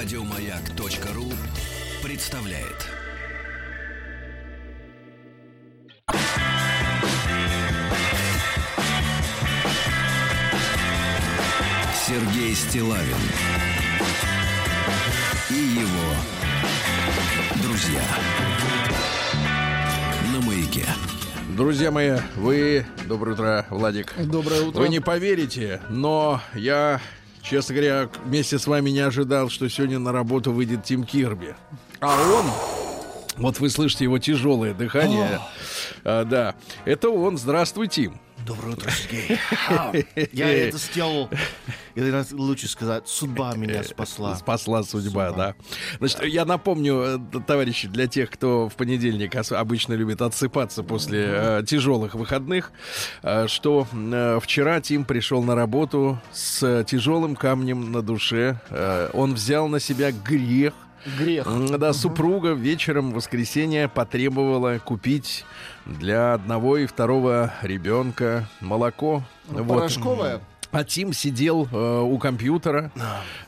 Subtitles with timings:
[0.00, 1.24] Радиомаяк.ру
[2.04, 2.86] представляет.
[12.06, 13.02] Сергей Стилавин
[15.50, 16.14] и его
[17.60, 18.02] друзья
[20.32, 20.86] на маяке.
[21.56, 22.86] Друзья мои, вы...
[23.08, 24.14] Доброе утро, Владик.
[24.16, 24.78] Доброе утро.
[24.78, 27.00] Вы не поверите, но я,
[27.48, 31.54] честно говоря, вместе с вами не ожидал, что сегодня на работу выйдет Тим Кирби.
[32.00, 32.46] А он...
[33.36, 35.40] Вот вы слышите его тяжелое дыхание.
[36.04, 37.38] А, да, это он.
[37.38, 38.20] Здравствуй, Тим.
[38.48, 39.38] Доброе утро, Сергей.
[39.68, 39.92] А,
[40.32, 41.28] Я это сделал,
[41.94, 44.36] или лучше сказать, судьба меня спасла.
[44.36, 45.54] Спасла судьба, да.
[45.98, 51.62] Значит, я напомню, э, товарищи, для тех, кто в понедельник обычно любит отсыпаться после э,
[51.66, 52.72] тяжелых выходных,
[53.22, 58.58] э, что э, вчера Тим пришел на работу с э, тяжелым камнем на душе.
[58.70, 60.72] Э, он взял на себя грех.
[61.18, 61.46] Грех.
[61.78, 65.44] Да, супруга вечером в воскресенье потребовала купить
[65.88, 69.22] для одного и второго ребенка молоко.
[69.48, 69.66] Вот.
[69.66, 70.40] Порошковая.
[70.70, 72.92] А Тим сидел э, у компьютера,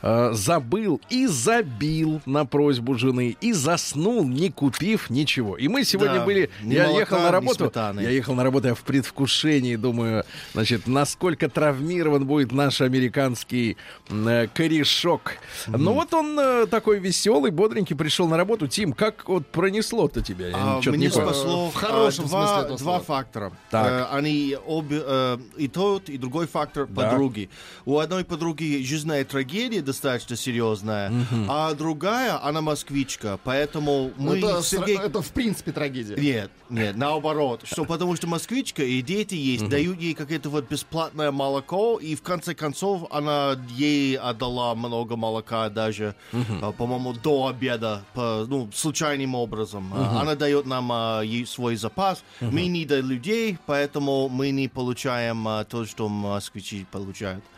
[0.00, 5.56] э, забыл и забил на просьбу жены и заснул, не купив ничего.
[5.58, 6.50] И мы сегодня Да, были.
[6.62, 7.72] ни я молока, ехал на работу.
[8.00, 13.76] Я ехал на работу я в предвкушении, думаю, значит, насколько травмирован будет наш американский
[14.08, 15.32] э, корешок.
[15.66, 18.66] Ну вот он э, такой веселый, бодренький, пришел на работу.
[18.66, 20.48] Тим, как вот пронесло-то тебя?
[20.48, 23.52] Я А, Мне не спасло В хорошем а, смысле два, два фактора.
[23.70, 23.86] Так.
[24.10, 27.09] Э, Они обе, э, и тот, и другой фактор Да.
[27.12, 27.50] Подруги.
[27.84, 31.12] У одной подруги жизненная трагедия достаточно серьезная,
[31.48, 34.98] а другая, она москвичка, поэтому мы это, с Сергей...
[34.98, 36.16] это в принципе трагедия.
[36.16, 37.62] Нет, нет, наоборот.
[37.64, 42.22] Что потому что москвичка и дети есть, дают ей какое-то вот бесплатное молоко, и в
[42.22, 49.34] конце концов она ей отдала много молока даже, а, по-моему, до обеда, по, ну, случайным
[49.34, 49.92] образом.
[49.94, 52.22] А, Она дает нам а, свой запас.
[52.40, 56.99] Мы не до людей, поэтому мы не получаем а, то, что москвичи получают.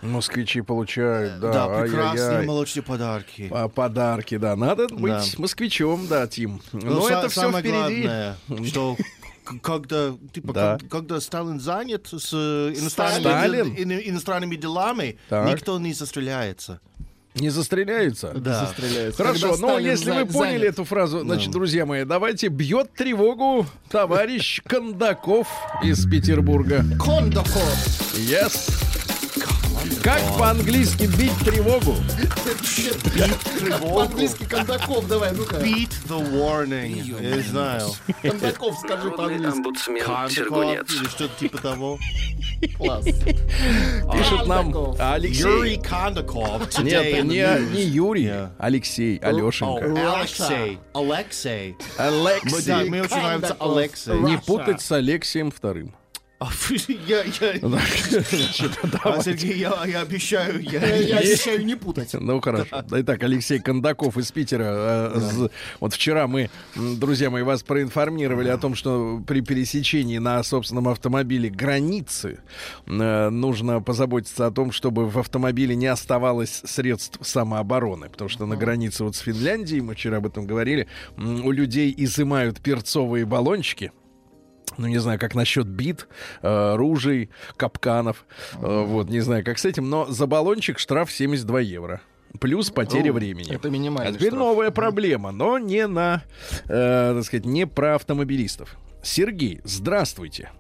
[0.03, 2.47] Москвичи получают, да, Да, прекрасные ай-яй-яй.
[2.47, 3.49] молочные подарки.
[3.53, 4.57] А, Подарки, да.
[4.57, 5.23] Надо быть Да.
[5.39, 6.61] москвичом, да, Тим.
[6.73, 8.03] Но Ну, са- это все самое впереди.
[8.03, 8.37] главное,
[8.67, 8.97] что
[9.63, 10.79] когда, типа, Да.
[10.81, 13.75] как- когда Сталин занят с э, иностранными, Сталин?
[13.75, 15.49] дел- ин- иностранными делами, Так.
[15.49, 16.81] никто не застреляется.
[17.35, 18.35] Не застреляются?
[18.37, 18.67] Да.
[18.67, 19.23] Застреляется.
[19.25, 20.75] Хорошо, Когда но Сталин если за- вы поняли занят.
[20.75, 25.49] эту фразу, значит, друзья мои, давайте бьет тревогу товарищ Кондаков
[25.83, 26.85] из Петербурга.
[27.03, 27.75] Кондаков.
[28.19, 28.71] Yes.
[30.03, 31.95] Как по-английски бить тревогу?
[33.81, 35.57] По-английски Кондаков, давай, ну-ка.
[35.57, 37.03] Beat the warning.
[37.21, 37.89] Я не знаю.
[38.23, 39.57] Кондаков скажи по-английски.
[39.57, 41.99] омбудсмен Кондаков или что-то типа того.
[42.77, 43.05] Класс.
[43.05, 44.97] Пишет нам Кондаков.
[45.01, 45.43] Алексей.
[45.43, 46.63] Юрий Кондаков.
[46.69, 47.25] Today Нет,
[47.71, 48.23] не, не Юрий.
[48.59, 50.19] Алексей, Oh, Алешенька.
[50.21, 50.79] Алексей.
[50.95, 51.77] Алексей.
[51.97, 52.67] Алексей.
[52.67, 53.57] да, мне очень нравится.
[53.61, 54.15] Алексей.
[54.19, 55.95] Не путать с Алексеем вторым.
[56.43, 56.49] А,
[57.07, 57.25] Я,
[57.61, 59.23] Значит, а.
[59.23, 62.15] Сергей, я, обещаю, Я обещаю не путать.
[62.15, 62.85] Ну хорошо.
[62.91, 64.65] Итак, Алексей Кондаков из Питера.
[65.15, 65.49] э,
[65.81, 71.49] Вот вчера мы, друзья мои, вас проинформировали о том, что при пересечении на собственном автомобиле
[71.49, 72.41] границы
[72.87, 78.09] э, нужно позаботиться о том, чтобы в автомобиле не оставалось средств самообороны.
[78.09, 82.61] Потому что на границе вот с Финляндией, мы вчера об этом говорили, у людей изымают
[82.61, 83.93] перцовые баллончики.
[84.79, 86.09] Ну, не знаю, как насчет бит,
[86.43, 88.25] э, ружей, капканов.
[88.55, 92.01] Э, вот, не знаю, как с этим, но за баллончик штраф 72 евро.
[92.41, 93.55] Плюс потеря времени.
[93.55, 94.41] это минимальный А теперь штраф.
[94.41, 96.23] новая проблема, но не на,
[96.65, 98.77] э, так сказать, не про автомобилистов.
[99.03, 100.51] Сергей, здравствуйте.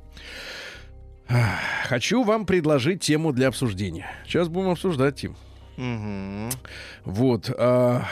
[1.88, 4.10] Хочу вам предложить тему для обсуждения.
[4.26, 5.36] Сейчас будем обсуждать, Тим.
[5.76, 6.50] Мгм.
[7.04, 7.50] Вот.
[7.56, 8.04] а,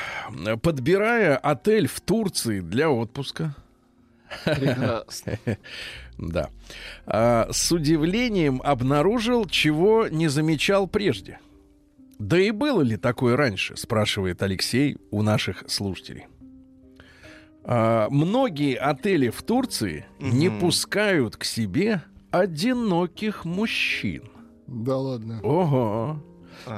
[0.62, 3.55] подбирая отель в Турции для отпуска,
[4.45, 5.39] Прекрасно.
[6.19, 6.51] Да.
[7.07, 11.39] А, с удивлением обнаружил, чего не замечал прежде.
[12.19, 16.27] Да и было ли такое раньше, спрашивает Алексей у наших слушателей.
[17.65, 24.25] А, многие отели в Турции не пускают к себе одиноких мужчин.
[24.66, 25.41] Да ладно.
[25.43, 26.22] Ого.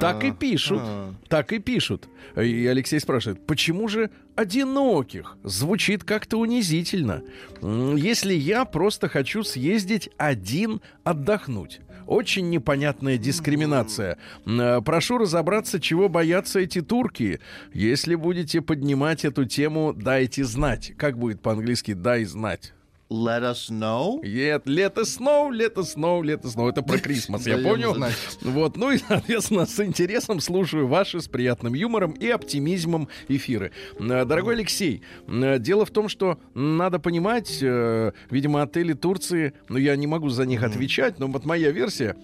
[0.01, 0.81] Так и пишут.
[0.83, 1.15] а.
[1.29, 2.09] Так и пишут.
[2.37, 5.37] И Алексей спрашивает, почему же одиноких?
[5.45, 7.23] Звучит как-то унизительно.
[7.61, 11.81] Если я просто хочу съездить один отдохнуть.
[12.07, 14.19] Очень непонятная дискриминация.
[14.45, 17.41] Э, Прошу разобраться, чего боятся эти турки.
[17.73, 20.93] Если будете поднимать эту тему, дайте знать.
[20.97, 22.75] Как будет по-английски «дай знать»?
[23.13, 24.21] Let us know.
[24.23, 26.69] Нет, лето сноу, лето сноу, лето сноу.
[26.69, 27.97] Это про Крисмас, я понял.
[28.41, 33.73] Вот, ну и, соответственно, с интересом слушаю ваши с приятным юмором и оптимизмом эфиры.
[33.99, 39.77] Э, Дорогой Алексей, э, дело в том, что надо понимать, э, видимо, отели Турции, ну
[39.79, 42.17] я не могу за них отвечать, но вот моя версия,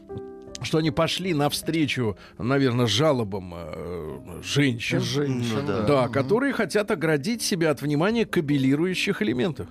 [0.62, 5.00] что они пошли навстречу, наверное, жалобам э, женщин.
[5.00, 5.62] Женщина.
[5.62, 5.82] Ну да.
[5.82, 9.69] Да, которые хотят оградить себя от внимания кабелирующих элементов.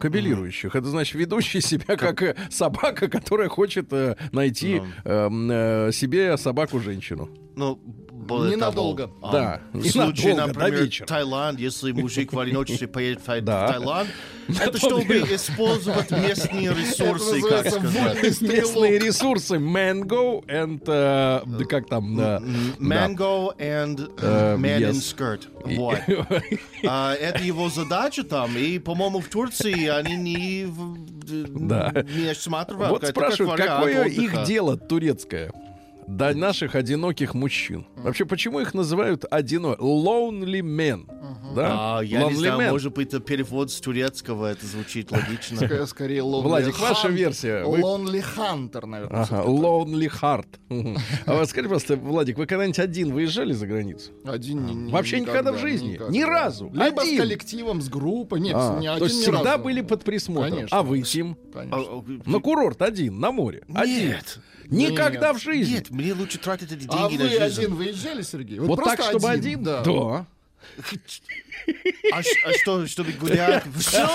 [0.00, 0.74] Кабелирующих.
[0.74, 7.28] Это значит ведущий себя как э, собака, которая хочет э, найти эм, э, себе собаку-женщину.
[7.56, 7.80] Ну,
[8.22, 9.04] более Ненадолго.
[9.08, 10.88] того, а, Да, в случае, например.
[11.06, 14.08] Таиланд, если мужик в одиночестве поедет в Таиланд,
[14.48, 18.40] это чтобы использовать местные ресурсы, как сказать.
[18.40, 22.38] Местные ресурсы mango and э, да как там да.
[22.78, 25.42] Mango and Э, man in skirt.
[25.64, 25.98] Вот.
[26.84, 28.56] А, это его задача там.
[28.56, 30.66] И, по-моему, в Турции они не,
[31.48, 31.92] Да.
[32.16, 32.90] не осматривают.
[32.90, 35.52] Вот спрашивают, какое их дело турецкое?
[36.16, 37.86] До наших одиноких мужчин.
[37.96, 39.74] Вообще, почему их называют одино...
[39.78, 41.06] Lonely men?
[41.54, 41.98] Да?
[41.98, 42.70] А, я не Lonely знаю, men.
[42.70, 45.56] может быть, это перевод с турецкого, это звучит логично.
[45.56, 47.12] Скорее- Скорее Lonely Владик, ваша Hunter.
[47.12, 47.64] версия.
[47.64, 49.22] Вы- Lonely Hunter, наверное.
[49.22, 50.46] Ага, Lonely Heart.
[51.26, 54.10] А вот скажи, просто, Владик, вы когда-нибудь один выезжали за границу?
[54.24, 55.92] Один не- не- Вообще никогда в жизни?
[55.94, 56.12] никогда.
[56.12, 56.70] Ни разу?
[56.72, 57.16] Либо Один?
[57.16, 58.40] с коллективом, с группой.
[58.40, 59.64] Нет, А, не то один есть ни всегда разу.
[59.64, 60.52] были под присмотром.
[60.54, 60.78] Конечно.
[60.78, 61.36] А вы, Тим?
[61.52, 61.76] Конечно.
[61.78, 63.62] А, а, На курорт один, на море.
[63.74, 64.16] Один.
[64.68, 65.36] Никогда Нет.
[65.36, 65.74] в жизни.
[65.74, 67.42] Нет, мне лучше тратить эти А деньги вы на жизнь.
[67.60, 68.58] один выезжали, Сергей?
[68.58, 69.62] Вот так, просто чтобы один?
[69.62, 69.82] Да.
[69.82, 70.26] Да.
[72.12, 72.22] А, а
[72.60, 73.64] что, чтобы гулять?
[73.78, 74.06] Все,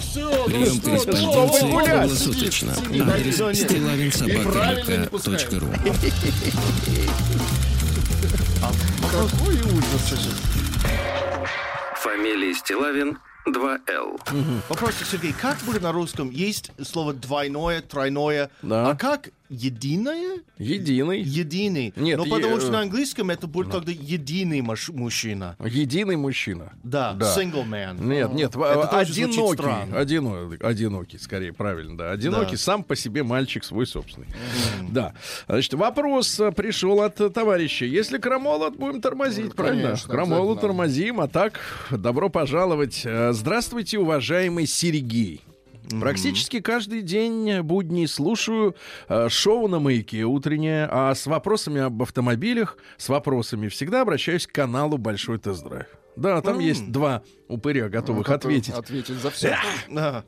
[0.00, 0.44] все.
[0.46, 2.00] Прием Чтобы корреспонденции гулять.
[2.00, 2.72] круглосуточно.
[3.12, 5.68] Адрес стилавинсобакарка.ру
[9.10, 10.28] Какой ужас.
[11.96, 14.20] Фамилия Стилавин 2Л.
[14.68, 16.30] Вопрос, Сергей, как будет на русском?
[16.30, 18.90] Есть слово двойное, тройное, Да.
[18.90, 20.40] а как единое?
[20.58, 21.20] Единый.
[21.22, 21.92] Единый.
[21.96, 25.56] Нет, Но е- потому что э, на английском это будет тогда единый маш- мужчина.
[25.64, 26.72] Единый мужчина.
[26.82, 27.34] Да, Да.
[27.36, 28.02] single man.
[28.04, 32.56] Нет, нет, в- Это одинокий, одинокий, одинокий, скорее, правильно, да, одинокий, Да.
[32.58, 34.28] сам по себе мальчик свой собственный.
[34.90, 35.14] Да,
[35.48, 37.84] значит, вопрос э, пришел от э, товарища.
[37.84, 39.82] Если крамолот, будем тормозить, Ну, правильно?
[39.88, 40.54] конечно, обязательно.
[40.56, 41.60] тормозим, а так,
[41.90, 43.06] добро пожаловать.
[43.30, 45.40] Здравствуйте, уважаемый Сергей.
[46.00, 48.74] Практически каждый день будней слушаю
[49.08, 54.52] э, шоу на маяке утреннее, а с вопросами об автомобилях, с вопросами всегда обращаюсь к
[54.52, 55.86] каналу Большой тест-драйв.
[56.16, 58.74] Да, там есть два упыря, готовых Который ответить.
[58.74, 59.56] Ответить за все.
[59.88, 60.24] Да.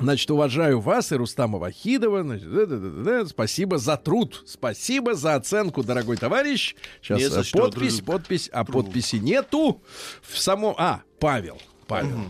[0.00, 2.22] Значит, уважаю вас и Рустама Вахидова.
[2.22, 4.44] Значит, да-да-да-да, спасибо за труд.
[4.46, 6.76] Спасибо за оценку, дорогой товарищ.
[7.02, 8.06] Сейчас Не за э, что, подпись, друг.
[8.06, 9.82] подпись, а подписи нету.
[10.22, 10.74] В самом...
[10.78, 11.58] А, Павел.
[11.88, 12.20] Павел.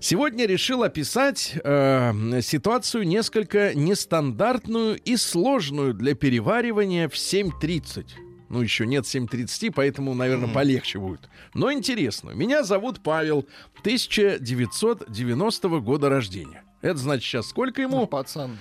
[0.00, 8.06] Сегодня решил описать э, ситуацию несколько нестандартную и сложную для переваривания в 7.30.
[8.48, 11.28] Ну, еще нет 7.30, поэтому, наверное, полегче будет.
[11.54, 12.30] Но интересно.
[12.30, 13.46] Меня зовут Павел,
[13.80, 16.62] 1990 года рождения.
[16.82, 18.06] Это значит, сейчас сколько Ну, ему?
[18.06, 18.58] пацан.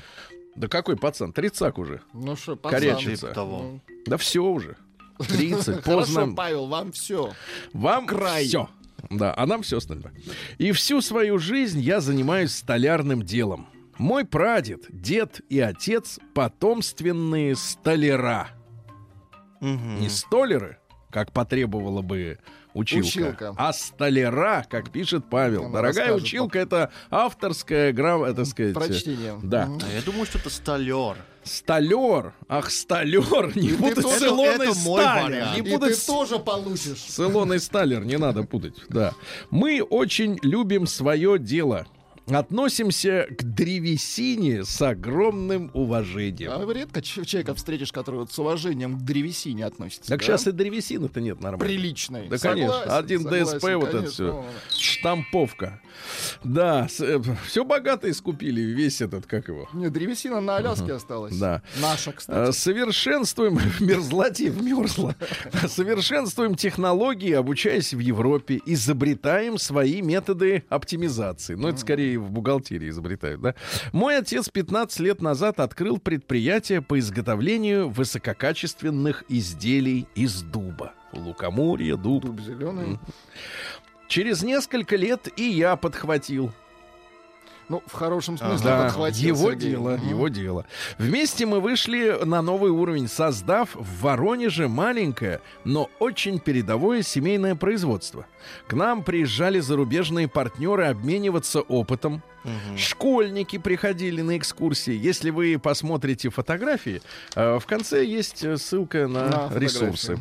[0.55, 1.31] Да какой пацан?
[1.33, 2.01] Тридцак уже.
[2.13, 2.79] Ну что, пацан.
[2.79, 3.27] Корячится.
[3.27, 3.57] Типа того.
[3.61, 4.75] Ну, Да все уже.
[5.17, 6.33] 30, Хорошо, поздно.
[6.35, 7.33] Павел, вам все.
[7.73, 8.45] Вам Край.
[8.45, 8.69] все.
[9.09, 10.13] Да, а нам все остальное.
[10.57, 13.67] И всю свою жизнь я занимаюсь столярным делом.
[13.97, 18.49] Мой прадед, дед и отец потомственные столяра.
[19.59, 19.99] Мгм.
[19.99, 20.77] Не столеры,
[21.09, 22.39] как потребовала бы
[22.73, 23.55] училка, Училка.
[23.57, 25.65] а столяра, как пишет Павел.
[25.65, 28.73] Она Дорогая училка, это авторская грамма, так сказать.
[28.73, 29.39] Прочтение.
[29.43, 29.65] Да.
[29.65, 29.81] Мгм.
[29.89, 31.17] А я думаю, что это столер.
[31.43, 32.33] Столер.
[32.47, 33.55] Ах, столер.
[33.57, 35.47] Не путать тоже- с Илоной это Сталер.
[35.53, 36.97] Не И путать ты тоже получишь.
[37.07, 39.13] С Илоной Сталер не надо путать, да.
[39.49, 41.87] Мы очень любим свое дело.
[42.29, 46.51] Относимся к древесине с огромным уважением.
[46.53, 50.09] А редко человека встретишь, который вот с уважением к древесине относится.
[50.09, 50.25] так да?
[50.25, 51.65] сейчас и древесины-то нет нормально.
[51.65, 52.27] Приличной.
[52.27, 52.73] Да, конечно.
[52.79, 54.11] Согласен, Один согласен, ДСП, вот это конечно.
[54.11, 54.45] все.
[54.77, 55.81] Штамповка.
[56.43, 59.67] Да, все богатые скупили весь этот, как его.
[59.73, 61.37] Не, древесина на Аляске осталась.
[61.37, 61.61] Да.
[61.81, 62.51] Наша, Э, кстати.
[62.51, 65.15] Совершенствуем в мерзлоте, вмерзла.
[65.67, 71.55] Совершенствуем технологии, обучаясь в Европе, изобретаем свои методы оптимизации.
[71.55, 73.55] Ну, это скорее в бухгалтерии изобретают, да?
[73.91, 80.93] Мой отец 15 лет назад открыл предприятие по изготовлению высококачественных изделий из дуба.
[81.13, 82.25] Лукоморье, дуб.
[82.25, 82.99] Дуб зеленый.
[84.07, 86.51] Через несколько лет и я подхватил.
[87.69, 89.69] Ну, в хорошем смысле Да, подхватил его Сергей.
[89.71, 90.09] дело, Мгм.
[90.09, 90.65] его дело.
[90.97, 98.25] Вместе мы вышли на новый уровень, создав в Воронеже маленькое, но очень передовое семейное производство.
[98.67, 102.23] К нам приезжали зарубежные партнеры обмениваться опытом.
[102.77, 104.93] Школьники приходили на экскурсии.
[104.93, 107.01] Если вы посмотрите фотографии,
[107.35, 110.17] э, в конце есть э, ссылка на, На ресурсы.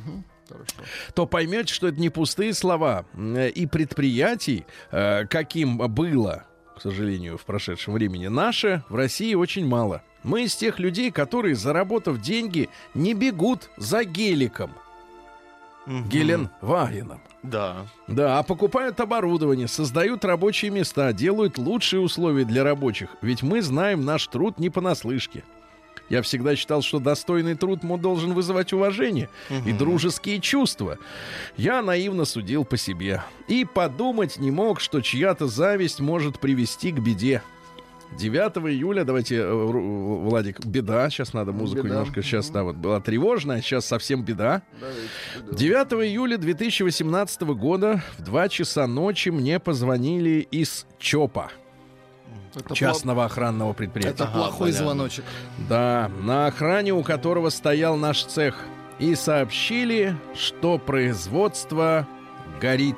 [0.48, 0.72] Хорошо.
[1.14, 3.04] то поймете, что это не пустые слова.
[3.14, 6.44] Э, И предприятий, каким было,
[6.78, 10.02] к сожалению, в прошедшем времени, наше в России очень мало.
[10.22, 14.72] Мы из тех людей, которые, заработав деньги, не бегут за геликом,
[15.86, 16.08] Мгм.
[16.08, 17.20] Геленвагеном.
[17.42, 17.86] Да.
[18.08, 23.08] Да, а покупают оборудование, создают рабочие места, делают лучшие условия для рабочих.
[23.22, 25.44] Ведь мы знаем наш труд не понаслышке.
[26.08, 29.28] Я всегда считал, что достойный труд ему должен вызывать уважение
[29.66, 30.98] и дружеские чувства.
[31.56, 33.22] Я наивно судил по себе.
[33.46, 37.42] И подумать не мог, что чья-то зависть может привести к беде.
[38.16, 41.96] 9 июля, давайте, э, Владик, беда, сейчас надо музыку Беда.
[41.96, 44.62] немножко, сейчас, да, вот была тревожная, сейчас совсем беда.
[44.80, 45.08] Давайте,
[45.46, 45.56] да.
[45.56, 51.50] 9 июля 2018 года в 2 часа ночи мне позвонили из ЧОПа,
[52.64, 54.14] Это частного охранного пла- предприятия.
[54.14, 54.84] Это Ага, плохой понятно.
[54.84, 55.24] звоночек.
[55.68, 58.64] Да, на охране у которого стоял наш цех.
[58.98, 62.06] И сообщили, что производство
[62.60, 62.96] горит.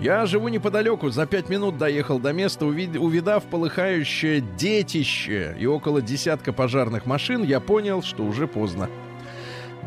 [0.00, 6.00] Я живу неподалеку, за пять минут доехал до места, увид- увидав полыхающее детище и около
[6.00, 8.88] десятка пожарных машин, я понял, что уже поздно.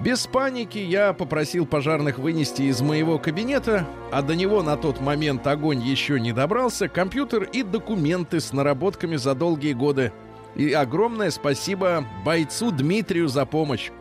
[0.02, 5.46] Без паники я попросил пожарных вынести из моего кабинета, а до него на тот момент
[5.48, 10.12] огонь еще не добрался, компьютер и документы с наработками за долгие годы.
[10.56, 13.92] И огромное спасибо бойцу Дмитрию за помощь.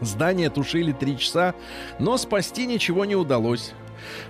[0.00, 1.54] Здание тушили три часа,
[1.98, 3.72] но спасти ничего не удалось.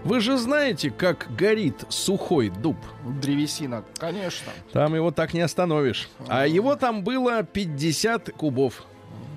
[0.05, 2.77] Вы же знаете, как горит сухой дуб.
[3.21, 4.51] Древесина, конечно.
[4.73, 6.09] Там его так не остановишь.
[6.27, 8.85] А его там было 50 кубов.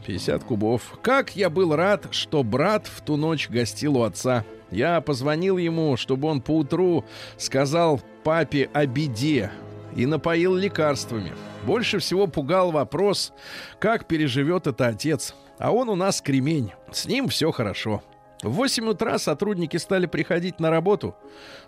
[0.06, 0.98] 50 кубов.
[1.02, 4.46] Как я был рад, что брат в ту ночь гостил у отца.
[4.70, 7.04] Я позвонил ему, чтобы он поутру
[7.38, 9.52] сказал папе о беде
[9.96, 11.34] и напоил лекарствами.
[11.66, 13.34] Больше всего пугал вопрос,
[13.80, 15.36] как переживет это отец.
[15.60, 16.72] А он у нас кремень.
[16.92, 18.02] С ним все хорошо.
[18.42, 21.16] В 8 утра сотрудники стали приходить на работу.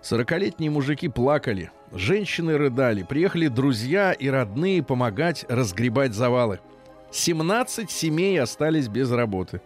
[0.02, 6.58] Сорокалетние мужики плакали, женщины рыдали, приехали друзья и родные помогать разгребать завалы.
[7.14, 9.60] 17 семей остались без работы.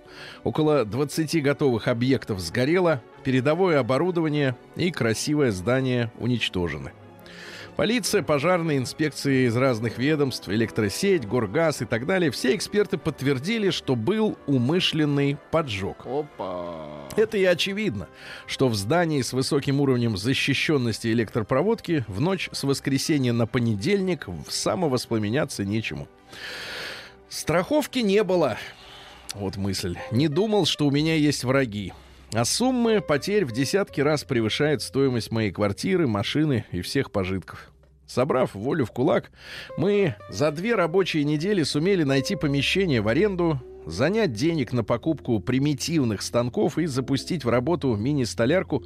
[0.45, 6.93] Около 20 готовых объектов сгорело, передовое оборудование и красивое здание уничтожены.
[7.75, 13.95] Полиция, пожарные инспекции из разных ведомств, электросеть, горгаз и так далее, все эксперты подтвердили, что
[13.95, 16.05] был умышленный поджог.
[16.05, 17.09] Опа.
[17.17, 18.09] Это и очевидно,
[18.47, 25.65] что в здании с высоким уровнем защищенности электропроводки в ночь с воскресенья на понедельник самовоспламеняться
[25.65, 26.09] нечему.
[27.29, 28.57] Страховки не было.
[29.35, 29.97] Вот мысль.
[30.11, 31.93] Не думал, что у меня есть враги.
[32.33, 37.71] А суммы потерь в десятки раз превышают стоимость моей квартиры, машины и всех пожитков.
[38.07, 39.31] Собрав волю в кулак,
[39.77, 46.23] мы за две рабочие недели сумели найти помещение в аренду, занять денег на покупку примитивных
[46.23, 48.83] станков и запустить в работу мини-столярку,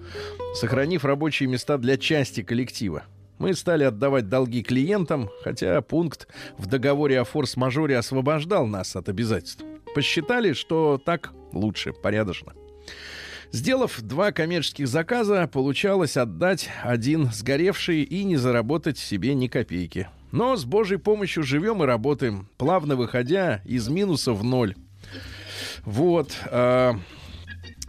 [0.55, 3.05] сохранив рабочие места для части коллектива.
[3.43, 9.65] Мы стали отдавать долги клиентам, хотя пункт в договоре о форс-мажоре освобождал нас от обязательств.
[9.97, 12.53] Посчитали, что так лучше, порядочно.
[13.51, 20.09] Сделав два коммерческих заказа, получалось отдать один сгоревший и не заработать себе ни копейки.
[20.31, 24.77] Но с Божьей помощью живем и работаем, плавно выходя из минуса в ноль.
[25.85, 26.31] Вот.
[26.47, 26.95] а,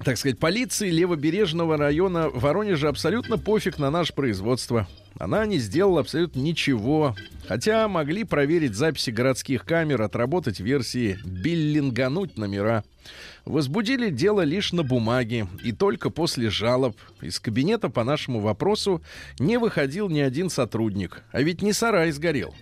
[0.03, 4.88] так сказать, полиции левобережного района Воронежа абсолютно пофиг на наше производство.
[5.24, 7.15] Она не сделала абсолютно ничего.
[7.48, 12.84] Хотя могли проверить записи городских камер, отработать версии, биллингануть номера.
[13.46, 19.01] Возбудили дело лишь на бумаге, и только после жалоб из кабинета по нашему вопросу
[19.39, 21.24] не выходил ни один сотрудник.
[21.32, 22.53] А ведь не сарай сгорел.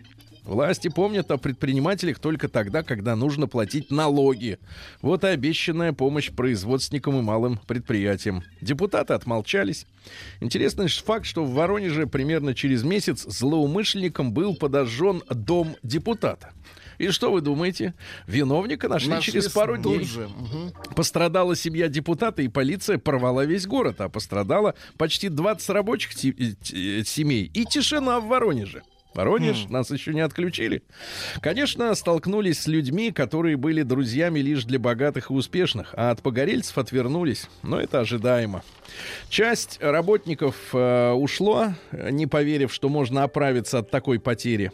[0.43, 4.57] Власти помнят о предпринимателях только тогда, когда нужно платить налоги.
[5.01, 8.43] Вот и обещанная помощь производственникам и малым предприятиям.
[8.59, 9.85] Депутаты отмолчались.
[10.39, 16.51] Интересный факт, что в Воронеже примерно через месяц злоумышленником был подожжен дом депутата.
[16.97, 17.95] И что вы думаете?
[18.27, 20.03] Виновника нашли, Нашли через пару дней.
[20.03, 20.27] же.
[20.27, 20.71] Мгм.
[20.95, 27.03] Пострадала семья депутата, и полиция порвала весь город, а пострадало почти 20 рабочих э, э,
[27.03, 27.49] семей.
[27.55, 28.83] И тишина в Воронеже.
[29.13, 30.83] Воронеж, нас еще не отключили.
[31.41, 36.77] Конечно, столкнулись с людьми, которые были друзьями лишь для богатых и успешных, а от погорельцев
[36.77, 37.47] отвернулись.
[37.61, 38.63] Но это ожидаемо.
[39.29, 44.71] Часть работников э, ушло, не поверив, что можно оправиться от такой потери.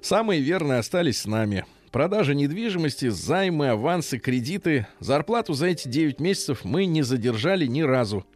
[0.00, 1.64] Самые верные остались с нами.
[1.90, 4.86] Продажа недвижимости, займы, авансы, кредиты.
[5.00, 8.26] Зарплату за эти 9 месяцев мы не задержали ни разу.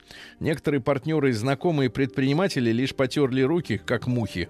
[0.41, 4.49] Некоторые партнеры и знакомые предприниматели лишь потерли руки, как мухи.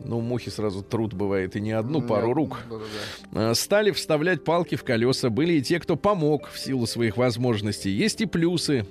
[0.00, 2.60] Ну, мухи сразу труд бывает и не одну пару рук.
[3.32, 5.28] Э, Стали вставлять палки в колеса.
[5.28, 7.90] Были и те, кто помог в силу своих возможностей.
[7.90, 8.86] Есть и плюсы.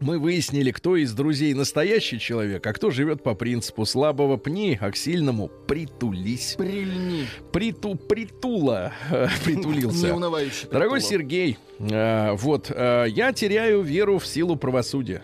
[0.00, 4.90] Мы выяснили, кто из друзей настоящий человек, а кто живет по принципу слабого пни, а
[4.90, 6.54] к сильному притулись.
[6.58, 7.26] Прильни.
[7.50, 10.08] Приту, притула э, притулился.
[10.08, 10.68] Неунывающий.
[10.70, 11.00] Дорогой.
[11.00, 15.22] Сергей, э, вот, э, я теряю веру в силу правосудия.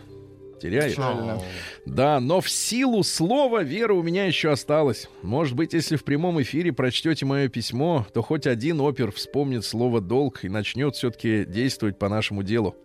[0.63, 0.95] Теряю.
[0.99, 1.43] О,
[1.87, 5.09] Да, но в силу слова вера у меня еще осталась.
[5.21, 10.01] Может быть, если в прямом эфире прочтете мое письмо, то хоть один опер вспомнит слово
[10.01, 12.77] «долг» и начнет все-таки действовать по нашему делу.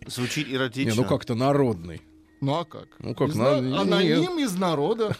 [0.08, 0.94] Звучит Не, эротично.
[1.02, 2.02] ну как-то народный.
[2.40, 2.88] Ну а как?
[2.98, 5.16] Ну, как Из на- на- Аноним из народа.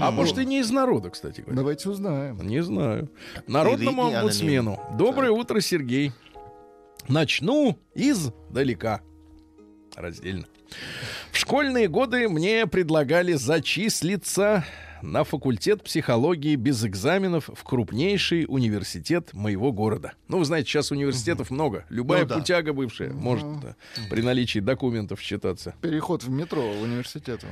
[0.00, 1.56] А может и не из народа, кстати говоря.
[1.56, 2.38] Давайте узнаем.
[2.46, 3.10] Не знаю.
[3.46, 4.80] Народному омбудсмену.
[4.96, 6.12] Доброе утро, Сергей.
[7.08, 9.02] Начну издалека.
[9.94, 10.46] Раздельно.
[11.30, 14.64] В школьные годы мне предлагали зачислиться
[15.02, 20.12] на факультет психологии без экзаменов в крупнейший университет моего города.
[20.28, 21.84] Ну, вы знаете, сейчас университетов много.
[21.88, 22.38] Любая Ну да.
[22.38, 23.76] путяга бывшая может да,
[24.10, 25.74] при наличии документов считаться.
[25.80, 27.44] Переход в метро в университет.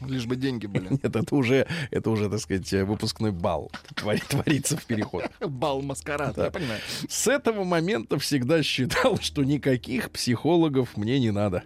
[0.00, 0.88] Лишь бы деньги были.
[0.90, 5.24] Нет, это уже, это уже, так сказать, выпускной бал твори- творится в переход.
[5.40, 6.80] Бал маскарад, я понимаю.
[7.08, 11.62] С этого момента всегда считал, что никаких психологов мне не надо.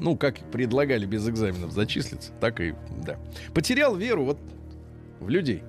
[0.00, 3.18] Ну, как предлагали без экзаменов зачислиться, так и, да.
[3.54, 4.38] Потерял веру вот
[5.20, 5.62] в людей.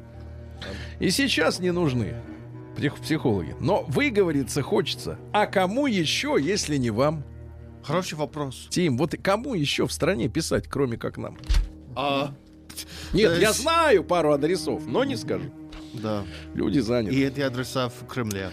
[1.00, 2.16] И сейчас не нужны
[2.78, 3.56] псих- психологи.
[3.60, 5.20] Но выговориться хочется.
[5.34, 7.24] А кому еще, если не вам?
[7.84, 8.68] Хороший вопрос.
[8.70, 11.38] Тим, вот кому еще в стране писать, кроме как нам?
[11.96, 12.34] А,
[13.12, 15.52] Нет, я знаю пару адресов, но не скажу.
[15.94, 16.24] Да.
[16.54, 17.16] Люди заняты.
[17.16, 18.52] И эти адреса в Кремле.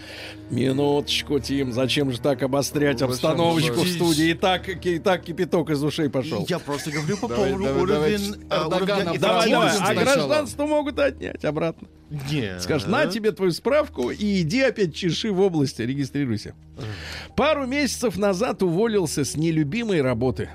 [0.49, 4.29] Минуточку, Тим, зачем же так обострять обстановочку в студии?
[4.29, 6.45] И так, и так кипяток из ушей пошел.
[6.49, 11.87] Я просто говорю по поводу уровень, а, уровня Давай, Давай, а гражданство могут отнять обратно.
[12.31, 12.61] Нет.
[12.61, 16.55] Скажешь, на тебе твою справку и иди опять чеши в области, регистрируйся.
[17.35, 20.49] Пару месяцев назад уволился с нелюбимой работы.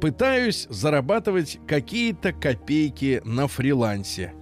[0.00, 4.32] Пытаюсь зарабатывать какие-то копейки на фрилансе.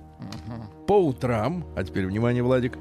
[0.88, 2.79] По утрам, а теперь внимание, Владик,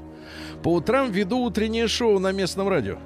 [0.62, 2.96] по утрам веду утреннее шоу на местном радио,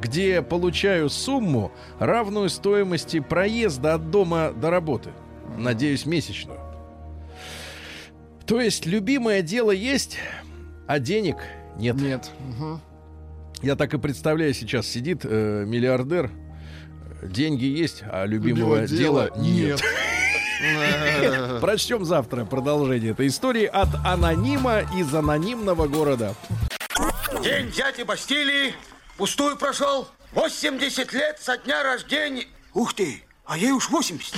[0.00, 1.70] где получаю сумму,
[2.00, 5.10] равную стоимости проезда от дома до работы.
[5.56, 6.58] Надеюсь, месячную.
[8.46, 10.18] То есть любимое дело есть,
[10.88, 11.36] а денег
[11.78, 11.94] нет.
[11.94, 12.30] Нет.
[12.40, 12.80] Мгм.
[13.62, 16.32] Я так и представляю, сейчас сидит э, миллиардер,
[17.22, 19.80] деньги есть, а любимого, Любимого дела, дела нет.
[21.60, 26.34] Прочтем завтра продолжение этой истории от анонима из анонимного города.
[27.42, 28.74] День дяди Бастилии
[29.16, 30.08] пустую прошел.
[30.32, 32.46] 80 лет со дня рождения.
[32.74, 34.34] Ух ты, а ей уж 80.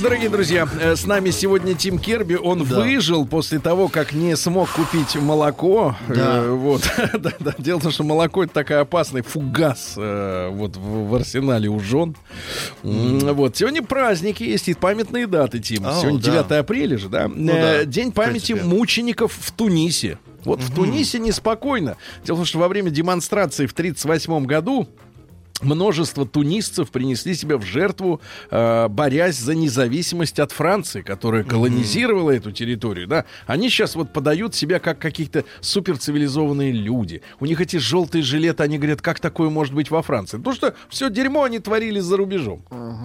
[0.00, 2.34] Дорогие друзья, э, с нами сегодня Тим Керби.
[2.34, 5.96] Он выжил после того, как не смог купить молоко.
[6.08, 6.38] Да.
[6.44, 6.82] Э, Вот.
[7.18, 7.54] Да, да.
[7.58, 12.16] Дело в том, что молоко это такая опасный фугас э, вот в, арсенале у жен.
[12.82, 13.56] М, Вот.
[13.56, 15.86] Сегодня праздники есть и памятные даты, Тим.
[15.86, 16.42] О, Сегодня да.
[16.42, 17.28] 9 апреля же, да?
[17.28, 20.18] Ну да, День памяти мучеников в Тунисе.
[20.44, 21.96] Вот в Тунисе неспокойно.
[22.24, 24.88] Дело в том, что во время демонстрации в 1938 году
[25.62, 28.20] множество тунисцев принесли себя в жертву,
[28.50, 33.06] э, борясь за независимость от Франции, которая колонизировала эту территорию.
[33.06, 33.24] Да?
[33.46, 37.22] Они сейчас вот подают себя как какие-то суперцивилизованные люди.
[37.40, 40.38] У них эти желтые жилеты, они говорят, как такое может быть во Франции?
[40.38, 42.64] Потому что все дерьмо они творили за рубежом.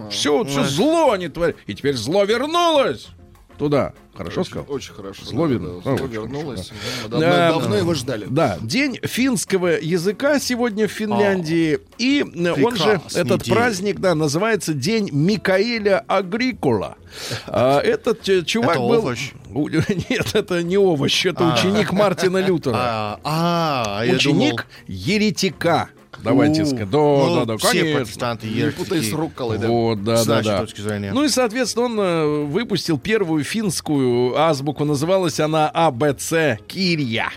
[0.09, 1.57] Все, все зло они творили.
[1.67, 3.09] И теперь зло вернулось
[3.57, 3.93] туда.
[4.15, 4.73] Хорошо очень, сказал?
[4.73, 5.25] Очень хорошо.
[5.25, 5.83] Зло Да, вернулось.
[5.85, 5.97] да, А.
[6.01, 6.07] Мы
[7.09, 7.77] Да, Давно, давно да.
[7.77, 8.25] его ждали.
[8.29, 11.79] Да, день финского языка сегодня в Финляндии.
[11.99, 13.53] И э, он же, этот день.
[13.53, 16.95] праздник, да, называется День Микаэля Агрикола.
[17.47, 18.97] А, Этот чувак Это был...
[18.99, 19.31] овощ?
[20.09, 22.75] Нет, это не овощ, это ученик Мартина Лютера.
[22.77, 25.89] А, а, я Ученик еретика.
[26.27, 26.89] Давайте У, сказать.
[26.89, 27.99] Да, ну, да, да, Все конечно.
[27.99, 29.67] протестанты путай с рукколой, да.
[29.67, 30.59] Вот, да, да, да.
[30.61, 31.11] точки зрения.
[31.13, 34.85] Ну и, соответственно, он э, выпустил первую финскую азбуку.
[34.85, 37.29] Называлась она АБЦ Кирья.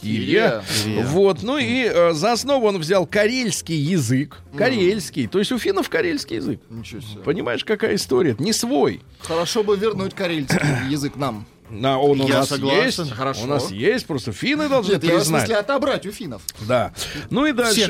[0.00, 0.62] Кирья.
[0.84, 1.04] Кирья.
[1.06, 4.38] Вот, ну и э, за основу он взял карельский язык.
[4.56, 5.26] Карельский.
[5.26, 6.60] То есть у финнов карельский язык.
[6.70, 7.22] Ничего себе.
[7.22, 8.30] Понимаешь, какая история?
[8.30, 9.02] Это не свой.
[9.20, 11.46] Хорошо бы вернуть карельский язык нам.
[11.70, 13.04] На, он у Я нас согласен.
[13.04, 13.12] есть.
[13.14, 13.42] Хорошо.
[13.44, 15.40] У нас есть, просто финны должны Нет, я в признать.
[15.42, 16.42] смысле отобрать у финнов.
[16.66, 16.92] Да.
[17.30, 17.80] Ну и дальше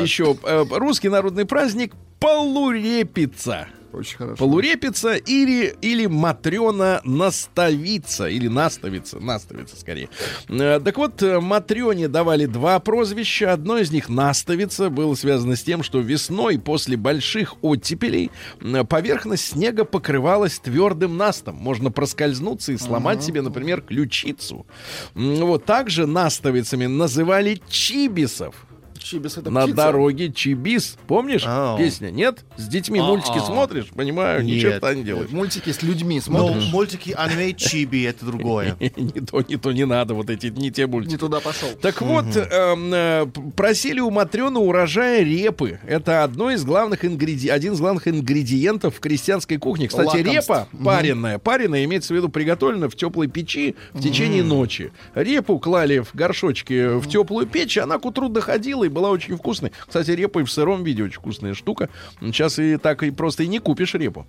[0.00, 3.68] еще э, русский народный праздник Полурепица.
[3.92, 4.36] Очень хорошо.
[4.36, 10.08] Полурепица или, или Матрена Наставица, или Наставица, Наставица скорее.
[10.48, 13.52] Э, Так вот, э, Матрене давали два прозвища.
[13.52, 18.30] Одно из них Наставица было связано с тем, что весной после больших оттепелей
[18.88, 21.56] поверхность снега покрывалась твердым настом.
[21.56, 24.66] Можно проскользнуться и сломать себе, например, ключицу.
[25.14, 28.54] Вот также наставицами называли чибисов.
[29.02, 29.76] Чибис это На птица.
[29.76, 30.96] дороге Чибис.
[31.06, 31.78] Помнишь Ау.
[31.78, 32.10] песня?
[32.10, 32.44] Нет?
[32.56, 33.46] С детьми мультики А-а.
[33.46, 33.86] смотришь?
[33.94, 34.56] Понимаю, Нет.
[34.82, 35.30] ничего не делаешь.
[35.30, 36.72] Мультики с людьми Но смотришь.
[36.72, 38.76] мультики аниме Чиби это другое.
[38.96, 40.14] Не то, не то, не надо.
[40.14, 41.12] Вот эти, не те мультики.
[41.12, 41.68] Не туда пошел.
[41.80, 45.78] Так вот, эм, э, просили у Матрёны урожая репы.
[45.86, 47.48] Это одно из главных ингреди...
[47.48, 49.88] один из главных ингредиентов в крестьянской кухне.
[49.88, 51.38] Кстати, репа пареная.
[51.38, 54.92] Пареная имеется в виду приготовлена в теплой печи в течение ночи.
[55.14, 59.72] Репу клали в горшочки в теплую печь, она к утру доходила и была очень вкусной.
[59.86, 61.88] Кстати, репа и в сыром виде очень вкусная штука.
[62.20, 64.26] Сейчас и так и просто и не купишь репу.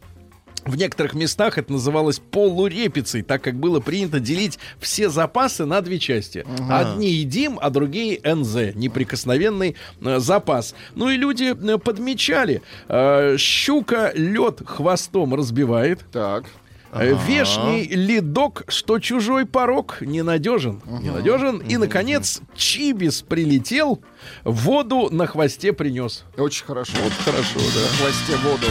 [0.66, 6.00] В некоторых местах это называлось полурепицей, так как было принято делить все запасы на две
[6.00, 6.46] части.
[6.70, 10.76] Одни едим, а другие НЗ, неприкосновенный э, запас.
[10.96, 16.46] Ну и люди э, подмечали, э, щука лед хвостом разбивает, Так.
[16.92, 20.82] Э, Вешний ледок, что чужой порог, ненадежен.
[20.86, 21.58] Ненадежен.
[21.60, 24.02] И, наконец, Чибис прилетел,
[24.44, 26.26] воду на хвосте принес.
[26.38, 26.94] Очень хорошо.
[27.04, 27.88] Вот хорошо, да.
[27.88, 28.68] В хвосте воду.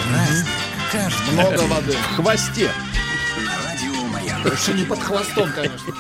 [0.91, 1.93] Каждый Много воды.
[1.93, 2.71] В хвосте.
[4.45, 4.53] на.
[4.53, 5.79] Еще не под хвостом, конечно.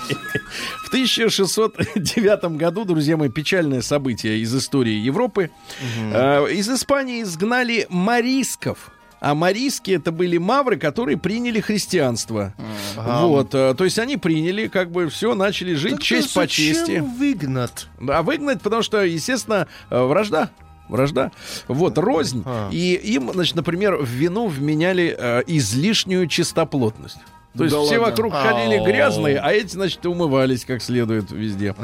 [0.84, 5.50] В 1609 году, друзья мои, печальное событие из истории Европы.
[6.12, 8.90] Э, из Испании изгнали марисков.
[9.20, 12.54] А марийские это были мавры, которые приняли христианство.
[12.96, 16.98] Вот, э, то есть они приняли, как бы все, начали жить честь по чести.
[16.98, 17.86] выгнать?
[18.08, 20.50] А выгнать, потому что, естественно, э, вражда.
[20.88, 21.32] Вражда.
[21.66, 22.42] Вот, рознь.
[22.46, 22.70] А.
[22.72, 27.18] И им, значит, например, в вину вменяли э, излишнюю чистоплотность.
[27.58, 28.10] То есть Да все ладно?
[28.10, 31.74] вокруг ходили грязные, а эти, значит, умывались как следует везде.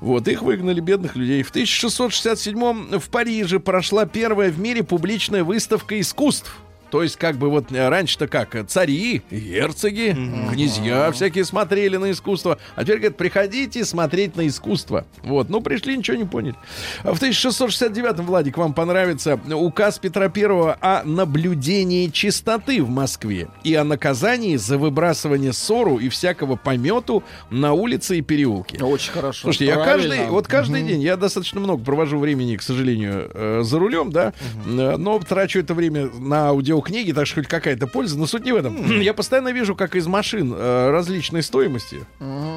[0.00, 1.42] Вот, их выгнали, бедных людей.
[1.42, 6.56] В 1667 в Париже прошла первая в мире публичная выставка искусств.
[6.90, 10.16] То есть, как бы вот э, раньше-то как, э, цари, герцоги,
[10.52, 12.58] князья всякие смотрели на искусство.
[12.76, 15.06] А теперь, говорят, приходите смотреть на искусство.
[15.22, 16.54] Вот, ну пришли, ничего не поняли.
[17.02, 23.74] А В 1669-м, Владик, вам понравится указ Петра Первого о наблюдении чистоты в Москве и
[23.74, 28.82] о наказании за выбрасывание ссору и всякого помету на улице и переулке.
[28.82, 29.42] Очень хорошо.
[29.42, 30.16] Слушайте, я Правильно.
[30.16, 34.32] каждый, вот каждый день, я достаточно много провожу времени, к сожалению, э, за рулем, да,
[34.66, 38.52] э, но трачу это время на аудиокниги, так что хоть какая-то польза, но суть не
[38.52, 39.00] в этом.
[39.00, 41.98] Я постоянно вижу, как из машин э, различной стоимости,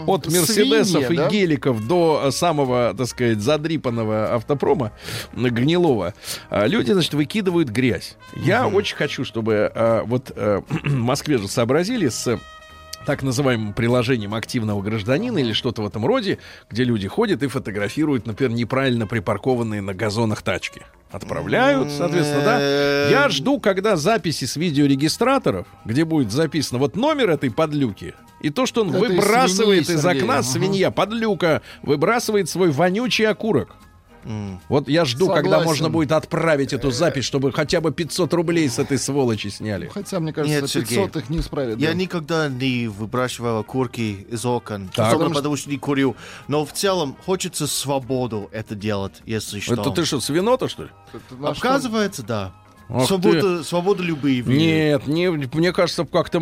[0.05, 1.29] от мерседесов и да?
[1.29, 4.91] геликов до э, самого, так сказать, задрипанного автопрома,
[5.33, 6.13] гнилого,
[6.49, 8.17] э, люди, значит, выкидывают грязь.
[8.35, 12.39] Я очень хочу, чтобы э, вот в Москве же сообразили с
[13.05, 16.37] так называемым приложением активного гражданина или что-то в этом роде,
[16.69, 20.83] где люди ходят и фотографируют, например, неправильно припаркованные на газонах тачки.
[21.11, 23.09] Отправляют, соответственно, да.
[23.09, 28.65] Я жду, когда записи с видеорегистраторов, где будет записано вот номер этой подлюки, и то,
[28.65, 33.75] что он выбрасывает свиньи, из окна, свинья, подлюка, выбрасывает свой вонючий окурок.
[34.69, 35.65] Вот я жду, когда Согласен.
[35.65, 39.89] можно будет отправить эту запись, чтобы хотя бы 500 рублей с этой сволочи сняли.
[39.93, 41.79] Хотя, мне кажется, Нет, Сергей, 500 их не исправит.
[41.79, 41.93] Я да.
[41.95, 44.89] никогда не выбрасывал окурки из окон.
[44.93, 45.07] Так.
[45.07, 46.15] Особенно Потому потому, что не курил.
[46.47, 49.73] Но в целом хочется свободу это делать, если что.
[49.73, 50.89] Это ты что, свинота, что ли?
[51.13, 52.53] Это на что- Оказывается, да.
[52.93, 54.43] Ах Свобода, свобода любви.
[54.45, 56.41] Нет, не, мне кажется, как-то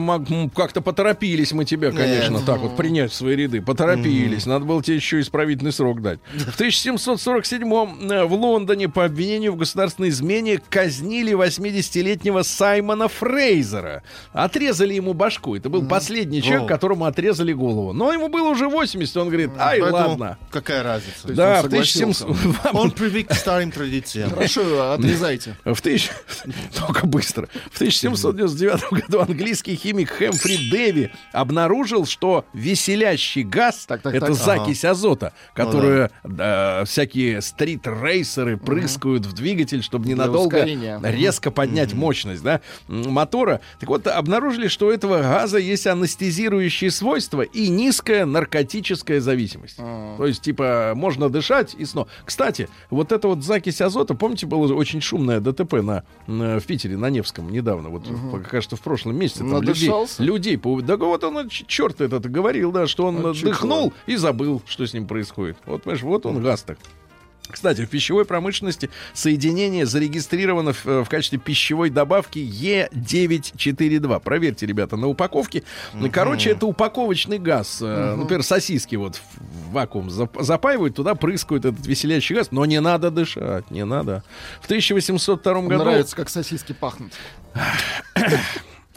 [0.56, 2.46] как-то поторопились мы тебя, конечно, Нет.
[2.46, 3.62] так вот принять в свои ряды.
[3.62, 4.46] Поторопились.
[4.46, 6.20] Надо было тебе еще исправительный срок дать.
[6.34, 14.04] В 1747 э, в Лондоне по обвинению в государственной измене казнили 80-летнего Саймона Фрейзера.
[14.34, 15.56] Отрезали ему башку.
[15.56, 16.68] Это был последний человек, О.
[16.68, 17.94] которому отрезали голову.
[17.94, 20.38] Но ему было уже 80, он говорит, ай, Поэтому ладно.
[20.52, 21.28] Какая разница?
[21.34, 22.30] Да, он в 1700...
[22.74, 24.30] Он привык к старым традициям.
[24.30, 25.56] Хорошо, отрезайте.
[25.66, 26.10] В тысяч...
[26.78, 27.48] Только быстро.
[27.72, 34.36] В 1799 году английский химик Хэмфри Дэви обнаружил, что веселящий газ Так, так, это так.
[34.36, 41.00] закись азота, которую да, всякие стрит-рейсеры прыскают в двигатель, чтобы ненадолго ускорения.
[41.04, 43.62] резко поднять мощность да, мотора.
[43.80, 49.78] Так вот, обнаружили, что у этого газа есть анестезирующие свойства и низкая наркотическая зависимость.
[49.78, 52.08] То есть, типа, можно дышать и сно.
[52.26, 56.04] Кстати, вот эта вот закись азота, помните, было очень шумное ДТП на-
[56.38, 58.04] в Питере, на Невском недавно, вот,
[58.50, 59.40] кажется, в прошлом месяце.
[59.40, 59.90] Там людей,
[60.20, 64.16] людей, по- да вот он, черт этот говорил, да, что он А чё дыхнул и
[64.16, 65.58] забыл, что с ним происходит.
[65.66, 66.78] Вот, понимаешь, вот он газ так.
[67.52, 74.20] Кстати, в пищевой промышленности соединение зарегистрировано в, э, в качестве пищевой добавки Е942.
[74.20, 75.64] Проверьте, ребята, на упаковке.
[75.94, 77.80] Ну, Короче, это упаковочный газ.
[77.82, 79.20] Э, Например, сосиски вот
[79.70, 84.24] в вакуум зап- запаивают, туда прыскают этот веселящий газ, но не надо дышать, не надо.
[84.62, 85.84] В 1802 году...
[85.84, 87.14] Нравится, как сосиски пахнут.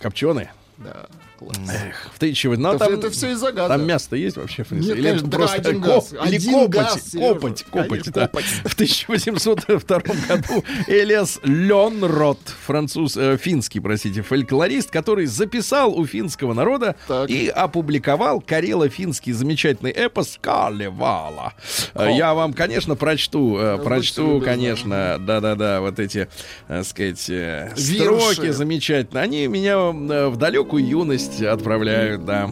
[0.00, 0.52] Копченые.
[0.78, 1.06] Да,
[1.44, 1.58] класс.
[1.70, 2.58] Эх, в 1800...
[2.58, 3.68] Ну, Это- там, это всё из-за газа.
[3.68, 4.94] Там мясо есть вообще, в принципе?
[4.94, 6.12] Нет, Или конечно, просто один коп- газ.
[6.12, 8.20] или Один копоть, газ, копоть, копоть, Конечно, да.
[8.28, 8.44] копоть.
[8.64, 16.96] В 1802 году Элиас Ленрот, француз, э, финский, простите, фольклорист, который записал у финского народа
[17.08, 17.30] Так.
[17.30, 21.54] и опубликовал карело-финский замечательный эпос Калевала.
[21.94, 26.28] Э, Я вам, конечно, прочту, э, прочту, конечно, да-да-да, вот эти,
[26.68, 29.22] так сказать, э, строки замечательные.
[29.24, 32.50] Они меня э, в далекую юность отправляют, да.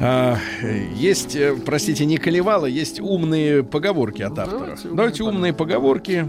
[0.00, 0.36] А,
[0.96, 4.58] есть, э, простите, не колевало, есть умные поговорки от автора.
[4.60, 6.26] давайте Давайте, умные поговорки.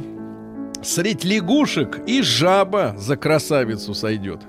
[0.83, 4.41] Средь лягушек и жаба за красавицу сойдет.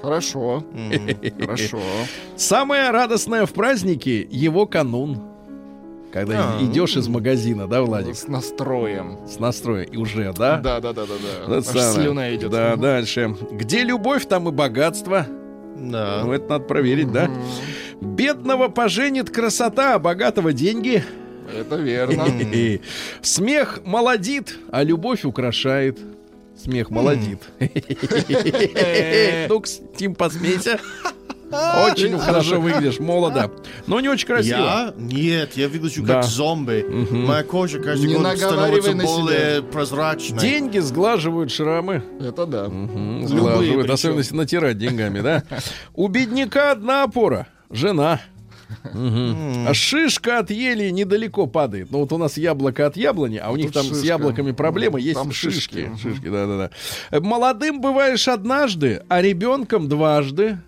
[0.00, 0.64] Хорошо.
[1.40, 1.80] Хорошо.
[2.36, 5.20] Самое радостное в празднике его канун.
[6.12, 8.14] Когда А, идешь из магазина, да, Владик?
[8.14, 9.18] С настроем.
[9.26, 9.88] С настроем.
[9.90, 10.58] И уже, да?
[10.58, 11.14] Да, да, да, да,
[11.48, 11.56] да.
[11.56, 12.50] Аж слюна идет.
[12.50, 13.34] Да, дальше.
[13.50, 15.26] Где любовь, там и богатство.
[15.76, 16.22] Да.
[16.24, 17.30] Ну, это надо проверить, да?
[18.00, 21.02] Бедного поженит красота, а богатого деньги.
[21.52, 22.26] Это верно.
[23.22, 25.98] Смех молодит, а любовь украшает.
[26.56, 27.40] Смех молодит.
[29.48, 30.78] Ну-ка, Тим, посмейся.
[31.90, 33.50] Очень хорошо выглядишь, молодо.
[33.86, 34.56] Но не очень красиво.
[34.58, 34.94] Я?
[34.96, 36.14] Нет, я выгляжу Да.
[36.14, 36.84] как зомби.
[37.10, 40.38] Моя кожа каждый Не год становится на более прозрачной.
[40.38, 42.02] Деньги сглаживают шрамы.
[42.20, 42.64] Это да.
[42.66, 45.42] Любые Сглаживают, особенно если натирать деньгами, да?
[45.94, 47.46] У бедняка одна опора.
[47.70, 48.20] Жена.
[48.92, 49.66] Мгм.
[49.68, 51.88] А шишка от ели недалеко падает.
[51.90, 54.06] Ну вот у нас яблоко от яблони, а у них тут там с шишка.
[54.06, 55.90] яблоками проблема, есть Там шишки.
[56.02, 56.28] шишки.
[56.28, 57.20] Да-да-да.
[57.20, 60.58] Молодым бываешь однажды, а ребенком дважды.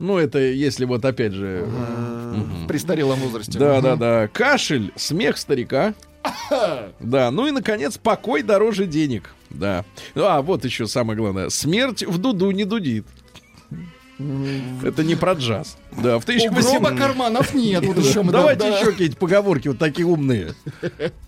[0.00, 1.64] Ну это если вот опять же...
[1.64, 3.58] В престарелом возрасте.
[3.58, 4.28] Да-да-да.
[4.32, 5.94] Кашель, смех старика.
[7.00, 9.30] Да, ну и, наконец, покой дороже денег.
[9.50, 9.84] Да.
[10.14, 11.48] А, вот еще самое главное.
[11.48, 13.06] Смерть в дуду не дудит.
[14.82, 15.76] Это не про джаз.
[15.92, 16.98] Да, в У гроба 1800...
[16.98, 17.84] карманов нет.
[17.84, 20.54] Вот еще мы Давайте да- еще какие-то поговорки вот такие умные.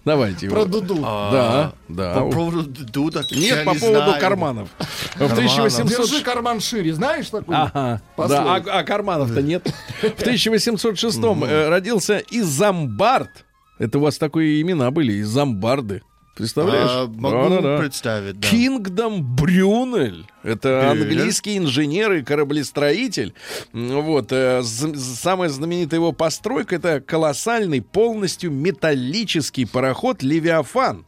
[0.04, 0.48] Давайте.
[0.48, 0.70] Про вот.
[0.70, 0.96] Дуду.
[0.96, 2.14] Да, да.
[2.14, 4.20] По поводу дуда, Нет, по не поводу знаю.
[4.20, 4.68] карманов.
[5.14, 5.38] В Карманов.
[5.38, 5.88] 1800...
[5.88, 6.94] Держи карман шире.
[6.94, 7.56] Знаешь такую?
[7.56, 9.72] Ага, да, а, а карманов-то нет.
[10.00, 13.44] В 1806 э, родился Изамбард.
[13.78, 16.02] Это у вас такие имена были, Изамбарды.
[16.34, 16.88] Представляешь?
[16.90, 17.78] А, могу Да-да-да.
[17.78, 18.48] представить, да.
[18.48, 20.26] Кингдом Брюнель.
[20.42, 23.34] Это английский инженер и кораблестроитель.
[23.72, 24.32] Вот.
[24.32, 31.04] э, самая знаменитая его постройка это колоссальный, полностью металлический пароход Левиафан.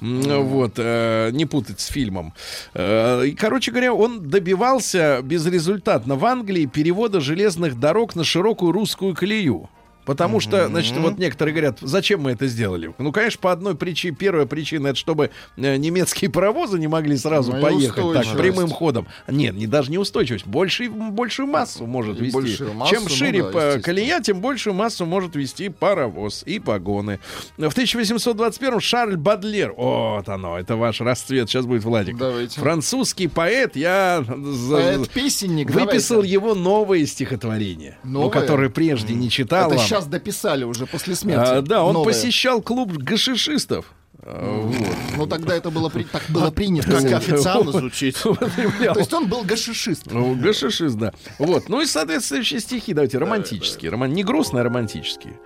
[0.00, 2.32] Вот, э, не путать с фильмом.
[2.74, 9.14] Э, и, короче говоря, он добивался безрезультатно в Англии перевода железных дорог на широкую русскую
[9.14, 9.68] колею.
[10.08, 12.92] Потому что, значит, вот некоторые говорят, зачем мы это сделали?
[12.98, 14.16] Ну, конечно, по одной причине.
[14.16, 19.06] Первая причина это чтобы э, немецкие паровозы не могли сразу Ну поехать так прямым ходом.
[19.28, 22.34] Нет, не даже не устойчивость, больше, большую массу может И вести.
[22.34, 23.82] большую массу, Чем ну шире да, по- естественно.
[23.82, 27.20] колея, тем большую массу может вести паровоз и погоны.
[27.58, 32.16] В 1821 Шарль Бадлер, вот оно, это ваш расцвет, сейчас будет Владик.
[32.16, 32.58] Давайте.
[32.60, 36.32] Французский поэт, я за- Поэт-песенник, выписал давайте.
[36.32, 38.30] его новое стихотворение, ну, Новое?
[38.30, 39.86] которое прежде не читал Это вам.
[39.98, 41.50] Сейчас дописали уже после смерти.
[41.50, 42.12] А, да, он Новое.
[42.12, 43.86] посещал клуб гашишистов.
[44.20, 44.96] А, вот.
[45.16, 46.90] Ну тогда это было, при- так было принято.
[46.90, 48.16] Как официально звучит.
[48.22, 50.06] То есть он был гашишист.
[50.10, 51.12] Ну, гашишист, да.
[51.38, 51.68] Вот.
[51.68, 53.90] Ну и соответствующие стихи давайте романтические.
[53.90, 54.12] Роман...
[54.12, 55.38] Не грустные, а романтические.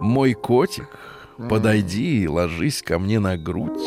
[0.00, 0.88] Мой котик,
[1.48, 3.80] подойди и ложись ко мне на грудь,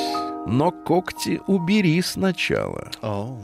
[0.46, 2.92] но когти убери сначала.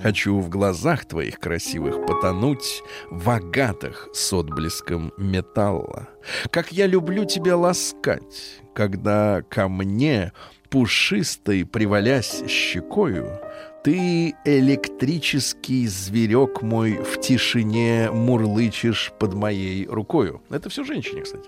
[0.02, 6.10] Хочу в глазах твоих красивых потонуть в агатах с отблеском металла.
[6.52, 10.34] Как я люблю тебя ласкать, когда ко мне
[10.70, 13.40] пушистой привалясь щекою,
[13.84, 20.42] ты, электрический зверек мой, в тишине мурлычешь под моей рукою.
[20.50, 21.48] Это все женщине, кстати.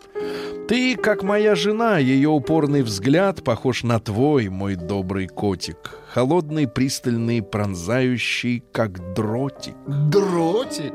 [0.67, 6.00] Ты, как моя жена, ее упорный взгляд похож на твой, мой добрый котик.
[6.13, 9.75] Холодный, пристальный, пронзающий, как дротик.
[9.87, 10.91] Дротик.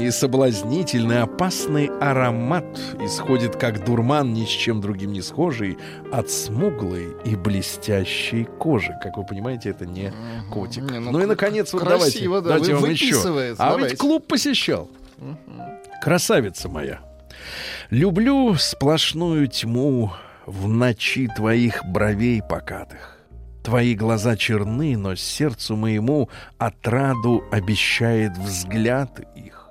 [0.00, 2.64] И соблазнительный, опасный аромат
[3.00, 5.78] исходит, как дурман, ни с чем другим не схожий,
[6.10, 8.92] от смуглой и блестящей кожи.
[9.00, 10.12] Как вы понимаете, это не
[10.52, 10.82] котик.
[10.82, 13.54] Не, ну, ну, и, наконец, вот красиво, давайте, да, давайте вы- вам еще.
[13.56, 13.90] А давайте.
[13.90, 14.90] ведь клуб посещал.
[16.02, 16.98] Красавица моя.
[17.90, 20.12] Люблю сплошную тьму
[20.44, 23.13] в ночи твоих бровей покатых.
[23.64, 29.70] Твои глаза черны, но сердцу моему отраду обещает взгляд их.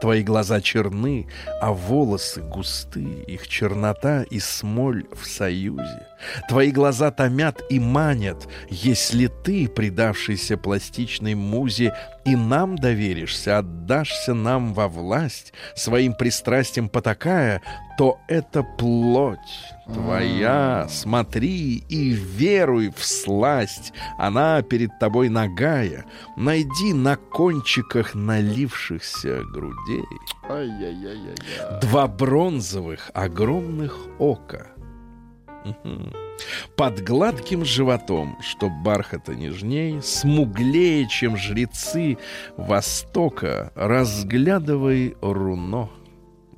[0.00, 1.26] Твои глаза черны,
[1.60, 6.06] а волосы густы, их чернота и смоль в союзе.
[6.48, 14.72] Твои глаза томят и манят, если ты, предавшийся пластичной музе, и нам доверишься, отдашься нам
[14.72, 17.60] во власть, своим пристрастием потакая,
[17.98, 19.38] то это плоть
[19.92, 20.86] твоя.
[20.88, 26.04] Смотри и веруй в сласть, она перед тобой нагая.
[26.36, 30.04] Найди на кончиках налившихся грудей
[31.80, 34.68] два бронзовых огромных ока.
[36.76, 42.16] Под гладким животом, чтоб бархата нежней, смуглее, чем жрецы
[42.56, 45.90] Востока, разглядывай руно.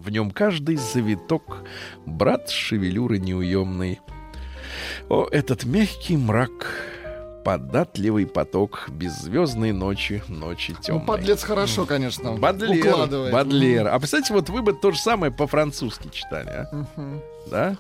[0.01, 1.63] В нем каждый завиток,
[2.07, 4.01] брат шевелюры неуемный.
[5.11, 6.73] О, этот мягкий мрак,
[7.45, 11.01] податливый поток беззвездной ночи, ночи темной.
[11.03, 13.33] Ну, подлец хорошо, конечно, Бадлер, укладывает.
[13.33, 13.89] Бадлер.
[13.89, 16.87] А представьте, вот вы бы то же самое по-французски читали, а?
[17.51, 17.77] Да?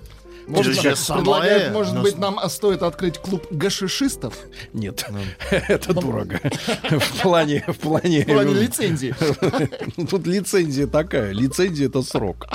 [0.51, 4.35] Может, предлагает, может но- быть, нам а, стоит открыть клуб гашишистов
[4.73, 5.07] Нет,
[5.51, 6.41] это дорого.
[6.91, 8.23] В плане, в плане...
[8.23, 9.15] в плане лицензии.
[10.11, 11.33] Тут лицензия такая.
[11.33, 12.47] Лицензия это срок.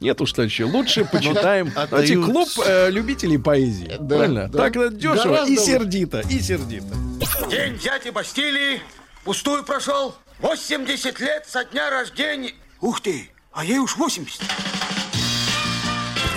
[0.00, 1.72] Нет уж, товарищи, лучше почитаем.
[1.90, 3.96] Давайте клуб э, любителей поэзии.
[3.98, 4.48] Да, Правильно?
[4.48, 4.58] да.
[4.58, 6.86] Так дешево Гораздо и сердито, и сердито.
[7.50, 8.80] День дяди Бастилии
[9.24, 10.14] пустую прошел.
[10.40, 12.52] 80 лет со дня рождения.
[12.80, 14.40] Ух ты, а ей уж 80.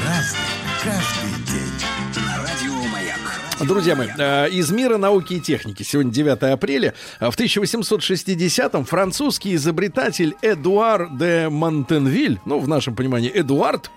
[0.04, 0.40] Разный,
[0.84, 2.26] каждый день.
[2.26, 3.68] На радио Маяк.
[3.68, 5.84] Друзья мои, э, из мира науки и техники.
[5.84, 6.96] Сегодня 9 апреля.
[7.20, 13.92] А В 1860-м французский изобретатель Эдуар де Монтенвиль, ну, в нашем понимании, Эдуард,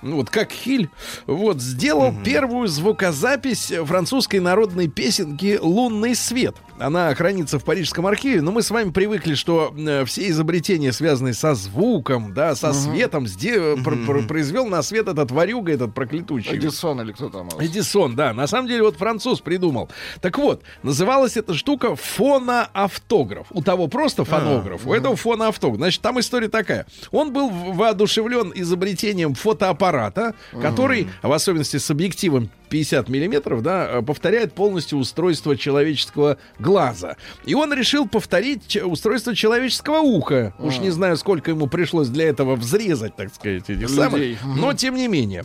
[0.00, 0.88] ну, вот как Хиль,
[1.26, 6.56] вот, сделал первую звукозапись французской народной песенки «Лунный свет».
[6.80, 11.34] Она хранится в Парижском архиве, но мы с вами привыкли, что э, все изобретения, связанные
[11.34, 16.56] со звуком, да, со светом, сде- пр- пр- произвел на свет этот варюга, этот проклятущий.
[16.56, 17.48] Эдисон или кто там?
[17.58, 18.32] Эдисон, да.
[18.32, 19.90] На самом деле вот француз придумал.
[20.22, 23.46] Так вот, называлась эта штука фоноавтограф.
[23.50, 25.76] У того просто фонограф, у этого фоноавтограф.
[25.78, 26.86] Значит, там история такая.
[27.10, 34.54] Он был воодушевлен изобретением фотоаппарата, который, в особенности с объективом 50 миллиметров, да, э, повторяет
[34.54, 37.16] полностью устройство человеческого глаза.
[37.44, 40.54] И он решил повторить устройство человеческого уха.
[40.58, 44.38] Уж не знаю, сколько ему пришлось для этого взрезать, так сказать, этих самых.
[44.44, 45.44] Но тем не менее.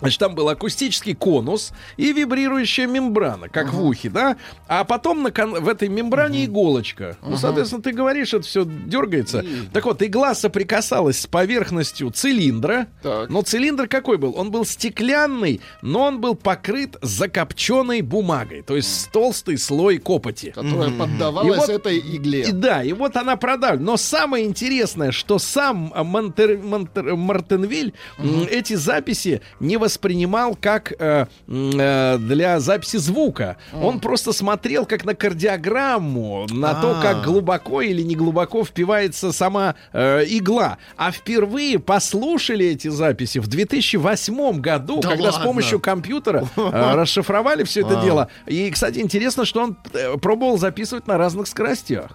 [0.00, 4.36] Значит, там был акустический конус и вибрирующая мембрана, как в ухе, да?
[4.68, 7.16] А потом на кон- в этой мембране иголочка.
[7.22, 9.44] Ну, соответственно, ты говоришь, это все дергается.
[9.72, 12.88] Так вот, игла соприкасалась с поверхностью цилиндра.
[13.02, 13.30] Так.
[13.30, 14.34] Но цилиндр какой был?
[14.36, 18.62] Он был стеклянный, но он был покрыт закопченной бумагой.
[18.62, 20.50] То есть с толстый слой копоти.
[20.50, 22.52] Которая И поддавалась вот- этой И игле.
[22.52, 23.84] да, и вот она продавлена.
[23.84, 31.26] Но самое интересное, что сам Монтер- Монтер- Мартенвиль м, эти записи не воспринимал как э,
[31.48, 33.56] э, для записи звука.
[33.72, 37.02] Он просто смотрел как на кардиограмму, на то, А.
[37.02, 40.78] как глубоко или не глубоко впивается сама э, игла.
[40.96, 45.46] А впервые послушали эти записи в 2008 году, Да когда с ладно?
[45.46, 48.04] помощью компьютера э, расшифровали все это А.
[48.04, 48.28] дело.
[48.46, 52.10] И, кстати, интересно, что он э, пробовал записывать на разных скоростях.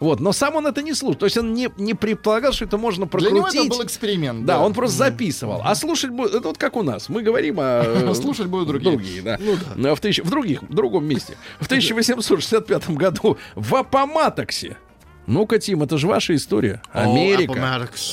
[0.00, 1.14] Вот, но сам он это не слушал.
[1.18, 3.66] То есть он не, не предполагал, что это можно Для него прокрутить.
[3.66, 4.44] это был эксперимент.
[4.44, 5.62] Да, он просто записывал.
[5.64, 6.34] А слушать будет...
[6.34, 6.97] Это вот как у нас.
[7.08, 7.82] Мы говорим о...
[7.84, 8.92] э, Слушать будут другие.
[8.96, 9.38] Другие, да.
[9.76, 11.36] Но В, тысяч- в других, в другом месте.
[11.60, 14.76] В 1865 году в Апоматоксе.
[15.28, 16.80] Ну-ка, Тим, это же ваша история.
[16.92, 17.52] Америка.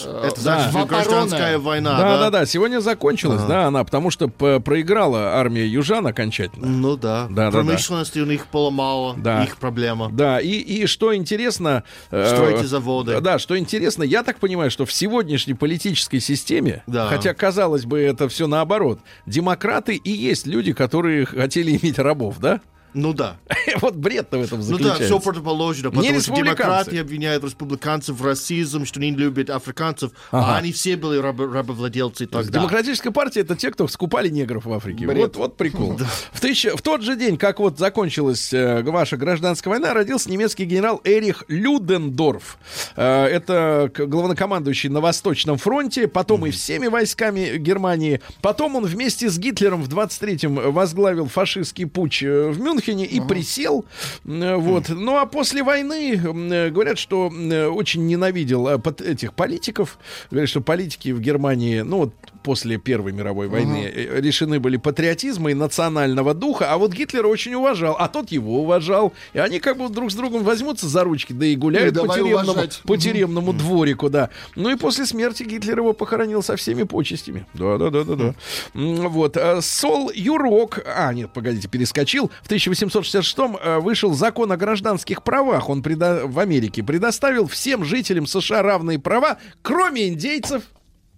[0.05, 0.69] Э, Это да.
[0.69, 2.17] значит гражданская война, Да, да?
[2.19, 2.45] да, да.
[2.45, 6.67] Сегодня закончилась, да, она, потому что проиграла армия южан окончательно.
[6.67, 7.27] Ну да.
[7.29, 7.51] Да, да, да.
[7.51, 9.15] Промышленности у них было мало.
[9.17, 9.43] Да.
[9.43, 10.09] Их проблема.
[10.11, 11.83] Да, и, и что интересно...
[12.11, 13.21] э, Стройте заводы.
[13.21, 17.07] Да, что интересно, я так понимаю, что в сегодняшней политической системе, Да.
[17.07, 22.59] хотя, казалось бы, это все наоборот, демократы и есть люди, которые хотели иметь рабов, да?
[22.95, 23.37] Ну да.
[23.81, 25.05] Вот бред-то в этом Ну да, заключается.
[25.05, 30.53] все противоположно, потому что демократы обвиняют республиканцев в расизм, что не любят африканцев, Ага.
[30.53, 32.59] а они все были рабо- рабовладельцы тогда.
[32.59, 35.05] Демократическая партия это те, кто скупали негров в Африке.
[35.05, 35.17] Бред.
[35.17, 35.99] Вот, вот прикол.
[36.31, 40.63] В, тысяча- в тот же день, как вот закончилась э, ваша гражданская война, родился немецкий
[40.65, 42.57] генерал Эрих Людендорф.
[42.95, 48.21] Э, это главнокомандующий на Восточном фронте, потом и всеми войсками Германии.
[48.41, 53.85] Потом он вместе с Гитлером в 23-м возглавил фашистский путь э, в Мюнхене и присел.
[54.25, 54.89] Э, Вот.
[54.89, 59.97] Ну а после войны э, говорят, что э, очень ненавидел этих политиков.
[60.31, 62.13] Говорят, что политики в Германии, ну вот
[62.45, 67.55] после Первой мировой войны э, решены были патриотизма и национального духа, а вот Гитлера очень
[67.55, 69.13] уважал, а тот его уважал.
[69.33, 72.07] И они как бы друг с другом возьмутся за ручки, да и гуляют Ну и
[72.07, 72.81] по давай тюремному, уважать.
[72.85, 74.29] по тюремному дворику, да.
[74.55, 77.47] Ну и после смерти Гитлер его похоронил со всеми почестями.
[77.55, 78.35] Да, да, да, да, да.
[78.75, 79.35] М, Вот.
[79.37, 80.79] а, Сол Юрок.
[80.85, 82.29] А, нет, погодите, перескочил.
[82.43, 85.67] В 1866 э, вышел закон о гражданских правах.
[85.69, 90.61] Он преда- в Америке предоставил всем жителям США равные права, кроме индейцев.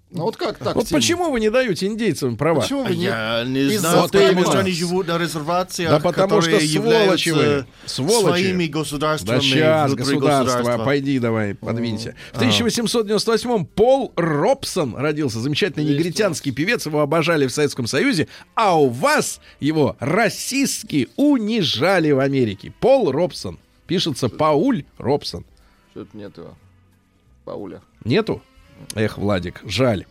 [0.10, 2.62] Ну вот как так, Вот почему вы не даете индейцам права?
[2.62, 3.06] Почему вы не...
[3.06, 7.30] Я не знаю, Вот потому что они живут на резервациях, Да потому что которые сволочи
[7.30, 7.66] вы.
[7.86, 8.40] Сволочи.
[8.40, 10.86] своими Да государствами сейчас, внутри государство, государства.
[10.86, 12.16] пойди давай, подвинься.
[12.32, 18.88] В 1898-м Пол Робсон родился, замечательный негритянский певец, его обожали в Советском Союзе, а у
[18.88, 22.74] вас его расистски унижали в Америке.
[22.80, 23.60] Пол Робсон.
[23.88, 25.46] Пишется Пауль Робсон.
[25.92, 26.54] Что-то нет его.
[27.44, 27.82] Пауля.
[28.06, 28.42] Нету?
[28.96, 30.06] Эх, Владик, жаль.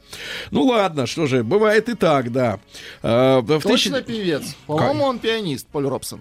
[0.51, 2.61] Ну ладно, что же, бывает и так, да.
[3.03, 4.55] А, в Точно тысячи- певец.
[4.67, 6.21] По-моему, он пианист, Поль Робсон.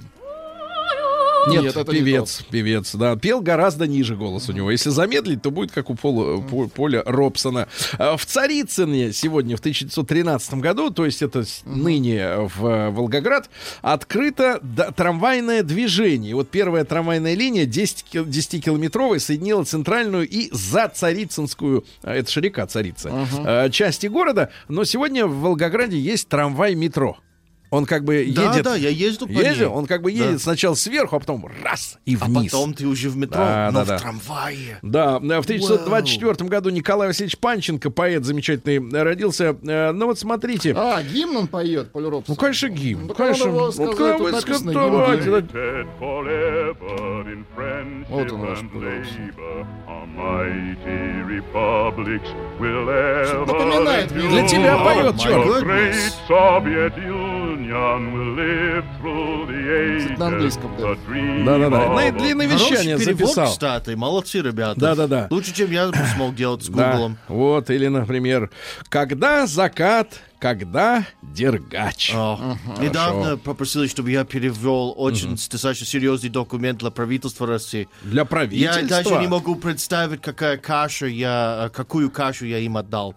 [1.48, 3.16] Нет, Нет, это не певец, певец, да.
[3.16, 4.72] Пел гораздо ниже голос у него.
[4.72, 7.68] Если замедлить, то будет как у Пола, По- Поля Робсона.
[7.98, 13.50] А, В Царицыне сегодня, в 1913 году, то есть это ныне в э, Волгоград,
[13.82, 14.60] открыто
[14.96, 16.36] трамвайное движение.
[16.36, 22.42] Вот первая трамвайная линия 10, кил- 10-километровая соединила центральную и за Царицынскую, а, это же
[22.42, 23.12] река Царица,
[23.46, 24.50] э, части города.
[24.68, 27.18] Но сегодня в Волгограде есть трамвай-метро.
[27.76, 28.64] Он как бы Да, едет...
[28.64, 29.76] да, я ездил по Ездил, ней.
[29.78, 30.26] он как бы Да.
[30.26, 32.52] едет сначала сверху, а потом раз и А вниз.
[32.52, 33.98] потом ты уже в метро, Да, но да, в да.
[34.00, 34.80] трамвае.
[34.82, 39.58] Да, в 1924 году Николай Васильевич Панченко, поэт замечательный, родился.
[39.64, 40.74] Э, Ну вот смотрите.
[40.78, 42.36] А, гимн он поет, Поль Робсон.
[42.36, 43.08] Ну, конечно, гимн.
[43.08, 43.52] Ну, конечно.
[43.52, 44.38] Ну, сказать, как тут вы да.
[47.56, 48.60] Friendship Вот он наш
[52.60, 54.30] will ever напоминает мне.
[54.30, 55.46] Для тебя поет, черт.
[59.10, 60.18] Ages.
[60.18, 60.96] на английском, да.
[61.46, 61.70] Да-да-да.
[61.70, 63.48] На- Хороший навещания перевод, записал.
[63.52, 63.90] кстати.
[63.92, 64.80] Молодцы, ребята.
[64.80, 65.28] Да-да-да.
[65.30, 67.18] Лучше, чем я смог делать с Да, Гуглом.
[67.28, 68.50] вот, или, например,
[68.90, 72.12] когда закат, когда дергач.
[72.14, 77.88] А, Недавно попросили, чтобы я перевел очень достаточно серьезный документ для правительства России.
[78.04, 78.88] Для Я правительства.
[78.88, 83.16] даже не могу представить, какая каша я, какую кашу я им отдал.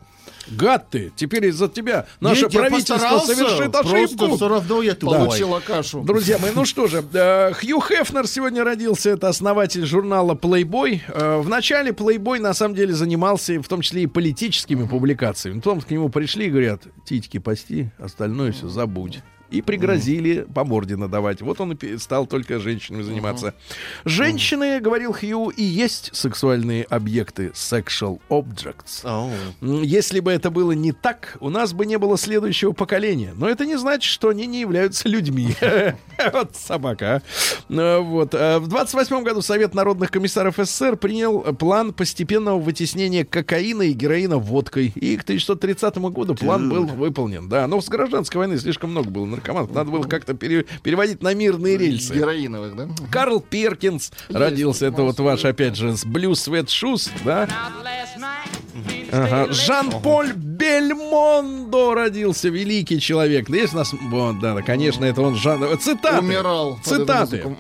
[0.50, 1.12] Гад ты!
[1.16, 4.36] Теперь из-за тебя наше Нет, правительство совершит ошибку.
[4.36, 5.18] все равно я тупой.
[5.18, 6.00] Получила кашу.
[6.02, 11.00] Друзья мои, ну что же, э, Хью Хефнер сегодня родился, это основатель журнала Playboy.
[11.08, 15.58] Э, В начале Playboy на самом деле занимался в том числе и политическими публикациями.
[15.60, 19.20] Потом к нему пришли и говорят, титьки пасти, остальное все забудь.
[19.50, 21.40] И пригрозили по морде надавать.
[21.42, 23.54] Вот он и стал только женщинами заниматься.
[24.04, 29.02] Женщины, говорил Хью, и есть сексуальные объекты, sexual objects.
[29.62, 33.32] М, Если бы это было не так, у нас бы не было следующего поколения.
[33.36, 35.54] Но это не значит, что они не являются людьми.
[36.32, 37.22] Вот собака.
[37.68, 37.72] а.
[37.72, 38.34] Э, Вот.
[38.34, 44.36] Э, В 28 году Совет народных комиссаров СССР принял план постепенного вытеснения кокаина и героина
[44.38, 44.92] водкой.
[44.96, 47.48] И к 1930 году план был выполнен.
[47.48, 49.72] Да, но с гражданской войны слишком много было наркоманов.
[49.72, 52.14] Надо было как-то пере- переводить на мирные рельсы.
[52.14, 52.88] Героиновых, да?
[53.10, 54.86] Карл Перкинс родился.
[54.86, 57.48] Это вот ваш, опять же, с Blue Sweat Shoes, да?
[59.10, 59.52] Ага.
[59.52, 63.48] Жан-Поль Бельмондо родился, великий человек.
[63.48, 63.92] Есть у нас...
[63.92, 65.78] Вот, да, да, конечно, это он Жан...
[65.78, 66.18] Цитаты.
[66.18, 67.56] Умирал Цитаты.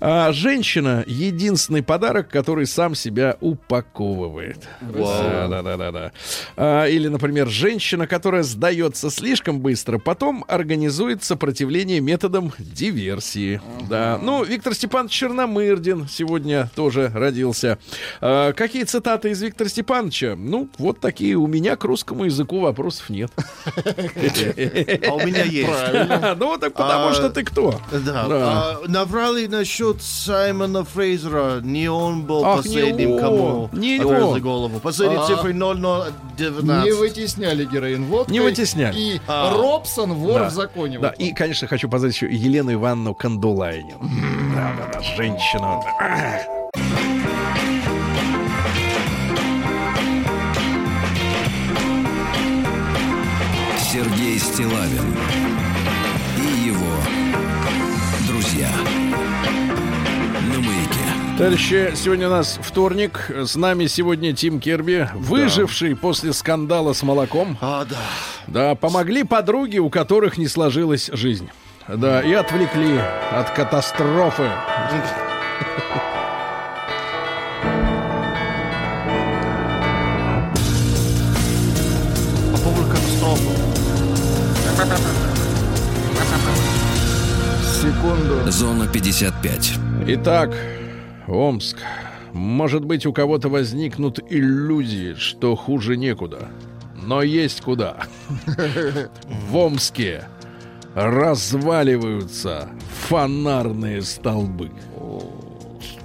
[0.00, 4.68] А, женщина— единственный подарок, который сам себя упаковывает.
[4.80, 6.12] Да, да, да, да, да.
[6.56, 13.60] А, или, например, женщина, которая сдается слишком быстро, потом организует сопротивление методом диверсии.
[13.88, 14.18] Да.
[14.22, 17.78] Ну, Виктор Степанович Черномырдин сегодня тоже родился.
[18.20, 20.34] А, какие цитаты из Виктора Степановича?
[20.36, 21.34] Ну, вот такие.
[21.36, 23.30] У меня к русскому языку вопросов нет.
[23.36, 26.38] А у меня есть.
[26.38, 27.80] Ну, так потому А, что ты кто?
[27.90, 28.26] Да.
[28.28, 31.60] А, наврали насчет Саймона Фрейзера.
[31.62, 34.40] Не он был последним, кому Не отрезали он.
[34.40, 34.80] голову.
[34.80, 35.26] Последние А.
[35.26, 36.84] цифры 0019.
[36.84, 38.32] Не вытесняли героин водкой.
[38.32, 38.96] Не вытесняли.
[38.98, 39.20] И.
[39.28, 40.98] Робсон вор в законе.
[41.02, 43.98] Да, и, конечно, хочу позвать еще Елену Ивановну Кандулайнин.
[44.54, 45.82] Да, да, да, женщина.
[53.80, 55.16] Сергей Стилавин
[56.38, 56.96] и его
[58.28, 58.70] друзья.
[61.38, 63.30] Товарищи, сегодня у нас вторник.
[63.30, 67.56] С нами сегодня Тим Керби, выживший после скандала с молоком.
[67.60, 67.96] А, да.
[68.46, 71.48] Да, помогли подруги, у которых не сложилась жизнь.
[71.88, 72.98] Да, и отвлекли
[73.32, 74.48] от катастрофы.
[82.52, 83.42] По поводу катастрофы.
[87.64, 88.50] Секунду.
[88.50, 89.72] Зона 55.
[90.08, 90.50] Итак,
[91.28, 91.78] Омск.
[92.32, 96.48] Может быть, у кого-то возникнут иллюзии, что хуже некуда.
[96.94, 98.04] Но есть куда.
[99.48, 100.24] В Омске
[100.94, 102.68] разваливаются
[103.08, 104.70] фонарные столбы.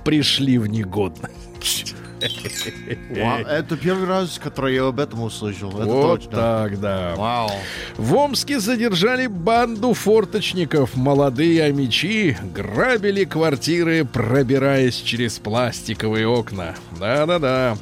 [0.03, 1.95] Пришли в негодность.
[3.09, 5.69] Ва- Это первый раз, который я об этом услышал.
[5.69, 6.31] Это вот точно.
[6.31, 7.13] так, да.
[7.15, 7.51] Вау.
[7.97, 10.95] В Омске задержали банду форточников.
[10.95, 16.75] Молодые амичи грабили квартиры, пробираясь через пластиковые окна.
[16.99, 17.77] Да-да-да.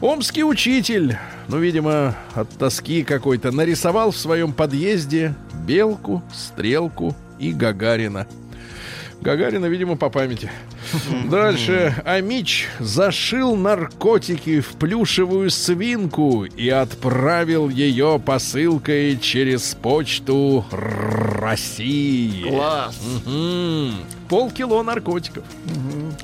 [0.00, 1.16] Омский учитель,
[1.48, 5.34] ну, видимо, от тоски какой-то, нарисовал в своем подъезде
[5.66, 8.26] белку, стрелку и Гагарина.
[9.22, 10.50] Гагарина, видимо, по памяти.
[11.30, 11.94] Дальше.
[12.04, 22.48] Амич зашил наркотики в плюшевую свинку и отправил ее посылкой через почту России.
[22.48, 22.98] Класс.
[24.32, 25.44] Полкило наркотиков.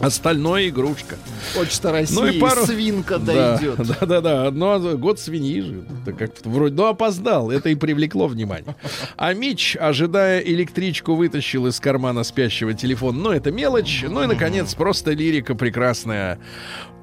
[0.01, 1.17] Остальное игрушка.
[1.55, 2.15] Почта России.
[2.15, 3.77] Ну и пару- Свинка Да, дойдет.
[4.01, 4.51] Да, да, да.
[4.51, 5.85] Но год свиньи же.
[6.07, 7.51] Это как вроде, ну, опоздал.
[7.51, 8.75] Это и привлекло внимание.
[9.19, 13.23] А Мич, ожидая электричку, вытащил из кармана спящего телефон.
[13.23, 14.03] Ну, это мелочь.
[14.09, 16.39] Ну и, наконец, просто лирика прекрасная.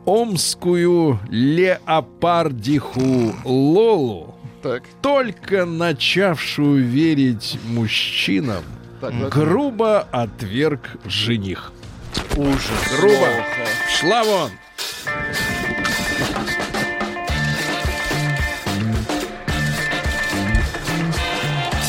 [0.08, 4.34] Омскую леопардиху Лолу,
[4.64, 8.64] Так, только начавшую верить мужчинам,
[9.02, 11.72] так, грубо отверг жених.
[12.36, 12.98] Ужас.
[12.98, 13.28] Грубо.
[13.90, 14.52] Шла вон.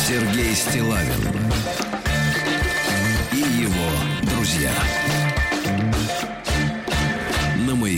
[0.06, 1.45] Сергей Стилавин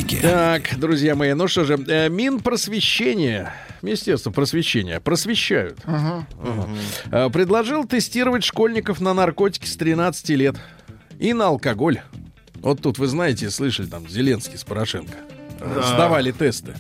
[0.09, 0.21] Маяке.
[0.21, 3.53] Так, друзья мои, ну что же, э, Минпросвещение,
[3.83, 5.79] Министерство просвещения, просвещают.
[5.85, 6.27] Ага.
[7.11, 10.57] Э, Предложил тестировать школьников на наркотики с 13 лет
[11.19, 12.01] и на алкоголь.
[12.57, 15.17] Вот тут, вы знаете, слышали, там Зеленский с Порошенко
[15.61, 16.75] э, сдавали тесты.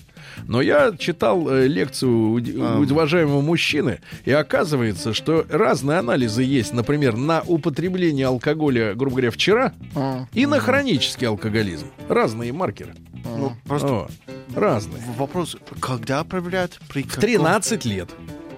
[0.47, 6.72] Но я читал э, лекцию у, у уважаемого мужчины, и оказывается, что разные анализы есть,
[6.72, 10.26] например, на употребление алкоголя, грубо говоря, вчера, А.
[10.33, 11.87] и на хронический алкоголизм.
[12.09, 12.95] Разные маркеры.
[13.24, 14.09] Ну, просто О.
[14.55, 15.03] разные.
[15.03, 16.81] В- Вопрос, когда проверяют?
[16.89, 18.09] При В 13 лет.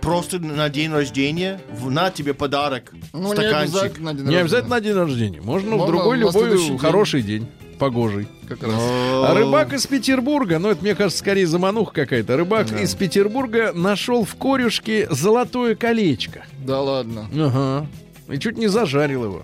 [0.01, 1.61] Просто на день рождения?
[1.73, 2.93] В- На тебе подарок.
[3.13, 3.75] Ну, не стаканчик.
[3.75, 4.41] обязательно на день Не рождения.
[4.41, 5.41] обязательно на день рождения.
[5.43, 6.79] Можно, в Можно другой на любой день.
[6.79, 7.47] хороший день.
[7.81, 8.29] Погожий.
[8.47, 8.75] Как раз.
[8.77, 12.37] А рыбак из Петербурга, ну это, мне кажется, скорее замануха какая-то.
[12.37, 16.45] Рыбак из Петербурга нашел в корюшке золотое колечко.
[16.65, 17.27] Да ладно.
[17.35, 17.87] Ага.
[18.29, 19.43] И чуть не зажарил его.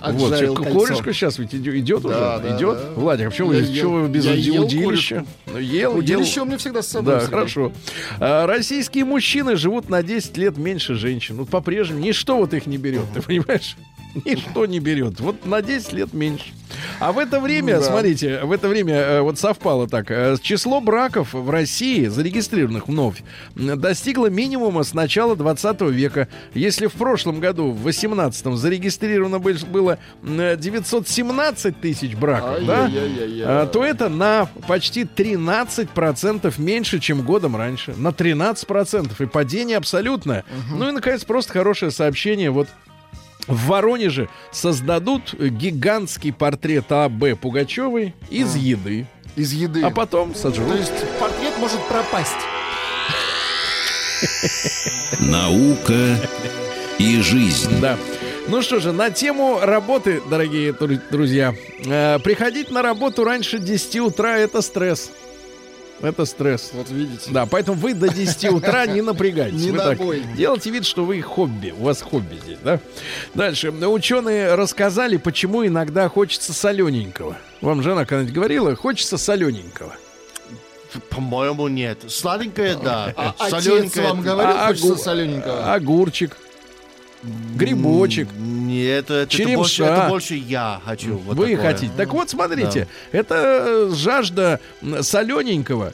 [0.00, 0.80] Вот, Отжарил чё, кольцо.
[0.80, 2.14] корюшка сейчас ведь идет, идет уже?
[2.14, 2.78] Да, да, идет?
[2.78, 2.90] да.
[3.00, 5.24] Владик, а почему Я вы, ел- вы без я ел удилища?
[5.46, 5.96] Ну, ел, ел.
[5.98, 7.14] Удилище у меня всегда с собой.
[7.14, 7.36] Да, всегда.
[7.36, 7.72] хорошо.
[8.18, 11.36] А, российские мужчины живут на 10 лет меньше женщин.
[11.36, 13.76] Вот по-прежнему ничто вот их не берет, ты понимаешь?
[14.24, 15.20] Ничто не берет.
[15.20, 16.46] Вот на 10 лет меньше.
[17.00, 17.82] А в это время, Да.
[17.82, 20.10] смотрите, в это время э, вот совпало так.
[20.10, 23.22] э, число браков в России, зарегистрированных вновь,
[23.54, 26.26] достигло минимума с начала 20 века.
[26.54, 32.90] Если в прошлом году, в 18-м, зарегистрировано бы- было м, 917 тысяч браков, да?
[33.44, 37.94] А, то это на почти 13% меньше, чем годом раньше.
[37.96, 39.20] На 13%.
[39.20, 40.44] И падение абсолютное.
[40.72, 42.50] Ну и, наконец, просто хорошее сообщение.
[42.50, 42.68] Вот
[43.48, 47.34] в Воронеже создадут гигантский портрет А.Б.
[47.36, 49.06] Пугачевой из еды.
[49.36, 49.82] Из еды.
[49.82, 50.68] А потом сожрут.
[50.68, 52.36] То есть портрет может пропасть.
[55.20, 56.16] Наука
[56.98, 57.80] и жизнь.
[57.80, 57.96] Да.
[58.48, 61.54] Ну что же, на тему работы, дорогие дру- друзья.
[61.84, 65.10] Э, приходить на работу раньше 10 утра это стресс.
[66.00, 66.70] Это стресс.
[66.74, 67.30] Вот видите.
[67.30, 69.60] Да, поэтому вы до 10 утра не напрягайтесь.
[69.60, 70.22] Не Вы на так бой.
[70.36, 71.74] делайте вид, что вы хобби.
[71.76, 72.78] У вас хобби здесь, да?
[73.34, 73.70] Дальше.
[73.70, 77.36] Ученые рассказали, почему иногда хочется солененького.
[77.60, 79.92] Вам жена когда-нибудь говорила, хочется солененького.
[81.10, 81.98] По-моему, нет.
[82.08, 83.12] Сладенькое, да.
[83.16, 85.74] А отец Солёненькое, вам говорил, А- хочется огу- солененького?
[85.74, 86.36] Огурчик.
[87.56, 88.28] Грибочек.
[88.36, 89.56] Нет, это, это, Черемша.
[89.56, 91.16] больше, это больше я хочу.
[91.16, 91.72] вот Вы такое.
[91.72, 91.92] хотите.
[91.96, 94.60] Так вот, смотрите, это э, жажда
[95.00, 95.92] солененького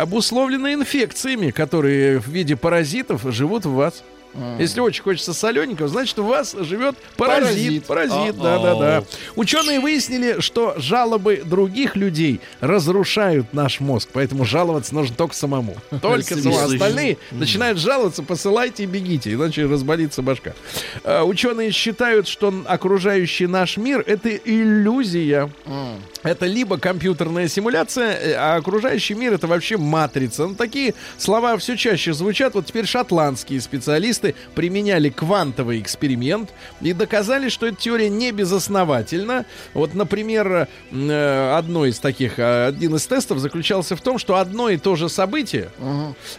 [0.00, 4.04] обусловлена инфекциями, которые в виде паразитов живут в вас.
[4.58, 7.84] Если очень хочется солененького, значит, в вас живет паразит.
[7.86, 9.04] Паразит, да, да, да.
[9.36, 15.76] Ученые выяснили, что жалобы других людей разрушают наш мозг, поэтому жаловаться нужно только самому.
[16.02, 16.58] Только самому.
[16.74, 20.54] Остальные начинают жаловаться, посылайте и бегите, иначе разболится башка.
[21.04, 25.50] А, Ученые считают, что окружающий наш мир это иллюзия.
[26.22, 30.46] Это либо компьютерная симуляция, э, а окружающий мир это вообще матрица.
[30.46, 32.54] Ну, такие слова все чаще звучат.
[32.54, 34.23] Вот теперь шотландские специалисты
[34.54, 39.44] применяли квантовый эксперимент и доказали, что эта теория не безосновательна.
[39.74, 44.68] Вот, например, э, одно из таких, э, один из тестов заключался в том, что одно
[44.68, 45.70] и то же событие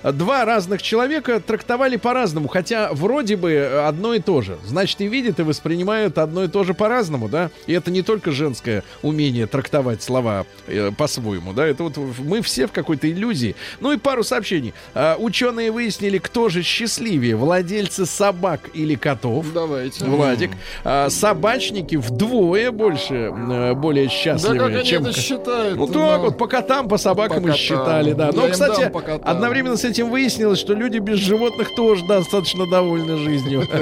[0.03, 4.57] два разных человека трактовали по-разному, хотя вроде бы э, одно и то же.
[4.65, 7.51] Значит, и видят, и воспринимают одно и то же по-разному, да?
[7.67, 11.67] И это не только женское умение трактовать слова э, по-своему, да?
[11.67, 13.55] Это вот мы все в какой-то иллюзии.
[13.79, 14.73] Ну и пару сообщений.
[15.17, 17.35] Ученые выяснили, кто же счастливее,
[17.75, 19.45] владельцы собак или котов.
[19.53, 20.05] Давайте.
[20.05, 20.51] Владик.
[20.83, 25.05] А, собачники вдвое больше, э, более Да счастливы, как они чем...
[25.05, 25.77] это считают?
[25.77, 28.27] Ну так вот, по котам, по собакам По и считали, да.
[28.27, 28.91] Я Но, им кстати,
[29.23, 33.63] одновременно с этим выяснилось, что люди без животных тоже достаточно довольны жизнью.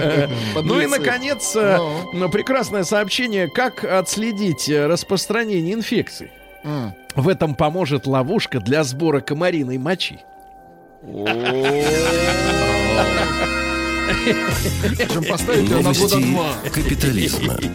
[0.64, 1.78] Ну и, наконец, э,
[2.14, 2.30] Ну.
[2.30, 6.32] прекрасное сообщение, как отследить э, распространение инфекций.
[7.16, 10.20] В этом поможет ловушка для сбора комариной мочи.
[14.98, 16.54] Причем поставить ее на года два.
[16.72, 17.58] капитализма.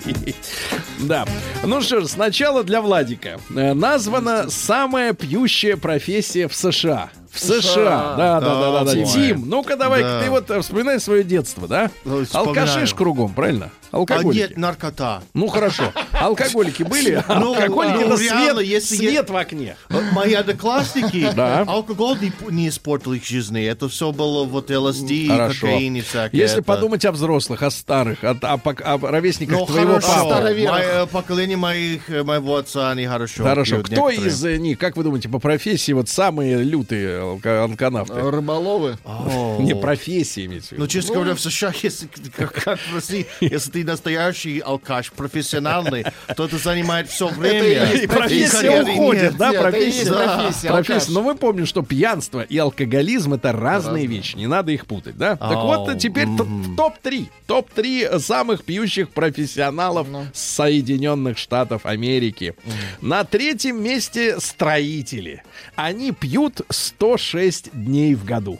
[1.01, 1.25] Да.
[1.63, 3.39] Ну что ж, сначала для Владика.
[3.55, 7.11] Э, Названа самая пьющая профессия в США.
[7.31, 8.15] В США.
[8.17, 8.93] Да, да, да, да, да.
[8.95, 9.07] Тим.
[9.07, 10.23] Тим, ну-ка давай, Да.
[10.23, 11.91] ты вот вспоминай свое детство, да?
[12.05, 12.49] Ну, вспоминаю.
[12.49, 13.71] Алкаши ж кругом, правильно?
[13.91, 14.39] А Алкоголики.
[14.39, 15.23] нет, наркота.
[15.35, 15.93] Ну хорошо.
[16.13, 17.23] Алкоголики были?
[17.29, 19.77] Ну, Алкоголики ну, это реально, свет, если я- свет в окне.
[20.13, 21.61] Мои одноклассники, Да.
[21.67, 23.65] алкоголь не, не испортил их жизни.
[23.65, 25.67] Это все было вот ЛСД, Хорошо.
[25.67, 26.39] кокаин и всякое.
[26.41, 26.65] Если это.
[26.67, 30.29] подумать о взрослых, о старых, о, о пок- о ровесниках Ну, твоего хорошо.
[30.29, 30.65] папы.
[30.69, 33.77] Мое поколение моих, э, моего отца, они хорошо Хорошо.
[33.77, 34.33] пьют Кто некоторые.
[34.33, 38.15] из э, них, как вы думаете, по профессии вот самые лютые алка- алканавты?
[38.21, 38.99] Рыболовы.
[39.05, 39.59] О.
[39.61, 43.71] Не профессии имеется в Ну, честно говоря, в США, если, как, как в России, если
[43.71, 46.05] ты настоящий алкаш, профессиональный,
[46.37, 47.93] то это занимает все время.
[47.93, 50.69] И профессия уходит, да, профессия.
[50.69, 51.13] профессия.
[51.13, 55.37] Но мы помним, что пьянство и алкоголизм это разные вещи, не надо их путать, да?
[55.37, 56.45] Так вот, теперь т-
[56.77, 57.29] топ-3.
[57.47, 62.55] Топ-3 самых пьющих профессионалов Соединенных Штатов Америки.
[63.01, 65.43] На третьем месте строители.
[65.77, 68.59] Они пьют 106 дней в году.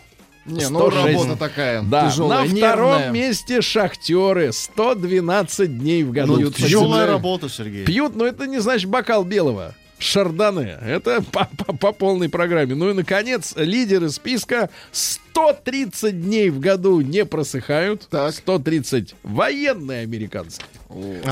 [0.49, 1.07] Не, ну 106.
[1.07, 3.11] работа такая Да, тяжелая, на втором нервная.
[3.11, 6.33] месте шахтеры 112 дней в году.
[6.35, 6.57] Ну, пьют.
[6.57, 7.13] тяжелая землей.
[7.13, 7.85] работа, Сергей.
[7.85, 9.75] Пьют, но это не значит бокал белого.
[10.01, 10.79] Шардоне.
[10.81, 12.77] Это по, по- по полной программе.
[12.77, 18.07] Ну и, наконец, лидеры списка 130 дней в году не просыхают.
[18.09, 18.33] Так.
[18.33, 20.63] 130 военные американцы.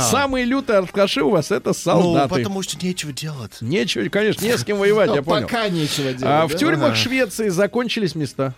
[0.01, 2.35] Самые лютые алкаши у вас это Ну, солдаты.
[2.35, 3.53] потому что нечего делать.
[3.61, 5.47] Нечего, конечно, не с кем воевать, я Ну, понял.
[5.47, 6.23] Пока нечего делать.
[6.25, 8.55] А в тюрьмах Швеции закончились места.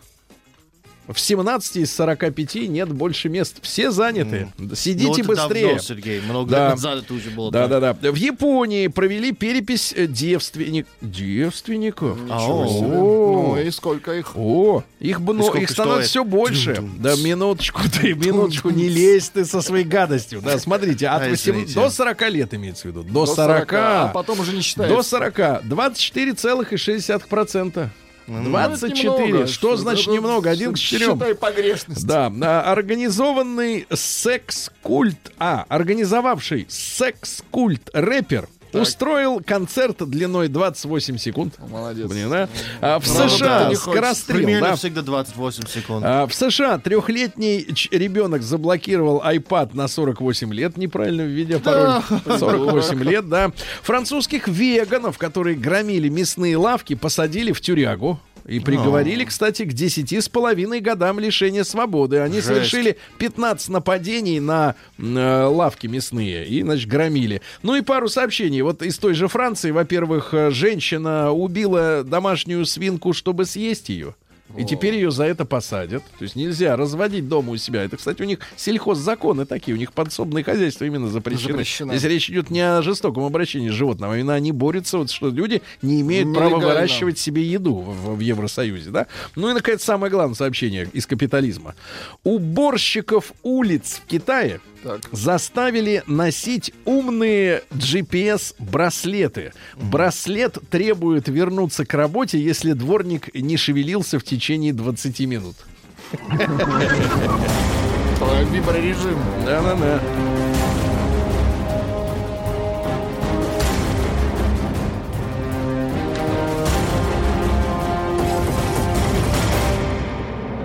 [1.09, 3.57] В 17 из 45 нет больше мест.
[3.63, 4.53] Все заняты.
[4.75, 5.65] Сидите Ну, это быстрее.
[5.69, 6.65] давно, Сергей, много Да.
[6.67, 7.51] лет назад это уже было.
[7.51, 7.81] Да, так.
[7.81, 8.13] да, да.
[8.13, 10.87] В Японии провели перепись э, девственник...
[11.01, 12.19] девственников.
[12.31, 12.63] Ау.
[12.63, 14.33] О, Ну и сколько их?
[14.37, 16.11] О, их, бы- ну, сколько их становится стоит?
[16.11, 16.85] все больше.
[16.99, 20.43] Да, минуточку ты, минуточку, не лезь ты со своей гадостью.
[20.43, 21.73] Да, смотрите, от А, 8 извините.
[21.75, 23.03] до 40 лет имеется в виду.
[23.03, 23.73] До, До 40.
[23.73, 24.95] А потом уже не считается.
[24.95, 25.39] До 40.
[25.65, 27.89] 24,6%.
[28.29, 29.27] Ну, это 24.
[29.27, 29.47] немного.
[29.47, 30.51] Что значит немного?
[30.51, 31.15] Один к четырем.
[31.15, 32.07] Считай погрешность.
[32.07, 41.55] Да, а, организованный секс-культ, а, организовавший секс-культ рэпер устроил концерт длиной 28 секунд.
[41.71, 42.09] Молодец.
[42.09, 42.49] Блин, а?
[42.81, 43.91] А в Правда, США не хочется.
[43.91, 44.77] скорострел, Примерно да.
[44.77, 46.05] всегда 28 секунд.
[46.07, 52.03] А, в США трехлетний ребенок заблокировал iPad на 48 лет, неправильно введя пароль.
[52.39, 53.53] 48 лет, да.
[53.83, 58.21] Французских веганов, которые громили мясные лавки, посадили в тюрягу.
[58.49, 62.21] И приговорили, кстати, к 10 с половиной годам лишения свободы.
[62.21, 62.47] Они Жесть.
[62.47, 67.43] совершили 15 нападений на э, лавки мясные и, значит, громили.
[67.63, 68.63] Ну и пару сообщений.
[68.63, 74.15] Вот из той же Франции, во-первых, э, женщина убила домашнюю свинку, чтобы съесть ее.
[74.57, 76.03] И теперь ее за это посадят.
[76.19, 77.83] То есть нельзя разводить дома у себя.
[77.83, 79.75] Это, кстати, у них сельхоззаконы такие.
[79.75, 81.53] У них подсобные хозяйства именно запрещены.
[81.53, 81.95] Запрещено.
[81.95, 85.29] Здесь речь идет не о жестоком обращении с животным, а именно они борются, вот, что
[85.29, 88.91] люди не имеют права выращивать себе еду в, в Евросоюзе.
[88.91, 89.07] Да?
[89.37, 91.75] Ну и, наконец, самое главное сообщение из капитализма.
[92.25, 95.01] Уборщиков улиц в Китае Так.
[95.13, 99.53] заставили носить умные GPS-браслеты.
[99.77, 105.57] Браслет требует вернуться к работе, если дворник не шевелился в течение 20 минут.
[108.51, 109.19] Виброрежим.
[109.45, 110.01] Да-да-да.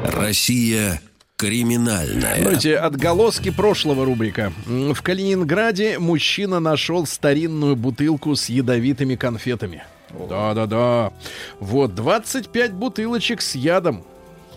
[0.05, 1.01] Россия
[1.47, 2.41] криминальная.
[2.41, 4.53] Знаете, отголоски прошлого рубрика.
[4.65, 9.83] В Калининграде мужчина нашел старинную бутылку с ядовитыми конфетами.
[10.29, 11.11] Да-да-да.
[11.59, 14.03] Вот, 25 бутылочек с ядом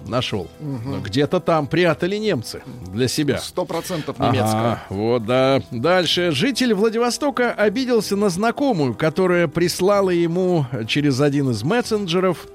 [0.06, 0.48] нашел.
[0.60, 2.62] Ну, Где-то там прятали немцы
[2.92, 3.38] для себя.
[3.38, 4.82] Сто процентов Ага, немецкая.
[4.90, 5.62] вот, да.
[5.72, 6.30] Дальше.
[6.30, 12.46] Житель Владивостока обиделся на знакомую, которая прислала ему через один из мессенджеров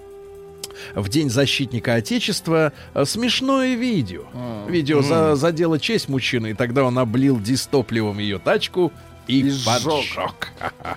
[0.95, 4.23] в День защитника Отечества э, смешное видео.
[4.67, 8.91] Видео за, задело честь мужчины, и тогда он облил дистопливом ее тачку
[9.27, 10.51] и, И поджег.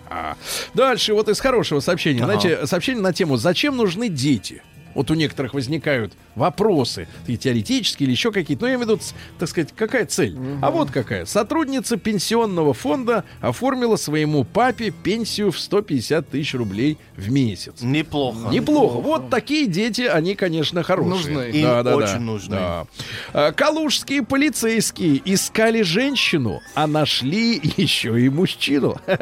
[0.75, 2.25] Дальше вот из хорошего сообщения.
[2.25, 4.63] Знаете, сообщение на тему «Зачем нужны дети?»
[4.95, 8.63] Вот у некоторых возникают вопросы, и теоретические или еще какие-то.
[8.63, 9.01] Но я имею в виду,
[9.39, 10.37] так сказать, какая цель?
[10.63, 11.25] А вот какая.
[11.27, 17.81] Сотрудница пенсионного фонда оформила своему папе пенсию в 150 тысяч рублей в месяц.
[17.81, 18.49] Неплохо.
[18.51, 18.99] Неплохо.
[18.99, 21.15] Вот такие дети, они, конечно, хорошие.
[21.15, 21.51] Нужны.
[21.51, 22.21] Им Да, да, очень да.
[22.21, 22.57] нужны.
[22.57, 22.87] Да.
[23.33, 28.97] А, Калужские полицейские искали женщину, а нашли еще и мужчину.
[29.07, 29.19] Как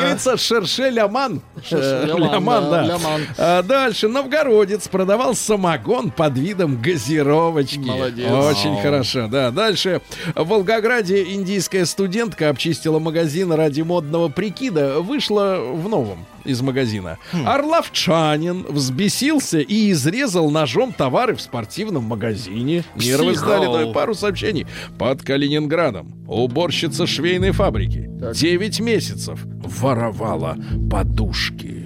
[0.00, 1.42] говорится, шерше ляман.
[1.70, 4.08] Э, ляман, Ляман, да, Дальше.
[4.08, 7.78] Новгородец продавал самогон под видом газировочки.
[7.78, 8.30] Молодец.
[8.30, 9.50] Очень хорошо, да.
[9.50, 10.00] Дальше.
[10.34, 15.00] В Волгограде индийская студентка обчистила магазин ради модного прикида.
[15.00, 17.18] Вышла в новом из магазина.
[17.32, 22.84] Орловчанин взбесился и изрезал ножом товары в спортивном магазине.
[22.96, 24.66] Нервы сдали, да, пару сообщений.
[24.98, 30.56] Под Калининградом уборщица швейной фабрики 9 месяцев воровала
[30.90, 31.79] подушки.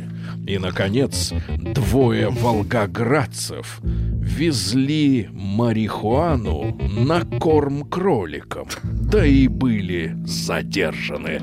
[0.47, 8.67] И, наконец, двое волгоградцев везли марихуану на корм кроликам.
[8.83, 11.41] Да и были задержаны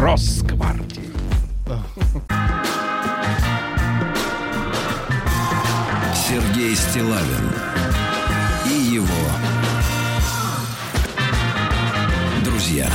[0.00, 1.08] Росгвардией.
[6.14, 7.52] Сергей Стилавин
[8.66, 9.06] и его
[12.44, 12.88] друзья.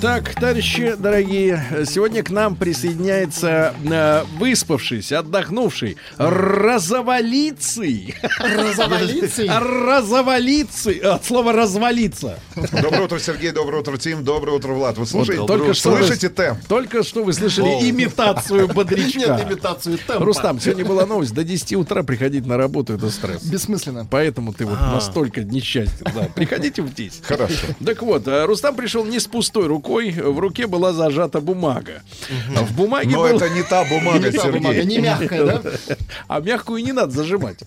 [0.00, 8.14] Так, товарищи дорогие, сегодня к нам присоединяется э, выспавшийся, отдохнувший, разовалицый.
[8.38, 9.48] Разовалицей.
[9.50, 10.98] Разовалицый.
[10.98, 12.38] От слова развалиться.
[12.80, 13.50] Доброе утро, Сергей.
[13.50, 14.22] Доброе утро, Тим.
[14.22, 14.98] Доброе утро, Влад.
[14.98, 15.44] Вы слушаете?
[15.44, 16.60] только что вы- слышите темп?
[16.68, 19.18] Только что вы слышали имитацию бодрячка.
[19.18, 20.24] Нет имитацию темпа.
[20.24, 21.34] Рустам, сегодня была новость.
[21.34, 23.42] До 10 утра приходить на работу это стресс.
[23.42, 24.06] Бессмысленно.
[24.08, 26.06] Поэтому ты вот настолько несчастен.
[26.14, 27.24] Да, приходите в 10.
[27.24, 27.66] Хорошо.
[27.84, 29.87] Так вот, э, Рустам пришел не с пустой рукой.
[29.88, 32.02] Рукой, в руке была зажата бумага.
[32.28, 33.36] В бумаге Но был...
[33.36, 34.96] это не та бумага, Не та бумага, Сергей.
[34.96, 35.62] не мягкая, да?
[36.28, 37.58] А мягкую не надо зажимать.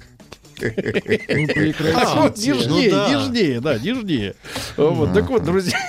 [0.61, 0.69] Ну,
[1.93, 3.09] Так вот, нежнее, Ну да.
[3.09, 4.36] нежнее, да, нежнее.
[4.78, 5.78] Вот, так вот, друзья.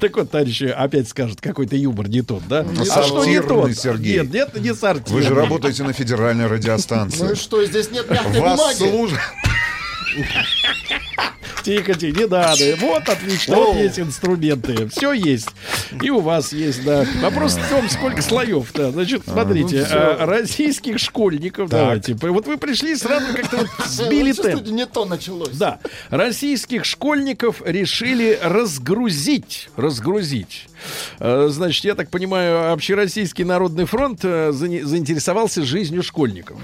[0.00, 2.66] Так вот, товарищи, опять скажут, какой-то юмор не тот, да?
[2.90, 3.72] А что не тот?
[3.76, 4.18] Сергей.
[4.20, 5.20] Нет, нет, не сортирный.
[5.20, 7.34] Вы же работаете на федеральной Ну и радиостанции.
[7.34, 8.76] что, здесь нет мягкой Вас бумаги?
[8.78, 9.20] служат...
[11.64, 12.76] Тихо, тихо, не надо.
[12.78, 14.88] Вот отлично, вот есть инструменты.
[14.88, 15.48] Все есть.
[16.02, 17.06] И у вас есть, да.
[17.22, 18.90] Вопрос в том, сколько слоев, да.
[18.90, 22.14] Значит, смотрите, а, российских школьников, давайте.
[22.14, 24.68] Вот вы пришли сразу как-то вот сбили чувствуете, темп.
[24.68, 25.56] не то началось.
[25.56, 25.78] Да,
[26.10, 29.68] российских школьников решили разгрузить.
[29.76, 30.68] Разгрузить.
[31.18, 36.58] Э, Значит, я так понимаю, Общероссийский народный фронт э, заинтересовался жизнью школьников.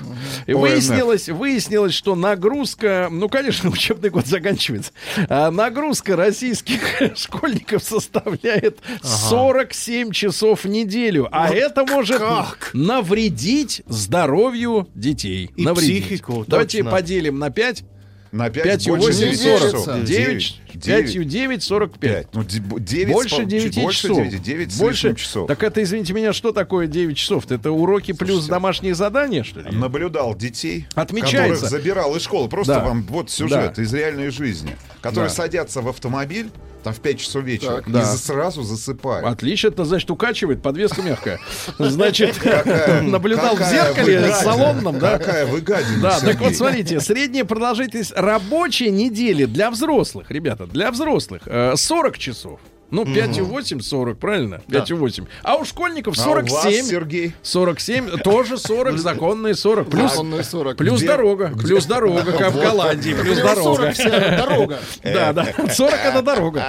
[0.47, 4.90] И выяснилось, выяснилось, что нагрузка, ну, конечно, учебный год заканчивается,
[5.29, 6.81] а нагрузка российских
[7.17, 11.29] школьников составляет 47 часов в неделю.
[11.33, 12.71] А это может как?
[12.75, 15.51] навредить здоровью детей.
[15.57, 16.05] И навредить.
[16.07, 16.91] психику, Давайте точно.
[16.91, 17.85] поделим на 5.
[18.33, 19.61] На 5 5 и больше 8, 9 40.
[19.73, 20.05] часов.
[20.05, 22.27] 9, 5 и 9, 45.
[22.33, 24.17] Ну, 9 Больше 9 больше часов.
[24.29, 25.49] 9, 9 с Больше часов.
[25.49, 27.51] Так это, извините меня, что такое 9 часов?
[27.51, 29.71] Это уроки плюс домашние задания, что ли?
[29.77, 31.63] Наблюдал детей, Отмечается.
[31.65, 32.49] которых забирал из школы.
[32.49, 32.85] Просто Да.
[32.85, 33.83] вам вот сюжет Да.
[33.83, 34.77] из реальной жизни.
[35.03, 35.35] Которые Да.
[35.35, 36.51] садятся в автомобиль
[36.83, 37.89] там в 5 часов вечера Так.
[37.89, 38.05] и Да.
[38.05, 39.27] сразу засыпают.
[39.27, 41.41] Отлично, это значит укачивает, подвеска мягкая.
[41.79, 44.35] Значит, Какая- наблюдал в зеркале вы гадина.
[44.37, 45.19] салонном, да?
[45.19, 50.91] Какая вы гадина, Да, так вот смотрите, средняя продолжительность рабочей недели для взрослых, ребята, для
[50.91, 52.61] взрослых э, 40 часов.
[52.91, 54.61] Ну, 5,8, 40, правильно?
[54.69, 55.27] 5,8.
[55.43, 56.85] А у школьников А у вас, 47.
[56.87, 57.35] Сергей?
[57.43, 59.89] 47, тоже 40, законные 40.
[59.91, 60.77] Плюс, Законные 40.
[60.77, 63.63] плюс Где- дорога, плюс дорога, как в Голландии, плюс дорога.
[63.63, 64.79] 40 вся дорога.
[65.05, 65.47] Да, да.
[65.73, 66.65] 40 это дорога.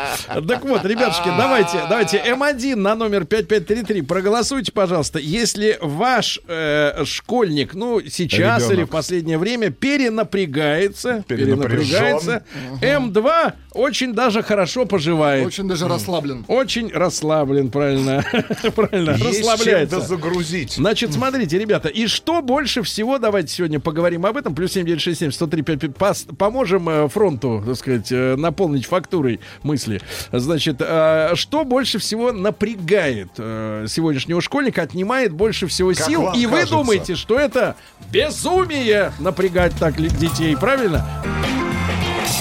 [0.48, 5.20] Так вот, ребятушки, давайте, давайте М1 на номер 5533 проголосуйте, пожалуйста.
[5.20, 8.72] Если ваш э, школьник, ну, сейчас Ребенок.
[8.78, 12.44] или в последнее время перенапрягается, перенапрягается,
[12.82, 15.46] М2 очень даже хорошо поживает.
[15.46, 16.46] Очень даже расслаблен.
[16.48, 18.24] Очень расслаблен, правильно.
[18.76, 20.02] правильно, Есть расслабляется.
[20.02, 20.74] загрузить.
[20.74, 25.62] Значит, смотрите, ребята, и что больше всего, давайте сегодня поговорим об этом, плюс 7967 103
[25.62, 30.02] 55, пос- поможем э, фронту, так сказать, э, наполнить фактурой мысли.
[30.32, 36.52] Значит, э, что больше всего напрягает сегодняшнего школьника, отнимает больше всего Как сил, и вы
[36.52, 36.76] кажется?
[36.76, 37.76] думаете, что это
[38.12, 41.06] безумие напрягать так детей, правильно?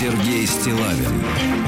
[0.01, 1.60] Сергей Стилавин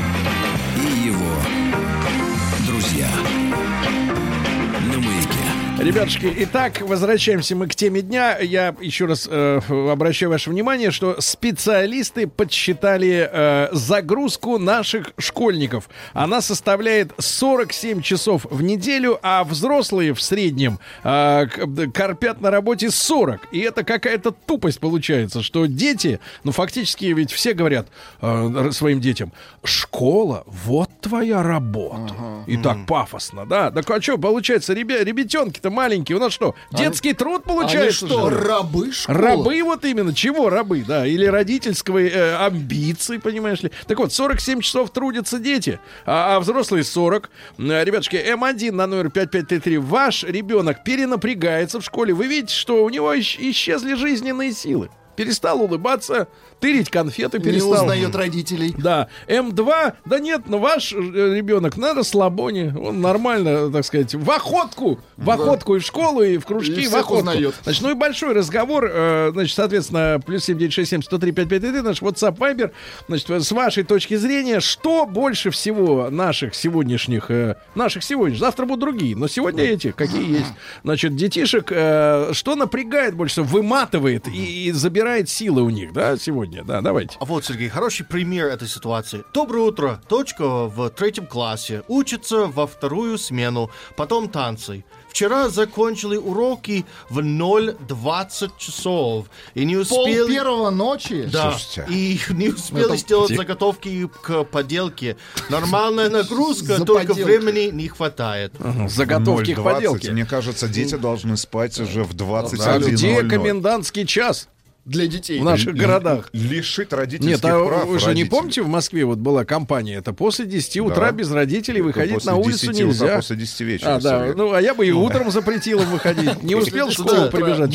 [5.83, 8.39] Ребятушки, итак, возвращаемся мы к теме дня.
[8.39, 15.89] Я еще раз э, обращаю ваше внимание, что специалисты подсчитали э, загрузку наших школьников.
[16.12, 21.47] Она составляет 47 часов в неделю, а взрослые в среднем э,
[21.93, 23.49] корпят на работе 40.
[23.51, 27.89] И это какая-то тупость получается, что дети, ну фактически ведь все говорят
[28.20, 29.33] э, своим детям,
[29.64, 32.14] школа, вот твоя работа.
[32.47, 33.72] И так пафосно, да?
[33.72, 38.07] Так а что, получается, ребя- ребятенки-то маленькие, у нас что, детский труд Они получается?
[38.07, 38.37] что, ли?
[38.37, 39.18] рабы школы?
[39.18, 40.14] Рабы вот именно.
[40.14, 41.07] Чего рабы, да?
[41.07, 43.70] Или родительского э, амбиции, понимаешь ли?
[43.87, 47.31] Так вот, 47 часов трудятся дети, а, а взрослые 40.
[47.59, 49.79] Э, Ребятушки, М1 на номер 5533.
[49.79, 52.14] Ваш ребенок перенапрягается в школе.
[52.14, 54.91] Вы видите, что у него исчезли жизненные силы.
[55.23, 56.27] Перестал улыбаться,
[56.59, 57.73] тырить конфеты Не перестал.
[57.73, 58.75] узнает родителей.
[58.77, 64.29] Да, М2, да нет, ну ваш э, ребенок на расслабоне, он нормально, так сказать, в
[64.31, 67.18] охотку, в охотку и в школу, и в кружки, И и в охотку.
[67.18, 67.55] узнает.
[67.62, 72.70] Значит, ну и большой разговор, э, значит, соответственно, плюс 7967 103 5533, наш WhatsApp Viber,
[73.09, 78.81] значит, с вашей точки зрения, что больше всего наших сегодняшних, э, наших сегодняшних, завтра будут
[78.81, 80.53] другие, но сегодня эти, какие есть,
[80.83, 86.64] значит, детишек, э, что напрягает больше выматывает и, и забирает силы у них, да, сегодня,
[86.64, 87.16] да, давайте.
[87.20, 89.22] А вот, Сергей, хороший пример этой ситуации.
[89.32, 90.00] Доброе утро.
[90.08, 91.82] Дочка в третьем классе.
[91.88, 93.70] Учится во вторую смену.
[93.96, 94.84] Потом танцы.
[95.08, 99.26] Вчера закончили уроки в 0.20 часов.
[99.54, 100.26] И не Пол успели...
[100.26, 101.28] первого ночи?
[101.30, 101.86] Да, Слушайте.
[101.92, 105.16] и не успели Это- сделать заготовки к поделке.
[105.50, 108.54] Нормальная нагрузка, За только времени не хватает.
[108.88, 109.62] Заготовки к 0,20.
[109.74, 110.12] поделке.
[110.12, 112.90] Мне кажется, дети должны спать уже в А 21.00.
[112.90, 114.48] где комендантский час?
[114.85, 115.39] Для детей.
[115.41, 116.28] в наших городах.
[116.33, 118.30] Лишить родительских Нет, а прав вы же не родителей.
[118.30, 121.12] помните, в Москве вот была компания, это после 10 утра Да.
[121.12, 123.16] без родителей выходить После на улицу 10 утра, нельзя.
[123.16, 123.95] после 10 вечера.
[123.97, 126.43] А, да, ну, а я бы и утром запретил им выходить.
[126.43, 127.70] Не успел в школу прибежать.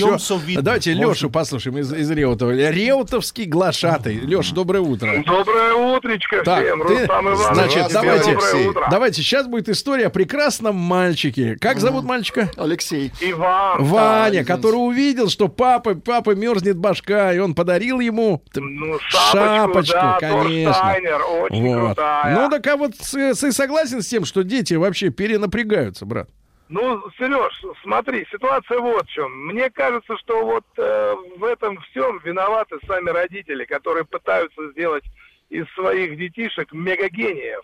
[0.61, 0.93] Давайте.
[0.93, 2.51] Лешу послушаем из, из Реутова.
[2.51, 4.19] Реутовский глашатый.
[4.21, 5.23] Леш, доброе утро.
[5.25, 7.53] Доброе утречко Так, всем, ты- Рустам Иванович.
[7.73, 8.67] значит, давайте- доброе Алексей.
[8.67, 8.87] утро.
[8.91, 11.55] Давайте, сейчас будет история о прекрасном мальчике.
[11.59, 12.51] Как зовут мальчика?
[12.57, 13.11] Алексей.
[13.21, 19.37] Иван, Ваня, который увидел, что папа, папа мерзнет башка, и он подарил ему ну, шапочку,
[19.37, 20.73] шапочку, да, конечно.
[20.73, 21.85] Торштайнер, очень Вот.
[21.85, 22.35] крутая.
[22.35, 26.29] Ну так а вот ты согласен с тем, что дети вообще перенапрягаются, брат?
[26.69, 29.31] Ну, Сереж, смотри, ситуация вот в чем.
[29.47, 35.05] Мне кажется, что вот э, в этом всем виноваты сами родители, которые пытаются сделать
[35.49, 37.61] из своих детишек мегагениев.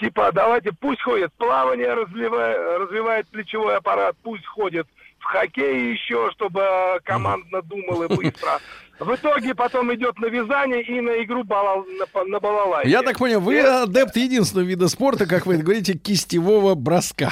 [0.00, 4.88] Типа, давайте, пусть ходит плавание, развивая- развивает плечевой аппарат, пусть ходит
[5.26, 6.64] в хоккей еще, чтобы
[7.04, 8.60] командно думал и быстро.
[8.98, 12.90] В итоге потом идет на вязание и на игру балал- на, на балалайке.
[12.90, 17.30] Я так понял, вы адепт единственного вида спорта, как вы говорите, кистевого броска.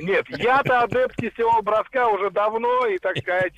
[0.00, 3.52] Нет, я-то адепт кистевого броска уже давно и, так сказать,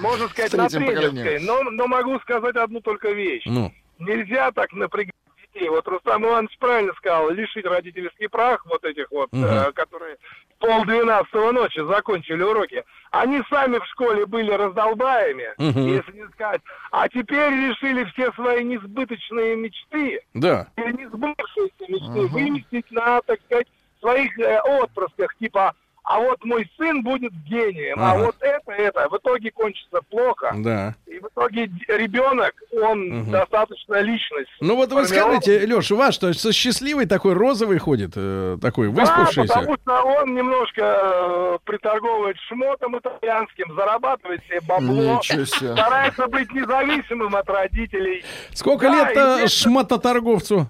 [0.00, 1.38] можно сказать, на тренерской.
[1.40, 3.44] Но, но могу сказать одну только вещь.
[3.46, 5.12] Ну, Нельзя так напрягать
[5.54, 5.68] детей.
[5.68, 9.44] Вот Рустам Иванович правильно сказал, лишить родительский прах вот этих вот, Мгм.
[9.44, 10.16] э, которые
[10.58, 12.84] полдвенадцатого ночи закончили уроки.
[13.10, 15.86] Они сами в школе были раздолбаями, Мгм.
[15.86, 16.60] если не сказать.
[16.90, 20.66] А теперь решили все свои несбыточные мечты да.
[20.76, 23.66] или не сбывшиеся мечты выместить на, так сказать,
[24.00, 25.74] своих э, отпрысках, типа,
[26.10, 28.24] а вот мой сын будет гением, а Ага.
[28.24, 30.54] вот это, это, в итоге кончится плохо.
[30.56, 30.94] Да.
[31.06, 33.30] И в итоге ребенок, он Мгм.
[33.30, 34.48] достаточно личность.
[34.60, 38.90] Ну вот вы скажите, Леш, у вас что, со счастливый такой розовый ходит, э, такой
[38.90, 39.52] Да, выспавшийся?
[39.54, 47.48] потому что он немножко э, приторговывает шмотом итальянским, зарабатывает себе бабло, старается быть независимым от
[47.50, 48.24] родителей.
[48.54, 50.68] Сколько Да, лет-то и- шмототорговцу?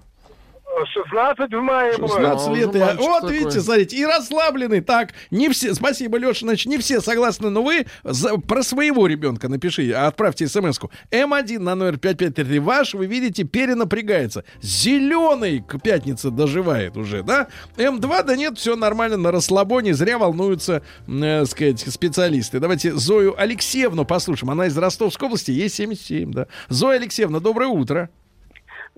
[0.93, 2.11] 16 в мае будет.
[2.13, 2.73] 16 А, лет.
[2.73, 3.37] мальчик вот такой.
[3.37, 4.81] видите, смотрите, и расслабленный.
[4.81, 9.49] Так, не все, спасибо, Леша, значит, не все согласны, но вы за- про своего ребенка
[9.49, 10.89] напишите, отправьте смс-ку.
[11.11, 14.43] М1 на номер 5533 ваш, вы видите, перенапрягается.
[14.61, 17.47] Зеленый к пятнице доживает уже, да?
[17.77, 22.59] М2, да нет, все нормально, на расслабоне, зря волнуются, э, сказать, специалисты.
[22.59, 24.51] Давайте Зою Алексеевну послушаем.
[24.51, 26.47] Она из Ростовской области, ей 77, да.
[26.69, 28.09] Зоя Алексеевна, доброе утро.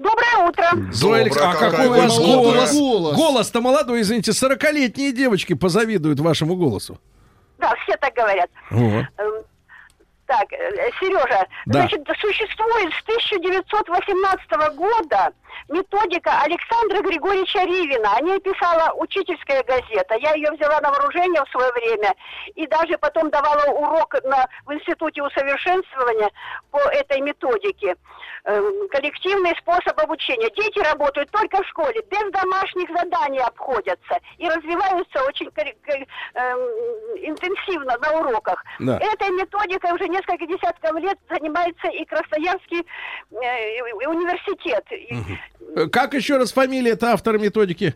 [0.01, 0.65] Доброе утро.
[0.91, 1.93] Зоя Доброе, а какой у
[2.51, 2.73] вас?
[2.73, 3.15] Голос.
[3.15, 6.97] Голос-то молодой, извините, 40-летние девочки позавидуют вашему голосу.
[7.59, 8.49] Да, все так говорят.
[8.71, 9.05] Вот.
[9.17, 9.33] Эм,
[10.25, 11.79] Так, э, Сережа, Да.
[11.81, 15.33] значит, существует с 1918 года
[15.67, 18.15] методика Александра Григорьевича Ривина.
[18.15, 20.15] О ней писала учительская газета.
[20.21, 22.15] Я ее взяла на вооружение в свое время
[22.55, 26.29] и даже потом давала урок на, в Институте усовершенствования
[26.71, 27.95] по этой методике.
[28.45, 30.49] Эм, Коллективный способ обучения.
[30.55, 36.59] Дети работают только в школе, без домашних заданий обходятся и развиваются очень эм,
[37.23, 38.63] интенсивно на уроках.
[38.79, 38.97] Да.
[38.97, 42.85] Этой методикой уже несколько десятков лет занимается и Красноярский
[43.31, 44.85] э, университет.
[45.75, 47.95] Э, Как еще раз фамилия это автора методики?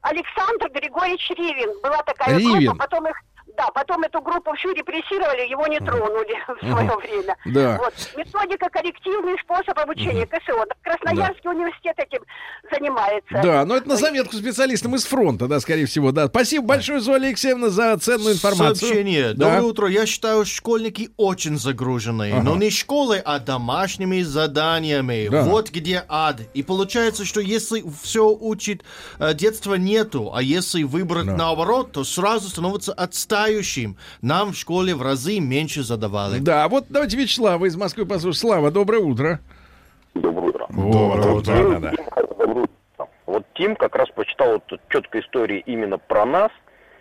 [0.00, 1.80] Александр Григорьевич Ривин.
[1.82, 2.64] Была такая Ривин.
[2.66, 3.16] группа, потом их
[3.56, 7.36] да, потом эту группу всю репрессировали, его не тронули в свое время.
[7.46, 7.78] Да.
[7.78, 7.94] Вот.
[8.16, 10.64] Методика коррективный способ обучения КСО.
[10.82, 12.22] Красноярский университет этим
[12.70, 13.40] занимается.
[13.42, 16.26] Да, но это на заметку специалистам из фронта, да, скорее всего, да.
[16.26, 18.88] Спасибо большое, Зоя Алексеевна, за ценную информацию.
[18.88, 19.34] Сообщение.
[19.34, 19.46] Да.
[19.46, 19.88] Доброе утро.
[19.88, 22.40] Я считаю, школьники очень загружены.
[22.42, 25.28] Но не школой, а домашними заданиями.
[25.28, 25.42] Да.
[25.42, 26.40] Вот где ад.
[26.54, 28.82] И получается, что если все учит,
[29.18, 30.32] э, детства нету.
[30.34, 32.92] А если выбрать наоборот, то сразу становится
[33.42, 33.96] отстающим.
[34.20, 36.38] Нам в школе в разы меньше задавали.
[36.38, 38.34] Да, вот давайте Вячеслава из Москвы послушаем.
[38.34, 39.40] Слава, доброе утро.
[40.14, 40.66] Доброе утро.
[40.70, 41.80] Доброе утро.
[41.80, 42.22] Да, да.
[42.38, 43.08] Доброе утро.
[43.26, 46.50] Вот Тим как раз почитал вот четкую историю именно про нас.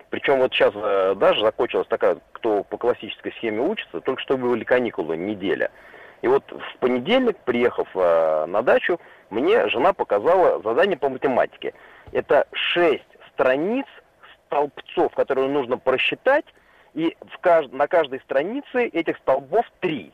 [0.09, 4.65] Причем вот сейчас э, даже закончилась такая, кто по классической схеме учится, только что были
[4.65, 5.71] каникулы, неделя.
[6.21, 11.73] И вот в понедельник, приехав э, на дачу, мне жена показала задание по математике.
[12.11, 13.85] Это шесть страниц
[14.52, 16.45] столбцов, которые нужно просчитать,
[16.93, 17.72] и в кажд...
[17.72, 20.12] на каждой странице этих столбов три.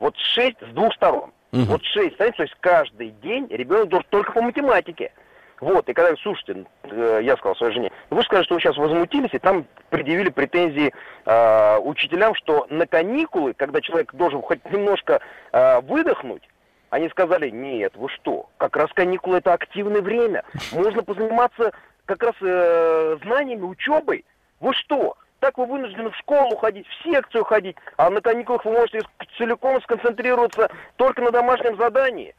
[0.00, 1.32] Вот шесть с двух сторон.
[1.52, 5.12] Вот шесть страниц, то есть каждый день ребенок должен только по математике.
[5.58, 8.76] Вот, и когда, слушайте, э, я сказал своей жене, вы же скажете, что вы сейчас
[8.76, 10.92] возмутились, и там предъявили претензии
[11.24, 15.22] э, учителям, что на каникулы, когда человек должен хоть немножко
[15.52, 16.42] э, выдохнуть,
[16.90, 21.72] они сказали, нет, вы что, как раз каникулы это активное время, можно позаниматься
[22.06, 24.24] как раз э, знаниями, учебой.
[24.60, 25.16] Вы что?
[25.40, 29.02] Так вы вынуждены в школу ходить, в секцию ходить, а на каникулах вы можете
[29.36, 32.34] целиком сконцентрироваться только на домашнем задании.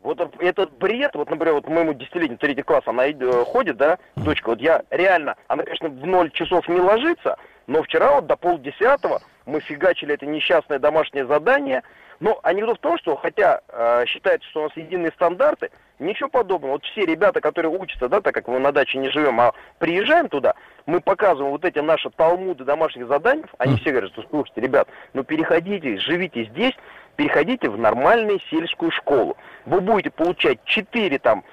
[0.00, 4.50] Вот этот бред, вот, например, вот моему десятилетнему третий класс, она э, ходит, да, дочка,
[4.50, 7.36] вот я реально, она, конечно, в ноль часов не ложится,
[7.66, 11.82] но вчера вот до полдесятого мы фигачили это несчастное домашнее задание,
[12.20, 16.72] но анекдот в том, что хотя э, считается, что у нас единые стандарты, ничего подобного.
[16.72, 20.28] Вот все ребята, которые учатся, да, так как мы на даче не живем, а приезжаем
[20.28, 20.54] туда,
[20.86, 25.24] мы показываем вот эти наши талмуды домашних заданий, они все говорят, что слушайте, ребят, ну
[25.24, 26.74] переходите, живите здесь,
[27.16, 29.36] переходите в нормальную сельскую школу.
[29.66, 31.44] Вы будете получать 4 там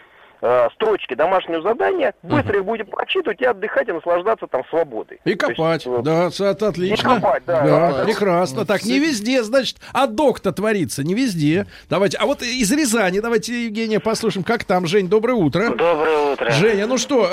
[0.41, 5.19] э, строчки домашнего задания, быстро их будете прочитывать и отдыхать и наслаждаться там свободой.
[5.23, 6.93] И копать, есть, да, это отлично.
[6.93, 7.61] И копать, да.
[7.61, 8.05] Да, Копать.
[8.05, 8.65] прекрасно.
[8.65, 11.65] Так, не везде, значит, а док-то творится, не везде.
[11.89, 15.69] Давайте, а вот из Рязани, давайте, Евгения, послушаем, как там, Жень, доброе утро.
[15.69, 16.49] Доброе утро.
[16.51, 17.27] Женя, ну что,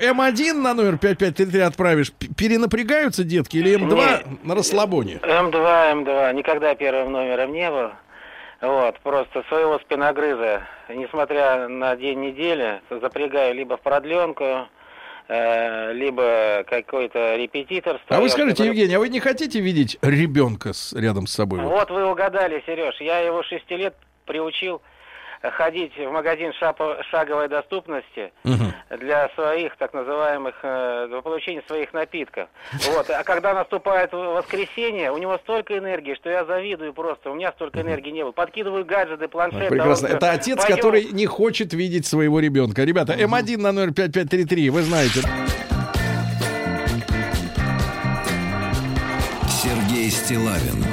[0.00, 5.20] э, М1 на номер 5533 отправишь, перенапрягаются детки или М2 на расслабоне?
[5.22, 6.32] М2, М2.
[6.34, 7.90] Никогда первым номером не был.
[8.62, 14.68] Вот, просто своего спиногрыза, несмотря на день недели, запрягаю либо в продленку,
[15.26, 18.00] э, либо какой-то репетитор.
[18.08, 21.58] А вы скажите, который- Евгений, а вы не хотите видеть ребенка с, рядом с собой?
[21.60, 21.90] Вот?
[21.90, 23.00] Вы угадали, Сереж.
[23.00, 23.94] Я его 6 лет
[24.26, 24.80] приучил
[25.42, 28.72] ходить в магазин шапо- шаговой доступности Мгм.
[29.00, 32.48] для своих так называемых э, для получения своих напитков.
[32.94, 33.10] Вот.
[33.10, 37.30] А когда наступает воскресенье, у него столько энергии, что я завидую просто.
[37.30, 38.32] У меня столько энергии не было.
[38.32, 39.68] Подкидываю гаджеты, планшет.
[39.68, 40.06] Прекрасно.
[40.08, 40.76] Это отец, «Пойдем».
[40.76, 42.84] который не хочет видеть своего ребенка.
[42.84, 45.20] Ребята, М1 на номер 5533, вы знаете.
[49.48, 50.84] Сергей Стилавин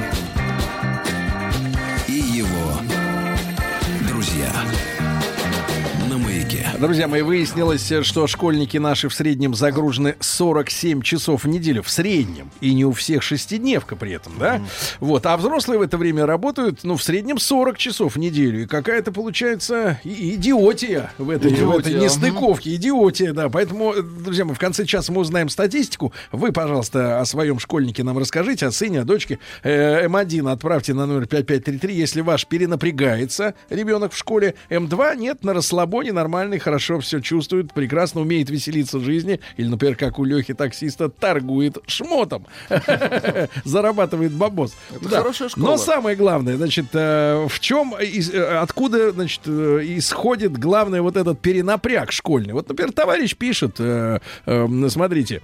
[6.80, 11.82] Друзья мои, выяснилось, что школьники наши в среднем загружены 47 часов в неделю.
[11.82, 12.50] В среднем.
[12.62, 14.62] И не у всех шестидневка при этом, да?
[14.98, 15.26] Вот.
[15.26, 18.62] А взрослые в это время работают, ну, в среднем 40 часов в неделю.
[18.62, 22.74] И какая-то получается идиотия в этой, в этой Идиотия, нестыковке.
[22.76, 23.50] Идиотия, да.
[23.50, 26.14] Поэтому, друзья мои, в конце часа мы узнаем статистику.
[26.32, 29.38] Вы, пожалуйста, о своем школьнике нам расскажите, о сыне, о дочке.
[29.64, 34.54] Э, М1 отправьте на номер 5533, если ваш перенапрягается ребенок в школе.
[34.70, 39.40] М2 нет, на расслабоне, нормальный, хорошо все чувствует, прекрасно умеет веселиться в жизни.
[39.56, 42.46] Или, например, как у Лехи таксиста, торгует шмотом.
[43.64, 44.76] Зарабатывает бабос.
[45.56, 51.40] Но самое главное, значит, э, в чем, э, откуда, значит, э, исходит главное вот этот
[51.40, 52.52] перенапряг школьный.
[52.52, 55.42] Вот, например, товарищ пишет, э, э, смотрите,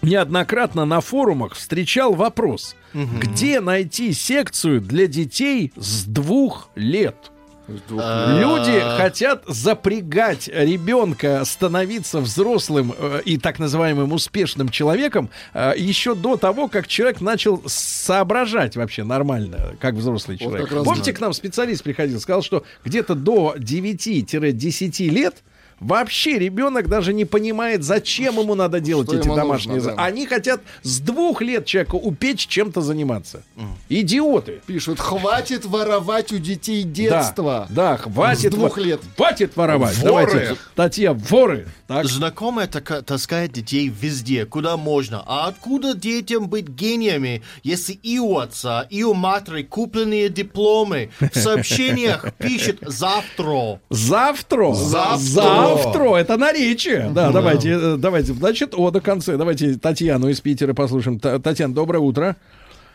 [0.00, 7.30] неоднократно на форумах встречал вопрос, где найти секцию для детей с двух лет?
[7.68, 16.36] Люди хотят запрягать ребенка становиться взрослым э, и так называемым успешным человеком э, еще до
[16.36, 20.68] того, как человек начал соображать вообще нормально, как взрослый Вот человек.
[20.68, 25.42] как Помните, к нам специалист приходил, сказал, что где-то до 9-10 лет
[25.80, 30.04] Вообще ребенок даже не понимает, зачем ему надо делать Что эти домашние нужно, за- да.
[30.04, 33.42] Они хотят с двух лет человека упечь чем-то заниматься.
[33.90, 34.60] Идиоты.
[34.66, 37.66] Пишут, хватит воровать у детей детство.
[37.68, 38.52] Да, да, хватит.
[38.52, 39.00] С двух лет.
[39.16, 39.98] Хватит воровать.
[39.98, 40.32] Воры.
[40.32, 40.56] Давайте.
[40.74, 41.68] Татьяна, воры.
[41.86, 42.04] Так.
[42.06, 45.22] Знакомая така- таскает детей везде, куда можно.
[45.24, 51.34] А откуда детям быть гениями, если и у отца, и у матери купленные дипломы в
[51.38, 53.78] сообщениях пишет «завтра».
[53.90, 54.72] Завтра.
[54.72, 55.16] Завтра.
[55.16, 56.16] Завтра.
[56.16, 57.08] Это наречие.
[57.14, 58.32] Да, давайте, э, давайте.
[58.32, 59.36] Значит, о, до конца.
[59.36, 61.20] Давайте Татьяну из Питера послушаем.
[61.20, 62.34] Та- Татьяна, доброе утро.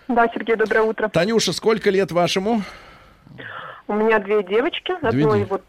[0.10, 1.08] Да, Сергей, доброе утро.
[1.08, 2.62] Танюша, сколько лет вашему?
[3.88, 4.94] У меня две девочки.
[5.00, 5.64] Две Одной дев- вот,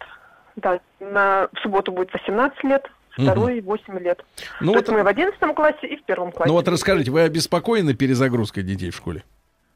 [0.57, 2.83] да, на в субботу будет 18 лет,
[3.17, 4.25] второй 8 лет.
[4.61, 6.49] Ну То вот- есть мы в 11 классе и в первом классе.
[6.49, 9.25] Ну вот расскажите, вы обеспокоены перезагрузкой детей в школе?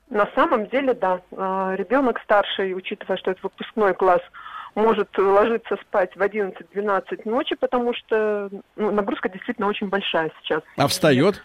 [0.08, 1.20] На самом деле, да.
[1.36, 4.20] А, Ребенок старший, учитывая, что это выпускной класс,
[4.76, 10.62] может ложиться спать в 11-12 ночи, потому что ну, нагрузка действительно очень большая сейчас.
[10.76, 11.42] А встает?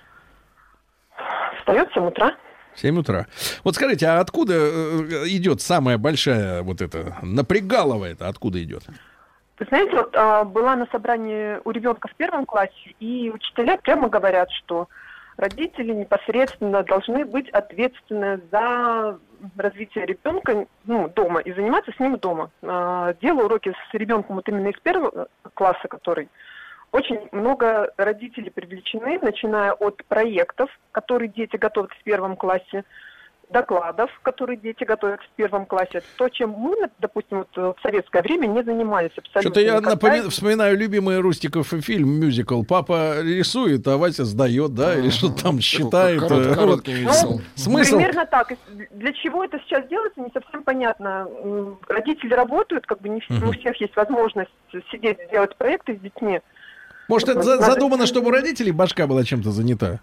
[1.60, 2.36] Встает в 7 утра.
[2.76, 3.26] В 7 утра.
[3.64, 8.84] Вот скажите, а откуда э, идет самая большая вот эта напрягаловая это откуда идет?
[9.62, 14.10] Вы знаете, вот а, была на собрании у ребенка в первом классе, и учителя прямо
[14.10, 14.88] говорят, что
[15.38, 19.20] родители непосредственно должны быть ответственны за
[19.56, 22.50] развитие ребенка ну, дома и заниматься с ним дома.
[22.64, 26.28] А, делаю уроки с ребенком вот именно из первого класса, который
[26.92, 32.84] очень много родителей привлечены, начиная от проектов, которые дети готовят в первом классе,
[33.52, 36.00] докладов, которые дети готовят в первом классе.
[36.00, 39.42] Это то, чем мы, допустим, вот э, в советское время не занимались абсолютно.
[39.42, 42.64] Что-то я напоми- вспоминаю любимый Рустиков фильм, мюзикл.
[42.64, 46.22] Папа рисует, а Вася сдает, да, или что-то там считает.
[46.24, 47.40] э, короткий мюзикл.
[47.56, 47.98] Смысл?
[47.98, 48.54] Примерно так.
[48.92, 51.28] Для чего это сейчас делается, не совсем понятно.
[51.88, 54.52] Родители работают, как бы не, у всех есть возможность
[54.92, 56.40] сидеть, делать проекты с детьми.
[57.08, 60.00] Может, это задумано, чтобы у родителей башка была чем-то занята?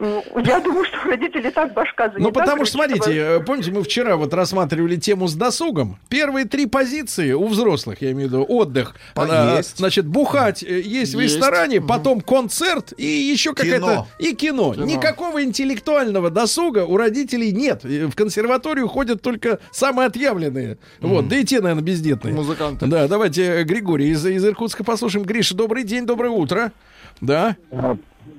[0.00, 2.22] Я думаю, что у родителей так башка занята.
[2.22, 5.98] Ну, потому что, смотрите, чтобы- помните, мы вчера вот рассматривали тему с досугом.
[6.08, 8.94] Первые три позиции у взрослых, я имею в виду отдых.
[9.14, 9.74] Поесть.
[9.74, 11.34] а, Значит, бухать э, есть, в Есть.
[11.36, 14.06] ресторане, потом концерт и еще какая-то...
[14.18, 14.74] И кино.
[14.74, 14.84] Кино.
[14.86, 17.84] Никакого интеллектуального досуга у родителей нет.
[17.84, 20.78] В консерваторию ходят только самые отъявленные.
[21.00, 22.34] Вот, да и те, наверное, бездетные.
[22.34, 22.86] Музыканты.
[22.86, 25.24] Да, давайте э, Григорий из, из Иркутска послушаем.
[25.24, 26.72] Гриша, добрый день, доброе утро.
[27.20, 27.56] Да,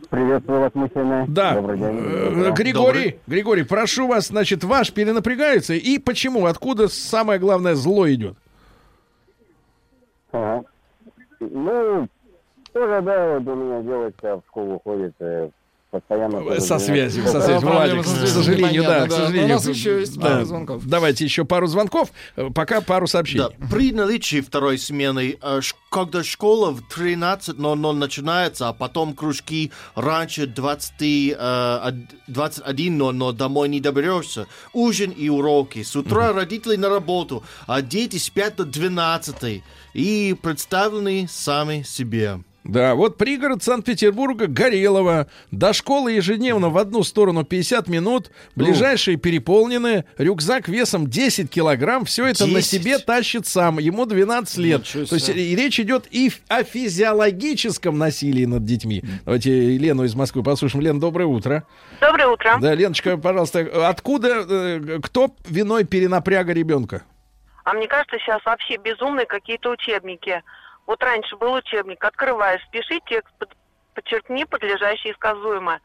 [0.09, 1.25] Приветствую вас, мужчины.
[1.27, 1.53] да.
[1.53, 1.99] Добрый день.
[2.03, 2.51] Э, Добрый.
[2.53, 5.75] Григорий, Григорий, прошу вас, значит, ваш перенапрягается.
[5.75, 6.47] И почему?
[6.47, 8.35] Откуда самое главное зло идет?
[10.31, 10.63] Ага.
[11.39, 12.07] Ну,
[12.73, 15.49] тоже, да, вот у меня девочка в школу ходит, э,
[15.91, 16.41] постоянно...
[16.43, 17.69] тоже Со связью, со связью.
[17.69, 19.09] Владик, со к сожалению, да, к.
[19.09, 19.49] Но у сожалению.
[19.55, 20.27] нас еще есть Да.
[20.27, 20.85] пару звонков.
[20.85, 22.09] Давайте еще пару звонков.
[22.35, 23.45] Э, Пока пару сообщений.
[23.59, 29.71] Да, при наличии второй смены, э, ш- когда школа в 13.00 начинается, а потом кружки
[29.95, 31.95] раньше 20, э, од-
[32.27, 35.83] 21.00 домой не доберешься, ужин и уроки.
[35.83, 39.63] С утра родители на работу, а дети спят до 12
[39.93, 42.39] и представлены сами себе.
[42.69, 45.27] Да, вот пригород Санкт-Петербурга, Горелого.
[45.51, 48.31] До школы ежедневно в одну сторону 50 минут.
[48.55, 50.05] Ближайшие переполнены.
[50.17, 52.05] Рюкзак весом 10 килограмм.
[52.05, 52.65] Все это на 10?
[52.65, 53.79] себе тащит сам.
[53.79, 54.81] Ему 12 лет.
[54.81, 59.03] Ничего То есть и речь идет и о физиологическом насилии над детьми.
[59.25, 60.83] Давайте Лену из Москвы послушаем.
[60.83, 61.63] Лен, доброе утро.
[61.99, 62.57] Доброе утро.
[62.61, 67.01] Да, Леночка, пожалуйста, откуда, э, кто виной перенапряга ребенка?
[67.63, 70.43] А мне кажется, сейчас вообще безумные какие-то учебники.
[70.89, 73.55] Вот раньше был учебник, открываешь, пиши текст, под-
[73.93, 75.81] подчеркни подлежащее и сказуемое.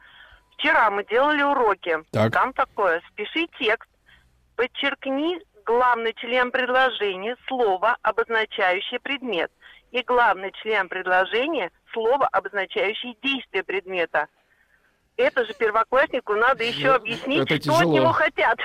[0.57, 1.99] Вчера мы делали уроки.
[2.11, 2.33] Так.
[2.33, 3.87] Там такое, спиши текст,
[4.55, 9.51] подчеркни главный член предложения, слово, обозначающее предмет.
[9.91, 14.25] И главный член предложения, слово, обозначающее действие предмета.
[15.17, 17.95] Это же первокласснику надо еще объяснить, это что от тяжело.
[17.95, 18.57] него хотят.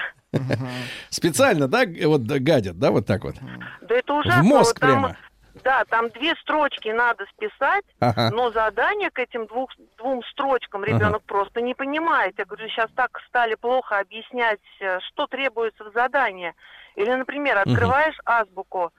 [1.10, 3.34] Специально, да, вот гадят, да, вот так вот?
[3.82, 4.42] Да это ужасно.
[4.42, 5.16] В мозг Вот там, прямо.
[5.64, 8.30] Да, там две строчки надо списать, Ага.
[8.30, 10.92] но задание к этим двух, двум строчкам Ага.
[10.92, 12.34] ребенок просто не понимает.
[12.38, 16.54] Я говорю, сейчас так стали плохо объяснять, э, что требуется в задании.
[16.96, 18.92] Или, например, открываешь азбуку,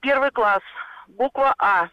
[0.00, 0.62] первый класс,
[1.08, 1.88] буква А,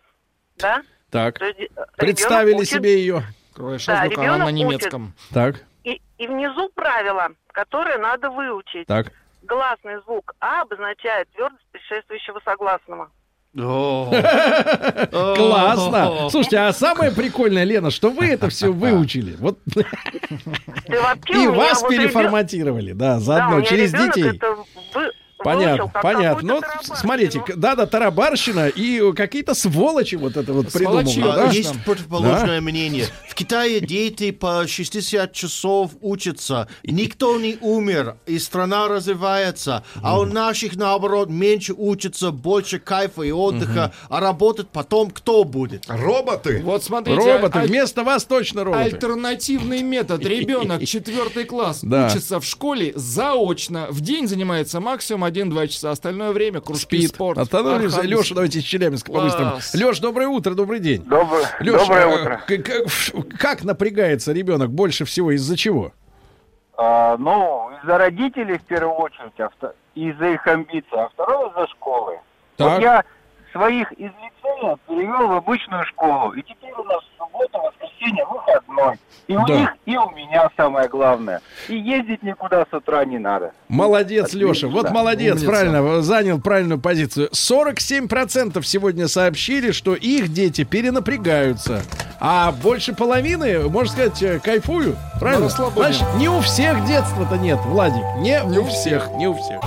[0.57, 0.81] да?
[1.09, 1.39] Так.
[1.41, 3.23] Есть, э, Представили учит- себе ее.
[3.51, 4.55] Открываешь Да, азбуку, она на учит.
[4.55, 5.13] немецком.
[5.33, 8.87] Так, И, и внизу правила, которые надо выучить.
[8.87, 9.07] так.
[9.43, 13.11] Гласный звук А обозначает твердость предшествующего согласного.
[15.35, 16.29] Классно.
[16.31, 19.35] Слушайте, а самое прикольное, Лена, что вы это все выучили.
[19.37, 19.59] Вот
[21.29, 24.39] и вас переформатировали, да, заодно через детей.
[25.43, 26.55] Понятно, понятно.
[26.55, 26.61] Ну,
[26.95, 31.17] смотрите, да-да, тарабарщина и какие-то сволочи вот это вот придумывают.
[31.23, 31.49] А, да?
[31.49, 32.61] Есть противоположное Да?
[32.61, 33.07] мнение.
[33.27, 36.67] В Китае дети по 60 часов учатся.
[36.83, 39.83] Никто не умер, и страна развивается.
[40.01, 43.91] А у наших, наоборот, меньше учатся, больше кайфа и отдыха.
[44.09, 45.85] А работать потом кто будет?
[45.87, 46.61] Роботы.
[46.63, 47.19] Вот смотрите.
[47.19, 48.83] Роботы, вместо вас точно роботы.
[48.83, 50.23] Альтернативный метод.
[50.25, 53.87] Ребенок, четвертый класс, учится в школе заочно.
[53.89, 55.91] В день занимается максимум 1-2 часа.
[55.91, 57.09] Остальное время кружки, Спит.
[57.09, 57.37] спорт.
[57.37, 57.99] Остановимся.
[57.99, 59.53] Ага, Леша, давайте из Челябинска по-быстрому.
[59.73, 61.03] Леш, доброе утро, добрый день.
[61.03, 62.41] Доброе, Лёш, доброе э, утро.
[62.47, 65.31] к- к- как напрягается ребенок больше всего?
[65.31, 65.91] Из-за чего?
[66.75, 71.67] А, ну, из-за родителей в первую очередь, а вто- из-за их амбиций, а второе из-за
[71.67, 72.19] школы.
[72.57, 72.71] Так.
[72.73, 73.03] Вот я
[73.53, 78.97] своих из лицея перевел в обычную школу, и теперь у нас суббота, воскресенье, выходной.
[79.27, 79.53] И у Да.
[79.57, 81.39] них, и у меня самое главное.
[81.69, 83.53] И ездить никуда с утра не надо.
[83.69, 84.67] Молодец, Леша.
[84.67, 84.91] Вот Да.
[84.91, 85.47] молодец, Умница.
[85.49, 87.29] правильно, занял правильную позицию.
[87.31, 91.83] 47% сегодня сообщили, что их дети перенапрягаются.
[92.19, 94.97] А больше половины, можно сказать, э, кайфуют.
[95.19, 95.47] Правильно?
[95.49, 98.03] Значит, не у всех детства-то нет, Владик.
[98.17, 99.61] Не, у всех, не у всех.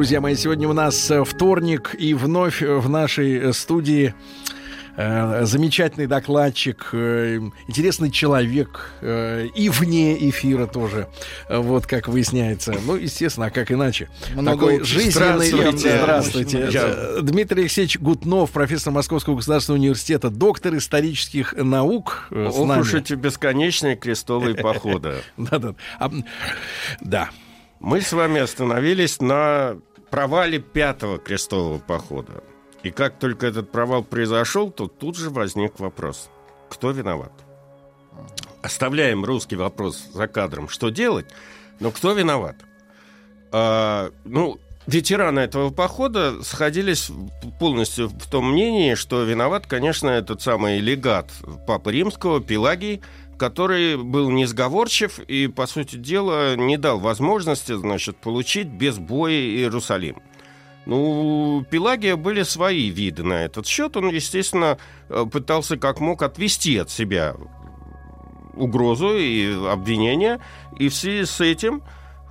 [0.00, 4.14] Друзья мои, сегодня у нас э, вторник, и вновь в нашей э, студии
[4.96, 11.06] э, замечательный докладчик, э, интересный человек э, и вне эфира тоже,
[11.50, 12.74] э, вот как выясняется.
[12.86, 14.08] Ну, естественно, а как иначе?
[14.34, 15.48] Много Такой жизненный...
[15.50, 15.98] Здравствуйте.
[15.98, 16.68] Здравствуйте.
[16.72, 22.28] Я- Э, Дмитрий Алексеевич Гутнов, профессор Московского государственного университета, доктор исторических наук.
[22.30, 25.16] э, Ох уж эти бесконечные крестовые походы.
[25.36, 25.74] Да-да.
[27.02, 27.28] Да.
[27.80, 29.76] Мы с вами остановились на
[30.10, 32.42] провале пятого крестового похода.
[32.82, 36.30] И как только этот провал произошел, то тут же возник вопрос.
[36.68, 37.32] Кто виноват?
[38.62, 40.68] Оставляем русский вопрос за кадром.
[40.68, 41.26] Что делать?
[41.78, 42.56] Но кто виноват?
[43.52, 47.10] А, ну, ветераны этого похода сходились
[47.58, 51.30] полностью в том мнении, что виноват, конечно, этот самый легат
[51.66, 53.02] Папы Римского, Пелагий,
[53.40, 60.16] который был несговорчив и, по сути дела, не дал возможности, значит, получить без боя Иерусалим.
[60.84, 63.96] Ну, у Пелагия были свои виды на этот счет.
[63.96, 64.76] Он, естественно,
[65.08, 67.34] э, пытался как мог отвести от себя
[68.52, 70.38] угрозу и обвинения.
[70.78, 71.82] И в связи с этим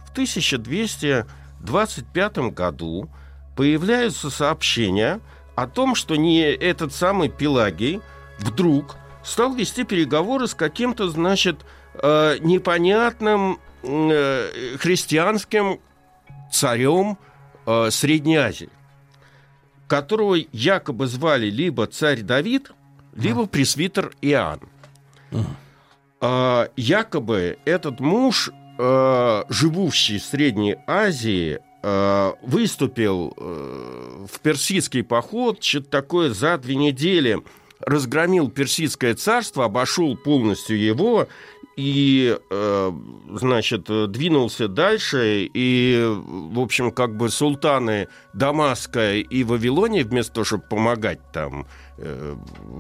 [0.05, 3.09] в 1225 году
[3.55, 5.21] появляются сообщения
[5.55, 7.99] о том, что не этот самый Пелагий
[8.37, 11.65] вдруг стал вести переговоры с каким-то, значит,
[11.95, 15.79] э, непонятным э, христианским
[16.51, 17.17] царем
[17.65, 18.69] э, Средней Азии,
[19.87, 22.71] которого якобы звали либо царь Давид,
[23.15, 24.61] либо пресвитер Иоанн.
[26.75, 31.59] Якобы этот муж, живущий в Средней Азии,
[32.41, 37.41] выступил в персидский поход, что-то такое за две недели
[37.79, 41.27] разгромил персидское царство, обошел полностью его
[41.79, 42.91] и, э,
[43.35, 50.63] значит, двинулся дальше, и, в общем, как бы султаны Дамаска и Вавилония, вместо того, чтобы
[50.63, 52.35] помогать там э,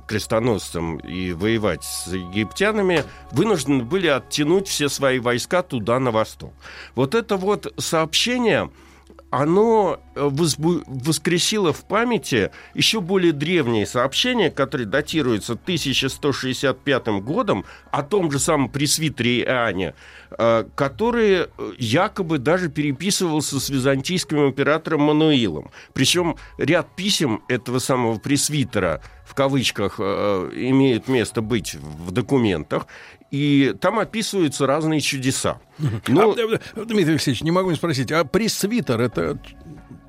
[0.05, 6.53] крестоносцам и воевать с египтянами, вынуждены были оттянуть все свои войска туда, на восток.
[6.95, 8.69] Вот это вот сообщение
[9.29, 18.03] оно э, возбу- воскресило в памяти еще более древние сообщения, которые датируются 1165 годом, о
[18.03, 19.93] том же самом пресвитере Иоанне,
[20.31, 21.47] э, который э,
[21.77, 25.69] якобы даже переписывался с византийским императором Мануилом.
[25.93, 32.87] Причем ряд писем этого самого пресвитера, в кавычках, имеют место быть в документах,
[33.31, 35.59] и там описываются разные чудеса.
[36.07, 39.39] Ну, А, э, Дмитрий Алексеевич, не могу не спросить, а пресвитер это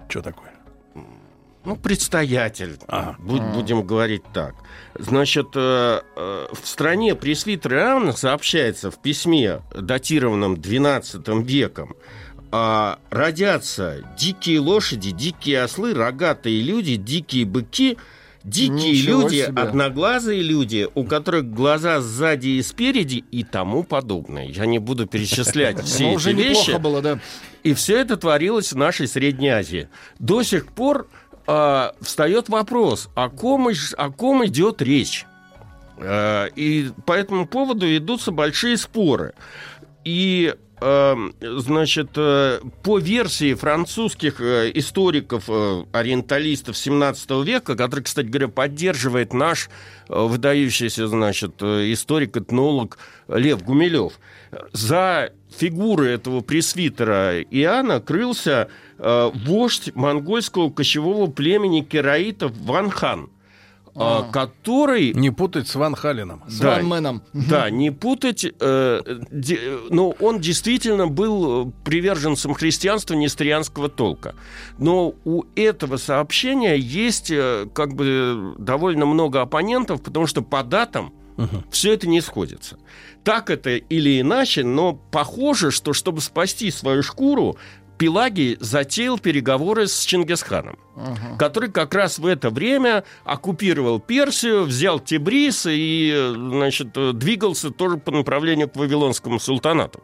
[0.08, 0.50] что такое?
[1.62, 2.78] Ну, предстоятель,
[3.18, 4.54] буд- будем говорить так.
[4.98, 11.94] Значит, э, э, в стране пресвитера Иоанна сообщается в письме, датированном XII веком,
[12.50, 17.98] а, родятся дикие лошади, дикие ослы, рогатые люди, дикие быки,
[18.44, 19.62] дикие Ничего люди, себе.
[19.62, 24.46] одноглазые люди, у которых глаза сзади и спереди и тому подобное.
[24.46, 26.78] Я не буду перечислять все Ну, эти уже вещи.
[26.78, 27.18] было, да.
[27.62, 29.88] И все это творилось в нашей Средней Азии.
[30.18, 31.08] До сих пор
[31.46, 35.26] а, встает вопрос, о ком, о ком идет речь.
[35.98, 39.34] А, и по этому поводу ведутся большие споры.
[40.04, 48.26] И э, значит, э, по версии французских э, историков, э, ориенталистов 17 века, который, кстати
[48.26, 49.68] говоря, поддерживает наш
[50.08, 52.98] выдающийся, значит, историк-этнолог
[53.28, 54.14] Лев Гумилев,
[54.72, 63.30] за фигуры этого пресвитера Иоанна крылся вождь монгольского кочевого племени кераитов Ванхан,
[64.00, 65.12] э, который...
[65.14, 66.42] Не путать с Ван Халином.
[66.48, 67.22] С Да, Ван Мэном.
[67.32, 68.44] Да, не путать.
[68.60, 69.00] э,
[69.30, 69.60] де-
[69.90, 74.34] но он действительно был приверженцем христианства нестерианского толка.
[74.78, 81.12] Но у этого сообщения есть э, как бы довольно много оппонентов, потому что по датам
[81.70, 82.76] все это не сходится.
[83.24, 87.56] Так это или иначе, но похоже, что чтобы спасти свою шкуру,
[88.00, 90.78] Пелагий затеял переговоры с Чингисханом
[91.38, 98.10] который как раз в это время оккупировал Персию, взял Тибрис и, значит, двигался тоже по
[98.10, 100.02] направлению к Вавилонскому султанату.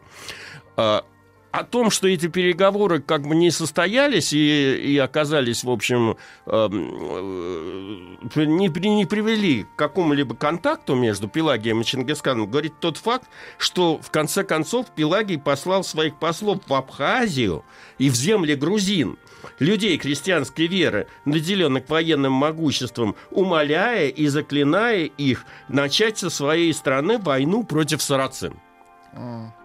[1.57, 6.15] О том, что эти переговоры как бы не состоялись и, и оказались, в общем,
[6.45, 13.27] эм, э, не, не привели к какому-либо контакту между Пелагием и Чингисханом, говорит тот факт,
[13.57, 17.65] что в конце концов Пелагий послал своих послов в Абхазию
[17.97, 19.17] и в земли грузин,
[19.57, 27.63] людей крестьянской веры, наделенных военным могуществом, умоляя и заклиная их начать со своей страны войну
[27.63, 28.53] против сарацин.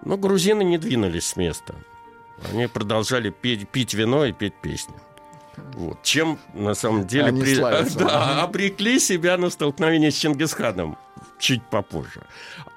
[0.05, 1.74] Но грузины не двинулись с места.
[2.51, 4.95] Они продолжали петь, пить вино и петь песни.
[5.74, 6.03] Вот.
[6.03, 7.99] Чем на самом деле Они при- славятся.
[7.99, 10.97] да, обрекли себя на столкновение с Чингисханом
[11.39, 12.23] чуть попозже.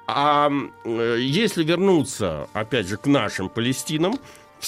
[0.08, 0.52] А
[0.84, 4.20] э, если вернуться, опять же, к нашим Палестинам,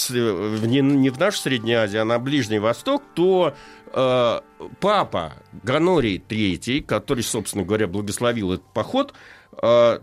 [0.09, 3.53] не, в нашу Среднюю Азию, а на Ближний Восток, то
[3.93, 4.41] э,
[4.79, 9.13] папа Ганорий III, который, собственно говоря, благословил этот поход,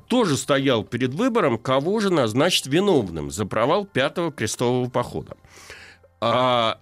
[0.09, 5.37] тоже стоял перед выбором, кого же назначить виновным за провал Пятого крестового похода.
[6.21, 6.79] А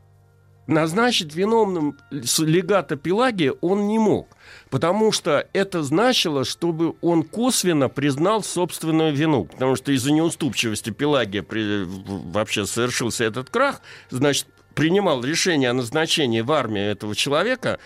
[0.67, 4.29] назначить виновным легата Пелагия он не мог,
[4.71, 11.43] потому что это значило, чтобы он косвенно признал собственную вину, потому что из-за неуступчивости Пелагия
[11.43, 13.81] при- вообще совершился этот крах,
[14.11, 17.79] значит, принимал решение о назначении в армию этого человека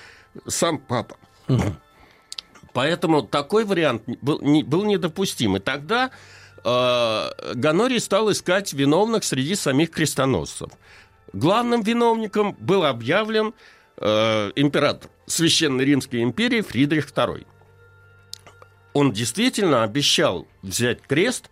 [0.47, 1.17] сам папа.
[2.77, 5.57] Поэтому такой вариант был, не- был недопустим.
[5.57, 6.11] И тогда
[6.63, 10.71] э, Ганорий стал искать виновных среди самих крестоносцев.
[11.33, 13.55] Главным виновником был объявлен
[13.97, 17.47] э, император Священной Римской империи Фридрих II.
[18.93, 21.49] Он действительно обещал взять крест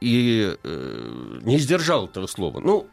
[0.00, 2.60] и э, не сдержал этого слова.
[2.60, 2.88] Ну,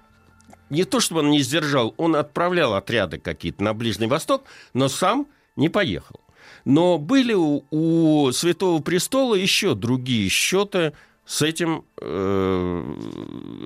[0.69, 4.43] не то, чтобы он не сдержал, он отправлял отряды какие-то на Ближний Восток,
[4.73, 6.19] но сам не поехал.
[6.65, 10.93] Но были у, у Святого Престола еще другие счеты
[11.25, 12.93] с этим э,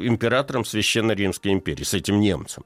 [0.02, 2.64] императором Священной Римской империи, с этим немцем.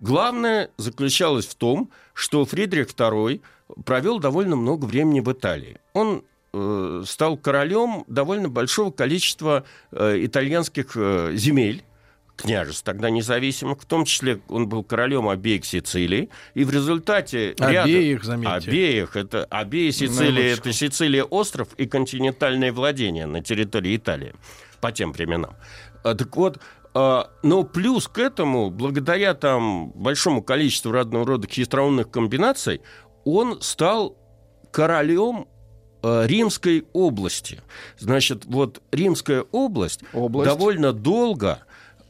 [0.00, 3.40] Главное заключалось в том, что Фридрих II
[3.84, 5.78] провел довольно много времени в Италии.
[5.92, 11.84] Он э, стал королем довольно большого количества э, итальянских э, земель,
[12.36, 17.52] княжеств, тогда независимых, в том числе он был королем обеих Сицилий, и в результате...
[17.52, 18.70] ряда- Обеих, заметьте.
[18.70, 24.34] Обеих, это обеи Сицилии, это Сицилия остров и континентальное владение на территории Италии
[24.80, 25.54] по тем временам.
[26.02, 26.58] А, Так вот,
[26.94, 32.80] а, но плюс к этому, благодаря там большому количеству разного рода хитроумных комбинаций,
[33.24, 34.16] он стал
[34.72, 35.46] королем
[36.02, 37.60] э, Римской области.
[37.98, 40.50] Значит, вот Римская область, Область.
[40.50, 41.60] довольно долго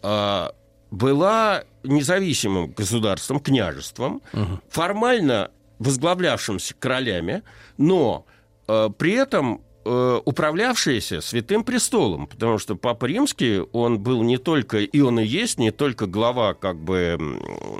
[0.02, 4.22] была независимым государством, княжеством,
[4.68, 5.50] формально
[5.82, 7.42] возглавлявшимся королями,
[7.76, 8.24] но
[8.68, 14.78] э, при этом э, управлявшиеся Святым Престолом, потому что Папа Римский, он был не только,
[14.78, 17.18] и он и есть, не только глава как бы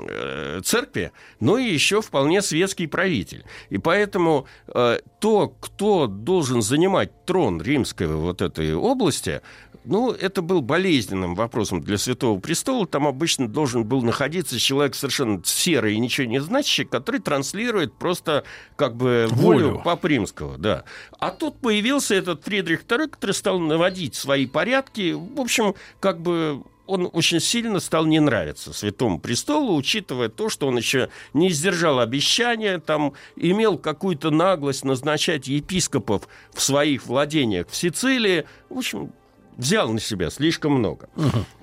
[0.09, 3.45] э, церкви, но и еще вполне светский правитель.
[3.69, 9.41] И поэтому э, то, кто должен занимать трон римской вот этой области,
[9.85, 12.87] ну, это был болезненным вопросом для Святого Престола.
[12.87, 18.43] Там обычно должен был находиться человек совершенно серый и ничего не значащий, который транслирует просто
[18.75, 19.81] как бы волю, Волю.
[19.83, 20.83] Папы Римского, да.
[21.19, 25.13] А тут появился этот Фридрих II, который стал наводить свои порядки.
[25.13, 30.67] В общем, как бы он очень сильно стал не нравиться Святому Престолу, учитывая то, что
[30.67, 37.75] он еще не сдержал обещания, там имел какую-то наглость назначать епископов в своих владениях в
[37.75, 38.45] Сицилии.
[38.69, 39.13] В общем,
[39.57, 41.09] взял на себя слишком много.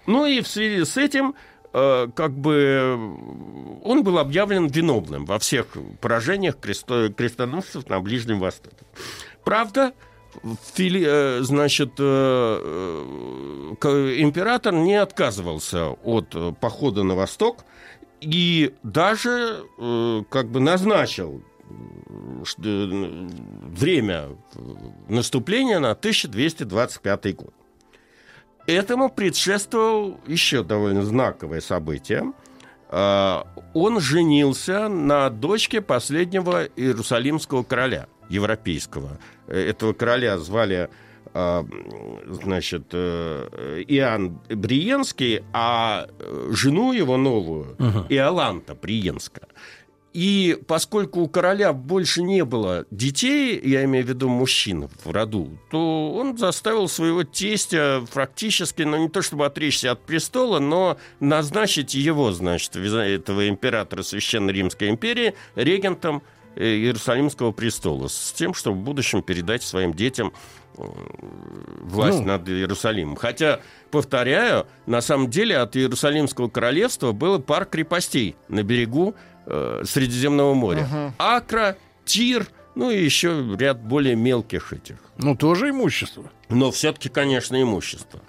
[0.07, 1.35] Ну и в связи с этим
[1.73, 2.99] э, как бы
[3.85, 5.67] он был объявлен виновным во всех
[6.01, 8.77] поражениях кресто- крестоносцев на Ближнем Востоке.
[9.45, 9.93] Правда,
[10.75, 13.03] Фили- э, значит, э,
[14.19, 17.65] император не отказывался от похода на восток
[18.21, 19.65] и даже
[20.31, 21.43] как бы назначил
[22.57, 24.29] время
[25.09, 27.55] наступления на 1225 год.
[28.71, 32.33] Этому предшествовал еще довольно знаковое событие.
[32.89, 33.45] А,
[33.75, 39.19] Он женился на дочке последнего иерусалимского короля, европейского.
[39.49, 40.89] Этого короля звали
[41.35, 41.67] а,
[42.29, 47.77] значит, э, Иоанн Бриенский, а э, жену его новую,
[48.09, 49.49] Иоланта Бриенска.
[50.13, 55.57] И поскольку у короля больше не было детей, я имею в виду мужчин в роду,
[55.71, 61.95] то он заставил своего тестя практически, ну не то чтобы отречься от престола, но назначить
[61.95, 66.23] его, значит, этого императора Священной Римской империи регентом
[66.57, 70.33] э, Иерусалимского престола, с тем, чтобы в будущем передать своим детям
[70.77, 70.83] э,
[71.83, 72.27] власть Ну.
[72.27, 73.15] над Иерусалимом.
[73.15, 73.61] Хотя,
[73.93, 79.15] повторяю, на самом деле от Иерусалимского королевства было пар крепостей на берегу
[79.47, 80.87] э, Средиземного моря.
[80.91, 81.15] Мгм.
[81.19, 84.97] Акра, Тир, ну и еще ряд более мелких этих.
[85.19, 86.31] Ну, тоже имущество.
[86.49, 88.21] Но все-таки, конечно, имущество.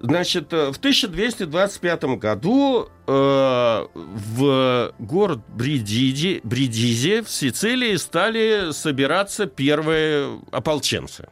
[0.00, 10.40] Значит, э, в 1225 году э, в город Бридиди, Бридизе в Сицилии стали собираться первые
[10.52, 11.28] ополченцы.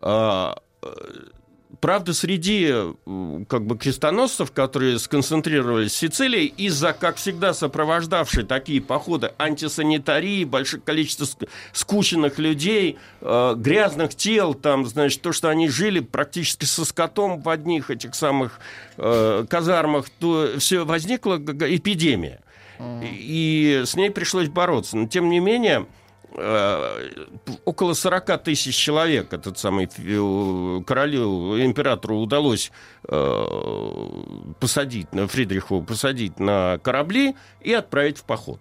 [0.00, 0.88] А, э,
[1.80, 2.72] Правда, среди
[3.48, 10.82] как бы крестоносцев, которые сконцентрировались в Сицилии, из-за, как всегда, сопровождавшей такие походы антисанитарии, большое
[10.82, 16.84] количество ск- скученных людей, э, грязных тел, там, значит, то, что они жили практически со
[16.84, 18.60] скотом в одних этих самых
[18.98, 22.40] э, казармах, то все возникла эпидемия.
[23.02, 24.96] И с ней пришлось бороться.
[24.96, 25.86] Но, тем не менее,
[27.64, 32.70] около 40 тысяч человек этот самый э, королю, императору удалось
[33.08, 33.44] э,
[34.60, 38.60] посадить, на Фридриху посадить на корабли и отправить в поход.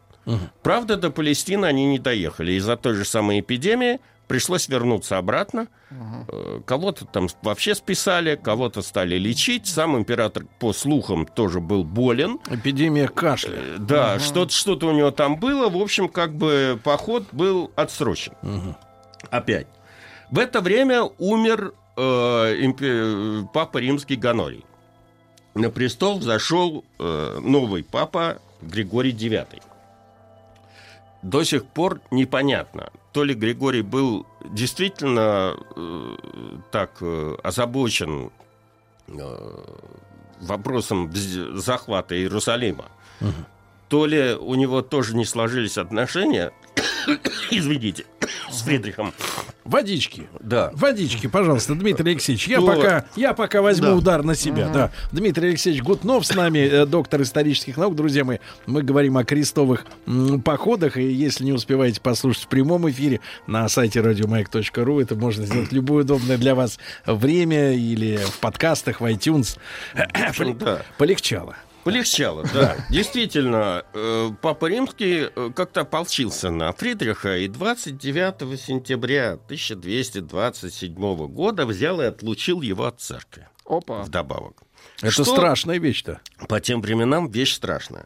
[0.61, 2.51] Правда, до Палестины они не доехали.
[2.53, 5.67] Из-за той же самой эпидемии пришлось вернуться обратно.
[5.91, 9.67] Э, Кого-то там вообще списали, кого-то стали лечить.
[9.67, 12.39] Сам император, по слухам, тоже был болен.
[12.49, 13.57] Эпидемия кашля.
[13.57, 15.67] Э, Да, что-то, что-то у него там было.
[15.67, 18.33] В общем, как бы поход был отсрочен.
[19.31, 19.67] Опять.
[20.31, 22.01] В это время умер э,
[22.61, 24.63] импе- папа римский Ганорий.
[25.55, 29.47] На престол взошел э, новый папа Григорий IX.
[31.21, 36.15] До сих пор непонятно, то ли Григорий был действительно э,
[36.71, 38.31] так э, озабочен
[39.07, 39.65] э,
[40.39, 42.85] вопросом захвата Иерусалима,
[43.89, 46.51] то ли у него тоже не сложились отношения,
[47.51, 48.05] извините,
[48.49, 49.13] с Фридрихом.
[49.63, 50.27] Водички.
[50.39, 50.71] Да.
[50.73, 52.47] Водички, пожалуйста, Дмитрий Алексеевич.
[52.47, 53.95] Я, То- пока, я пока возьму Да.
[53.95, 54.65] удар на себя.
[54.65, 54.73] Мгм.
[54.73, 54.91] Да.
[55.11, 57.95] Дмитрий Алексеевич Гутнов с нами, э, доктор исторических наук.
[57.95, 60.97] Друзья мои, мы говорим о крестовых м, походах.
[60.97, 66.03] И если не успеваете послушать в прямом эфире на сайте радиомаяк.ру, это можно сделать любое
[66.03, 69.57] удобное для вас время или в подкастах, в iTunes.
[70.27, 70.81] общем, да.
[70.97, 71.55] Полегчало.
[71.83, 72.75] Полегчало, да.
[72.89, 82.01] Действительно, э, Папа Римский э, как-то ополчился на Фридриха и 29 сентября 1227 года взял
[82.01, 83.47] и отлучил его от церкви.
[83.65, 84.01] Опа.
[84.03, 84.57] Вдобавок.
[85.01, 86.19] Это Что страшная вещь-то.
[86.47, 88.05] По тем временам вещь страшная.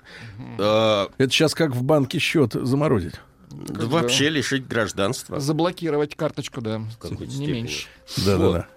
[0.59, 3.15] Э, Это сейчас как в банке счет заморозить.
[3.49, 5.39] да вообще лишить гражданства.
[5.39, 6.77] Заблокировать карточку, да.
[6.79, 6.87] Не
[7.27, 7.51] степени.
[7.51, 7.87] меньше.
[8.25, 8.67] Да-да-да.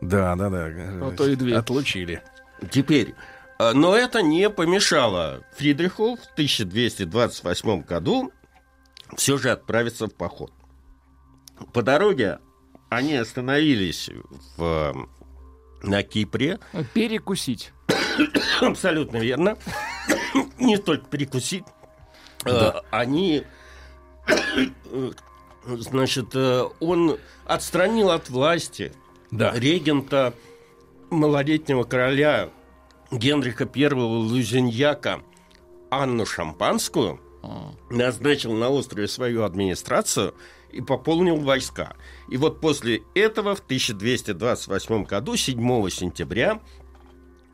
[0.00, 1.06] Да-да-да.
[1.08, 1.56] А то и две.
[1.56, 2.22] Отлучили.
[2.70, 3.14] Теперь,
[3.58, 8.32] но это не помешало Фридриху в 1228 году
[9.16, 10.52] все же отправиться в поход.
[11.72, 12.38] По дороге
[12.88, 14.10] они остановились
[14.56, 14.92] в, э,
[15.82, 16.58] на Кипре.
[16.94, 17.72] Перекусить.
[18.60, 19.58] Абсолютно верно.
[20.58, 21.64] Не только перекусить.
[22.44, 23.44] Э, Они,
[24.26, 25.10] э,
[25.64, 28.92] значит, э, он отстранил от власти
[29.30, 30.32] регента
[31.10, 32.50] малолетнего короля
[33.10, 35.22] Генриха I Лузиньяка
[35.90, 37.20] Анну Шампанскую,
[37.90, 40.34] назначил на острове свою администрацию
[40.70, 41.96] и пополнил войска.
[42.28, 46.60] И вот после этого в 1228 году, 7 сентября,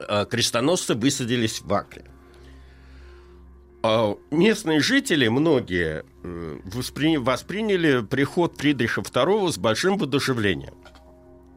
[0.01, 2.07] э, крестоносцы высадились в Акле.
[3.83, 10.75] А Местные жители, многие, э, воспри- восприняли приход Фридриха II с большим воодушевлением.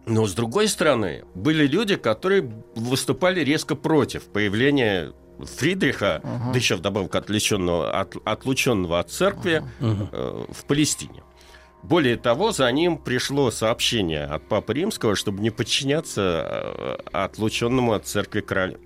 [0.07, 5.11] Но, с другой стороны, были люди, которые выступали резко против появления
[5.57, 6.51] Фридриха, Ага.
[6.51, 11.23] да еще вдобавок отлученного, от- отлученного от церкви э, в Палестине.
[11.83, 18.07] Более того, за ним пришло сообщение от Папы Римского, чтобы не подчиняться э, отлученному от
[18.07, 18.79] церкви королю.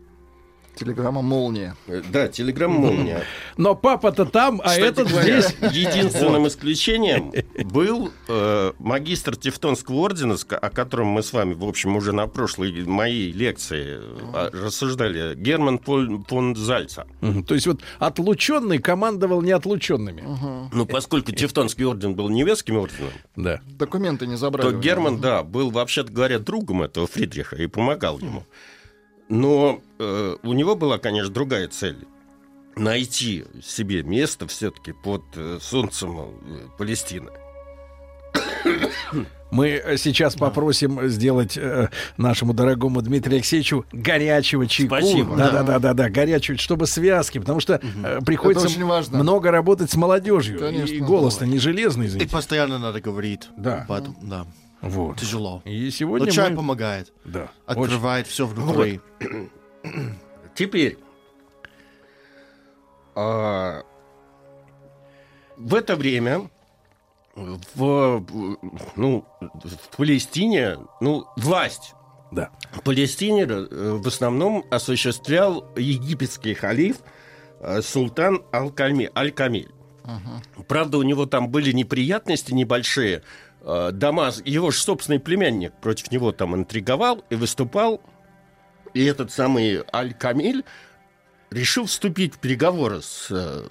[0.76, 1.76] Телеграмма «Молния».
[2.12, 3.24] Да, телеграмма «Молния».
[3.58, 5.56] Но папа-то там, а Кстати этот говоря, здесь.
[5.72, 7.32] Единственным исключением
[7.66, 12.72] был э, магистр Тевтонского ордена, о котором мы с вами, в общем, уже на прошлой
[12.86, 17.06] моей лекции э, рассуждали, Герман фон Зальца.
[17.48, 20.24] То есть вот отлученный командовал неотлученными.
[20.72, 23.60] Ну, поскольку Тевтонский орден был немецким орденом, Да.
[23.68, 24.70] Документы не забрали.
[24.70, 28.46] то Герман, да, был, вообще-то говоря, другом этого Фридриха и помогал ему.
[29.32, 32.06] Но э, у него была, конечно, другая цель.
[32.76, 36.28] Найти себе место все-таки под э, солнцем э,
[36.78, 37.32] Палестины.
[39.52, 44.96] Мы э, сейчас попросим сделать э, нашему дорогому Дмитрию Алексеевичу горячего чайку.
[44.98, 45.38] Спасибо.
[45.38, 49.18] Да, да, да, да, да, горячего, чтобы связки, потому что э, приходится Это очень важно.
[49.20, 50.60] много работать с молодежью.
[50.60, 50.94] Конечно.
[50.94, 52.32] И голос-то не железный, И извините.
[52.32, 53.48] постоянно надо говорить.
[53.58, 53.86] Да.
[53.88, 54.46] Поэтому, да.
[54.82, 55.20] Вот.
[55.20, 55.62] Тяжело.
[55.66, 57.14] И сегодня Но чай мы- помогает.
[57.26, 57.52] Да.
[57.66, 59.00] Открывает все внутри.
[60.56, 60.98] Теперь
[63.16, 63.84] а,
[65.58, 66.50] в это время
[67.36, 68.26] в,
[68.96, 71.94] ну, в Палестине, ну, власть
[72.32, 72.50] Да.
[72.72, 76.98] в Палестине э, в основном осуществлял египетский халиф
[77.60, 79.72] э, султан Аль-Ками- Аль-Камиль.
[80.68, 83.22] Правда, у него там были неприятности небольшие.
[83.62, 88.02] Э, Дамас, его же собственный племянник против него там интриговал и выступал.
[88.94, 90.66] И этот самый Аль-Камиль
[91.50, 93.64] решил вступить в переговоры с э,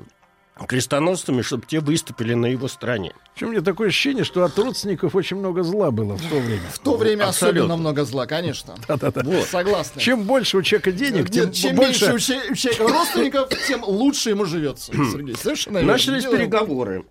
[0.66, 3.12] крестоносцами, чтобы те выступили на его стороне.
[3.34, 6.68] Причем у меня такое ощущение, что от родственников очень много зла было в то время.
[6.72, 7.60] В то время Абсолютно.
[7.60, 8.74] особенно много зла, конечно.
[8.88, 9.22] Да-да-да.
[9.24, 9.46] Вот.
[9.46, 10.00] Согласна.
[10.00, 12.10] Чем больше у человека денег, тем, чем больше...
[12.10, 14.92] меньше у че- у человека родственников, тем лучше ему живется.
[15.12, 15.82] Сергей, совершенно.
[15.82, 16.40] Начались Делаем.
[16.40, 17.04] переговоры.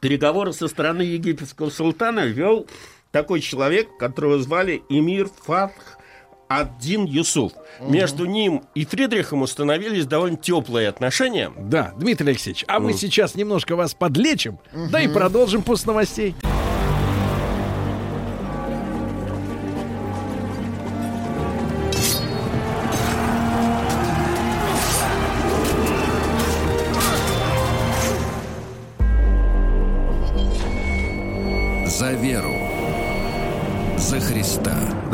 [0.00, 2.66] Переговоры со стороны египетского султана вел
[3.12, 5.98] такой человек, которого звали Эмир Фатх
[6.48, 7.52] Аддин Юсуф.
[7.80, 11.52] Между ним и Фридрихом установились довольно теплые отношения.
[11.56, 12.98] Да, Дмитрий Алексеевич, а мы Мгм.
[12.98, 14.58] сейчас немножко вас подлечим,
[14.90, 16.34] да и продолжим после новостей.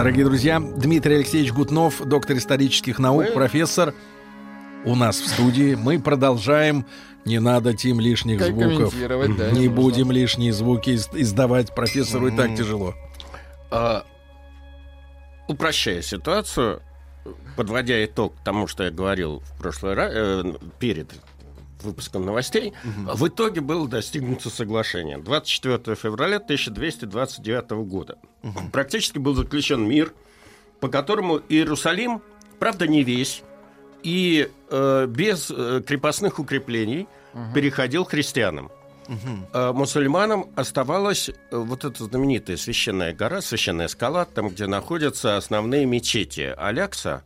[0.07, 3.93] Дорогие друзья, Дмитрий Алексеевич Гутнов, доктор исторических наук, профессор,
[4.85, 5.75] у нас в студии.
[5.75, 6.87] Мы продолжаем.
[7.25, 8.95] Не надо, Тим, лишних Как звуков.
[8.97, 9.71] да, не не нужно.
[9.73, 11.75] будем лишние звуки из- издавать.
[11.75, 12.95] Профессору и так тяжело.
[13.73, 14.07] А,
[15.49, 16.83] упрощая ситуацию,
[17.57, 21.11] подводя итог тому, что я говорил в прошлый раз, э, перед
[21.83, 28.19] выпуском новостей, в итоге было достигнуто соглашение 24 февраля 1229 года.
[28.73, 30.13] Практически был заключен мир,
[30.81, 32.23] по которому Иерусалим,
[32.59, 33.43] правда, не весь,
[34.03, 37.09] и э, без э, крепостных укреплений
[37.55, 38.71] переходил к христианам.
[39.53, 45.87] Э, мусульманам оставалась э, вот эта знаменитая священная гора, священная скала, там, где находятся основные
[45.87, 47.23] мечети Алякса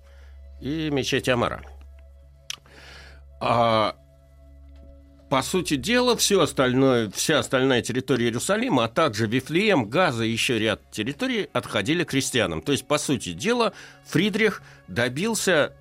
[0.60, 1.62] и мечеть Амара.
[3.40, 3.96] А,
[5.30, 10.58] по сути дела, все остальное, вся остальная территория Иерусалима, а также Вифлеем, Газа и еще
[10.58, 12.60] ряд территорий отходили крестьянам.
[12.62, 13.72] То есть, по сути дела,
[14.06, 15.72] Фридрих добился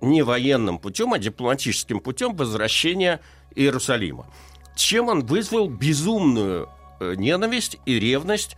[0.00, 3.20] не военным путем, а дипломатическим путем возвращения
[3.54, 4.26] Иерусалима.
[4.74, 6.68] Чем он вызвал безумную
[6.98, 8.56] э, ненависть и ревность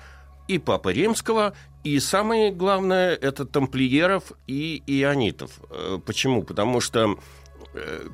[0.49, 5.61] и Папы Римского, и самое главное, это тамплиеров и ионитов.
[5.69, 6.43] Э, Почему?
[6.43, 7.19] Потому что,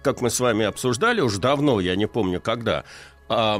[0.03, 2.85] как мы с вами обсуждали уже давно, я не помню когда,
[3.29, 3.59] э,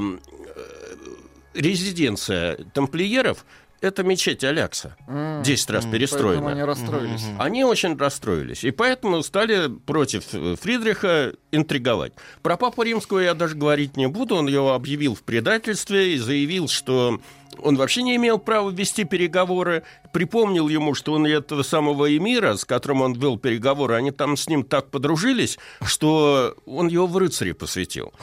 [1.53, 3.45] резиденция тамплиеров
[3.83, 4.95] это мечеть Алякса.
[5.43, 6.41] Десять раз м, перестроена.
[6.41, 7.23] поэтому они расстроились.
[7.37, 8.63] Они очень расстроились.
[8.63, 12.13] И поэтому стали против э, Фридриха интриговать.
[12.41, 14.35] Про Папу Римского я даже говорить не буду.
[14.35, 17.19] Он его объявил в предательстве и заявил, что
[17.59, 19.83] он вообще не имел права вести переговоры.
[20.13, 24.47] Припомнил ему, что он этого самого эмира, с которым он вел переговоры, они там с
[24.47, 28.13] ним так подружились, что он его в рыцари посвятил.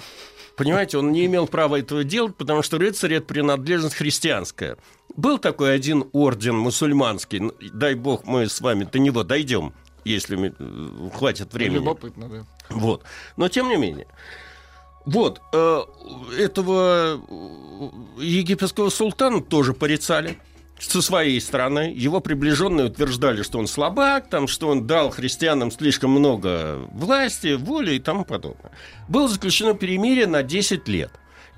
[0.56, 4.76] Понимаете, он не имел права этого делать, потому что рыцарь– это принадлежность христианская.
[5.20, 10.48] Был такой один орден мусульманский, н- дай бог мы с вами до него дойдем, если
[10.58, 11.74] э, хватит времени.
[11.76, 12.46] Любопытно, да.
[12.70, 13.02] Вот.
[13.36, 14.06] Но тем не менее.
[15.04, 15.80] Вот, э,
[16.38, 20.38] этого э, египетского султана тоже порицали
[20.78, 21.92] со своей стороны.
[21.94, 27.96] Его приближенные утверждали, что он слабак, там, что он дал христианам слишком много власти, воли
[27.96, 28.72] и тому подобное.
[29.06, 31.10] Было заключено перемирие на 10 лет.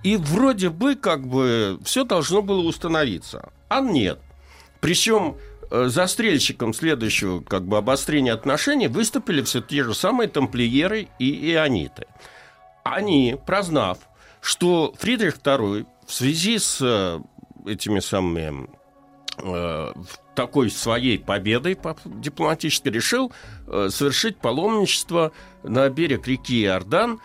[0.03, 3.51] И вроде бы как бы все должно было установиться.
[3.69, 4.19] А нет.
[4.81, 5.37] Причем
[5.71, 12.07] э, застрельщиком следующего как бы обострения отношений выступили все те же самые тамплиеры и иониты.
[12.83, 13.99] Они, прознав,
[14.41, 17.21] что Фридрих II в связи с э,
[17.65, 18.69] этими самыми
[19.39, 19.93] э,
[20.35, 23.33] такой своей победой по- дипломатически решил
[23.67, 25.31] совершить паломничество
[25.63, 27.21] на берег реки Иордан,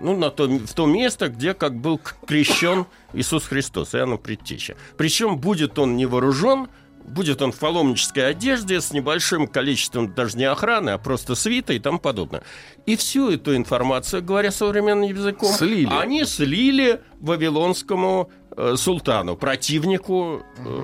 [0.00, 4.76] ну, на то, в то место, где как был крещен Иисус Христос, Иоанна Предтеча.
[4.96, 6.68] Причем будет он не вооружен,
[7.06, 11.78] будет он в паломнической одежде с небольшим количеством даже не охраны, а просто свита и
[11.78, 12.42] тому подобное.
[12.84, 15.88] И всю эту информацию, говоря современным языком, Слили.
[15.90, 20.82] они слили вавилонскому э, султану, противнику э,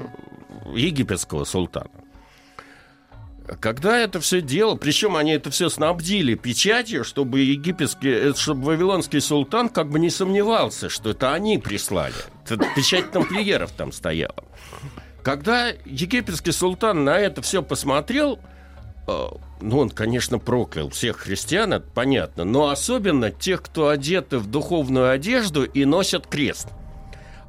[0.75, 1.91] египетского султана.
[3.61, 9.21] Когда это все дело, причем они это все снабдили печатью, чтобы египетский, э, чтобы вавилонский
[9.21, 12.15] султан как бы не сомневался, что это они прислали.
[12.77, 14.45] Печать тамплиеров там стояла.
[15.23, 18.39] Когда египетский султан на это все посмотрел,
[19.07, 19.27] э,
[19.61, 25.11] ну, он, конечно, проклял всех христиан, это понятно, но особенно тех, кто одеты в духовную
[25.11, 26.69] одежду и носят крест.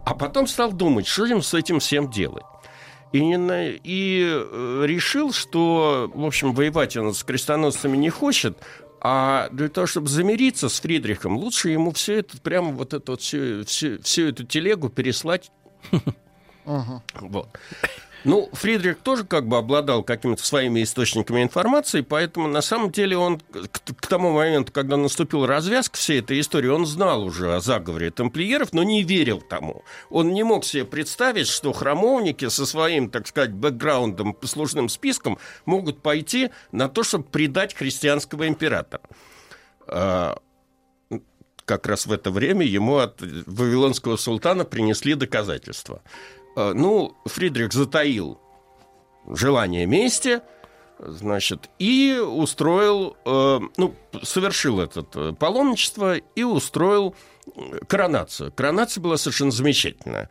[0.06, 2.44] А потом стал думать, что им с этим всем делать.
[3.14, 4.22] И, не на- и
[4.86, 8.58] решил, что, в общем, воевать он с крестоносцами не хочет,
[9.00, 13.22] а для того, чтобы замириться с Фридрихом, лучше ему все это, прямо вот эту вот
[13.22, 15.52] всю, всю, всю эту телегу переслать
[17.20, 17.50] Вот.
[18.24, 23.40] Ну, Фридрих тоже как бы обладал какими-то своими источниками информации, поэтому на самом деле он
[23.40, 28.12] к, к тому моменту, когда наступила развязка всей этой истории, он знал уже о заговоре
[28.12, 29.84] тамплиеров, но не верил тому.
[30.10, 36.02] Он не мог себе представить, что храмовники со своим, так сказать, бэкграундом, послужным списком могут
[36.02, 39.04] пойти на то, чтобы предать христианского императора.
[39.86, 40.40] А,
[41.66, 46.02] как раз в это время ему от вавилонского султана принесли доказательства.
[46.56, 48.40] А, ну, Фридрих затаил
[49.28, 50.42] желание мести,
[51.00, 57.16] значит, и устроил, э, ну, совершил это э, паломничество и устроил
[57.88, 58.52] коронацию.
[58.52, 60.30] Коронация была совершенно замечательная.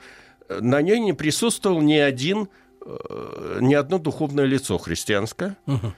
[0.49, 2.49] На ней не присутствовал ни один,
[2.85, 5.93] э, ни одно духовное лицо христианское, угу.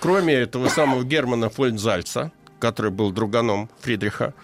[0.00, 4.34] кроме этого самого Германа Фольнзальца, который был друганом Фридриха.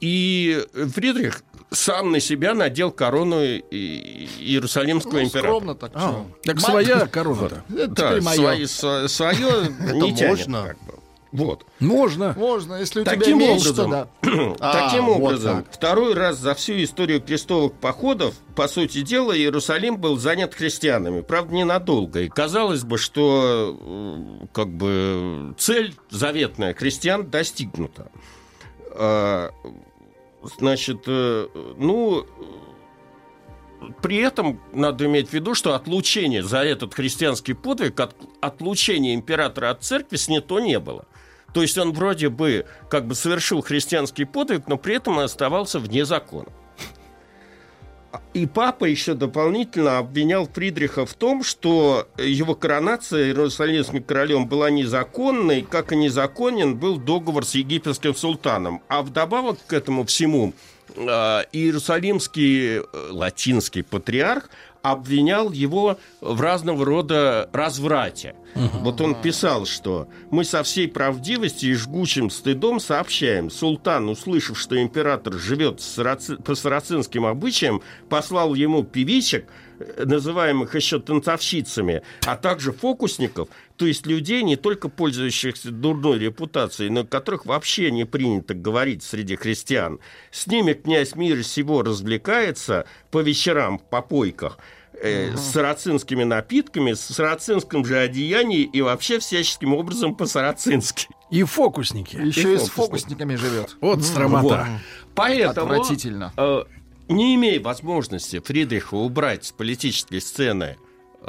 [0.00, 1.42] И Фридрих
[1.74, 5.50] сам на себя надел корону Иерусалимского ну, императора.
[5.50, 5.92] Скромно так.
[5.94, 7.64] А, так своя корона-то.
[7.68, 9.48] Да, свое, свое
[9.92, 10.48] не тянет.
[10.48, 10.94] Бы.
[11.34, 11.66] Вот.
[11.80, 12.32] Можно.
[12.38, 14.08] Можно, если у таким тебя образом, да.
[14.22, 19.96] Таким а, образом, вот второй раз за всю историю крестовых походов, по сути дела, Иерусалим
[19.96, 21.22] был занят христианами.
[21.22, 22.20] Правда, ненадолго.
[22.20, 28.12] И казалось бы, что э, как бы цель заветная христиан достигнута.
[30.58, 32.26] Значит, э, ну,
[34.02, 39.70] при этом надо иметь в виду, что отлучение за этот христианский подвиг, от, отлучение императора
[39.70, 41.06] от церкви снято не было.
[41.52, 46.04] То есть он вроде бы как бы совершил христианский подвиг, но при этом оставался вне
[46.04, 46.48] закона.
[48.32, 55.62] И папа еще дополнительно обвинял Фридриха в том, что его коронация иерусалимским королем была незаконной,
[55.62, 58.82] как и незаконен был договор с египетским султаном.
[58.88, 60.52] А вдобавок к этому всему
[60.96, 61.00] э,
[61.52, 64.48] иерусалимский э, латинский патриарх
[64.84, 68.34] обвинял его в разного рода разврате.
[68.54, 68.78] Угу.
[68.82, 74.80] Вот он писал, что мы со всей правдивостью и жгучим стыдом сообщаем, султан, услышав, что
[74.80, 75.80] император живет
[76.44, 77.80] по сарацинским обычаям,
[78.10, 79.48] послал ему певичек,
[79.98, 87.04] называемых еще танцовщицами, а также фокусников, то есть людей, не только пользующихся дурной репутацией, но
[87.04, 89.98] которых вообще не принято говорить среди христиан.
[90.30, 94.58] С ними князь мира сего развлекается по вечерам в попойках,
[95.00, 101.08] э, с сарацинскими напитками, с сарацинским же одеянием и вообще всяческим образом по-сарацински.
[101.30, 102.16] И фокусники.
[102.16, 103.76] Еще и, и с фокусниками живет.
[103.80, 104.68] Вот стромота.
[104.70, 104.80] Вот.
[105.14, 105.72] Поэтому...
[105.72, 106.32] Отвратительно.
[106.36, 106.62] Э,
[107.08, 110.76] не имея возможности Фридриха убрать с политической сцены
[111.20, 111.26] э,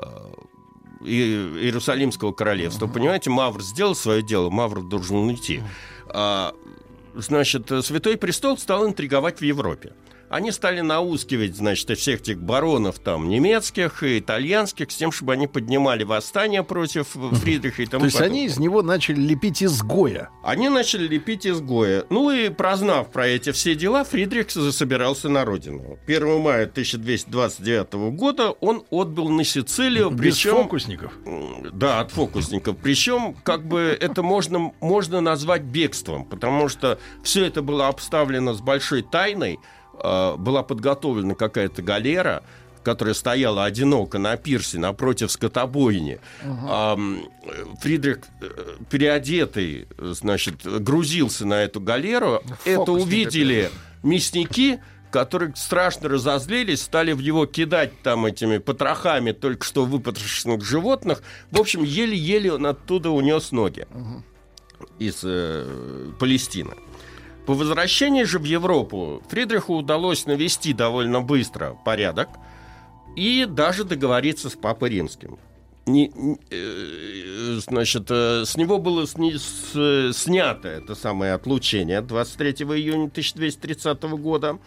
[1.02, 5.62] Иерусалимского королевства, понимаете, Мавр сделал свое дело, Мавр должен уйти.
[6.08, 6.54] А,
[7.14, 9.94] значит, Святой Престол стал интриговать в Европе
[10.36, 15.48] они стали наускивать, значит, всех этих баронов там немецких и итальянских с тем, чтобы они
[15.48, 18.32] поднимали восстание против Фридриха и тому То есть потом.
[18.32, 20.30] они из него начали лепить изгоя?
[20.44, 22.04] Они начали лепить изгоя.
[22.10, 25.98] Ну и прознав про эти все дела, Фридрих засобирался на родину.
[26.06, 30.10] 1 мая 1229 года он отбыл на Сицилию.
[30.10, 31.14] Без причем, фокусников?
[31.72, 32.76] Да, от фокусников.
[32.84, 38.60] Причем, как бы это можно, можно назвать бегством, потому что все это было обставлено с
[38.60, 39.60] большой тайной.
[40.06, 42.44] Э, была подготовлена какая-то галера,
[42.84, 46.20] которая стояла одиноко на пирсе напротив скотобойни.
[46.44, 47.28] Uh-huh.
[47.82, 52.44] Фридрих, э, переодетый, значит, грузился на эту галеру.
[52.46, 53.72] Фокус Это увидели
[54.04, 54.80] мясники,
[55.10, 61.24] которые страшно разозлились, стали в него кидать там этими потрохами только что выпотрошенных животных.
[61.50, 64.22] В общем, еле-еле он оттуда унес ноги uh-huh.
[65.00, 66.76] из э, Палестины.
[67.46, 72.30] По возвращении же в Европу Фридриху удалось навести довольно быстро порядок
[73.16, 75.38] и даже договориться с Папой Римским.
[75.86, 76.12] Не,
[76.50, 84.02] э, значит, э, с него было сни, с, снято это самое отлучение 23 июня 1230
[84.18, 84.58] года.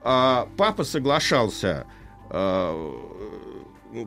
[0.00, 1.86] А папа соглашался
[2.30, 2.92] э,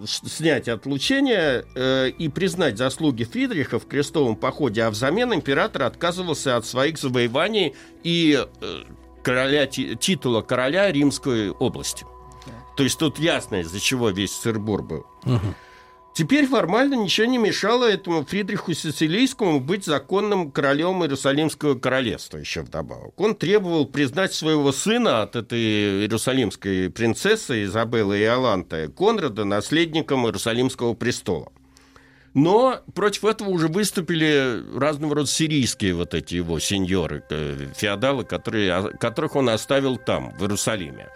[0.05, 6.65] снять отлучение э, и признать заслуги Фридриха в крестовом походе, а взамен император отказывался от
[6.65, 8.83] своих завоеваний и э,
[9.23, 12.05] короля, титула короля Римской области.
[12.77, 15.05] То есть тут ясно, из-за чего весь сырбур был.
[15.25, 15.55] Угу.
[16.13, 23.19] Теперь формально ничего не мешало этому Фридриху Сицилийскому быть законным королем Иерусалимского королевства еще вдобавок.
[23.19, 30.95] Он требовал признать своего сына от этой иерусалимской принцессы Изабеллы и Аланта Конрада наследником Иерусалимского
[30.95, 31.51] престола.
[32.33, 38.91] Но против этого уже выступили разного рода сирийские вот эти его сеньоры, э, феодалы, которые,
[38.99, 41.09] которых он оставил там, в Иерусалиме.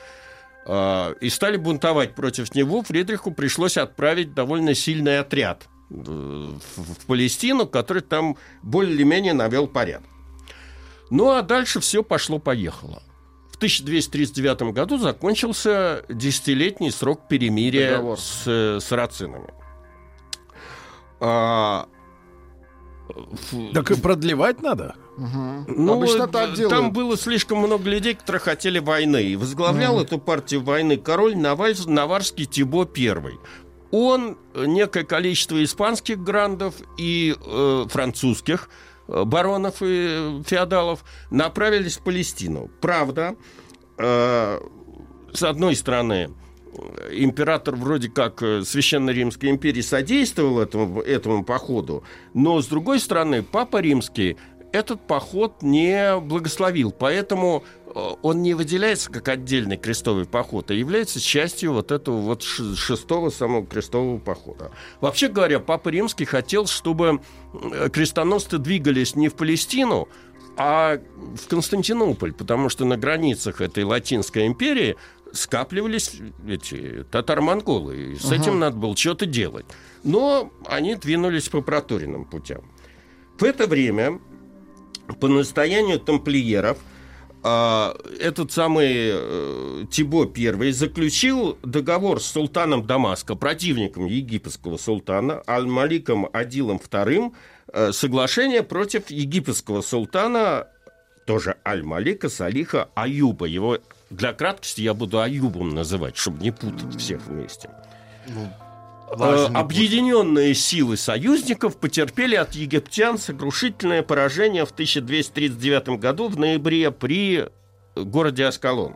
[0.65, 7.05] Э, и стали бунтовать против него, Фридриху пришлось отправить довольно сильный отряд э, в, в
[7.05, 10.09] Палестину, который там более-менее навел порядок.
[11.09, 13.03] Ну а дальше все пошло-поехало.
[13.51, 18.19] В 1239 году закончился десятилетний срок перемирия Договор.
[18.19, 19.53] с э, сарацинами.
[21.21, 21.87] А,
[23.73, 24.95] Так и продлевать надо?
[25.17, 26.75] ну, Обычно так д- делают.
[26.75, 29.23] Там было слишком много людей, которые хотели войны.
[29.23, 33.33] И возглавлял эту партию войны король Наваль- Наварский Тибо I.
[33.91, 38.69] Он э, некое количество испанских грандов и э, французских
[39.07, 42.69] э, баронов и э, феодалов направились в Палестину.
[42.81, 43.35] Правда,
[43.97, 44.59] э,
[45.31, 46.29] с одной стороны, э,
[47.11, 52.03] император вроде как э, Священной Римской империи содействовал этому, этому походу,
[52.33, 54.37] но с другой стороны, Папа Римский
[54.75, 61.21] этот поход не благословил, поэтому э, он не выделяется как отдельный крестовый поход, а является
[61.21, 64.71] частью вот этого вот шестого самого крестового похода.
[64.99, 67.21] Вообще говоря, Папа Римский хотел, чтобы
[67.53, 70.09] э, крестоносцы двигались не в Палестину,
[70.57, 74.95] а в Константинополь, потому что на границах этой Латинской империи
[75.35, 76.13] скапливались
[76.47, 78.35] эти татаро-монголы, и с Ага.
[78.35, 79.65] этим надо было что-то делать.
[80.03, 82.63] Но они двинулись по проторенным путям.
[83.37, 84.19] В это время,
[85.19, 86.77] по настоянию тамплиеров,
[87.47, 96.27] а, этот самый э, Тибо I заключил договор с султаном Дамаска, противником египетского султана, Аль-Маликом
[96.33, 97.33] Адилом II,
[97.71, 100.69] э, соглашение против египетского султана,
[101.27, 103.45] тоже Аль-Малика Салиха Аюба.
[103.45, 103.77] Его
[104.09, 107.69] для краткости я буду Аюбом называть, чтобы не путать всех вместе.
[108.27, 116.37] Э, важно не Объединенные силы союзников потерпели от египтян сокрушительное поражение в 1239 году в
[116.37, 117.49] ноябре при
[117.95, 118.95] городе Аскалон.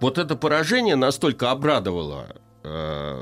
[0.00, 2.26] Вот это поражение настолько обрадовало
[2.64, 3.20] э,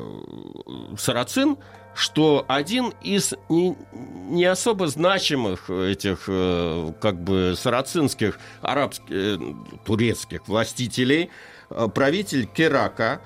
[0.98, 1.58] сарацин,
[2.00, 9.36] что один из не, не особо значимых этих э, как бы сарацинских арабских, э,
[9.84, 11.28] турецких властителей,
[11.68, 13.20] э, правитель Керака,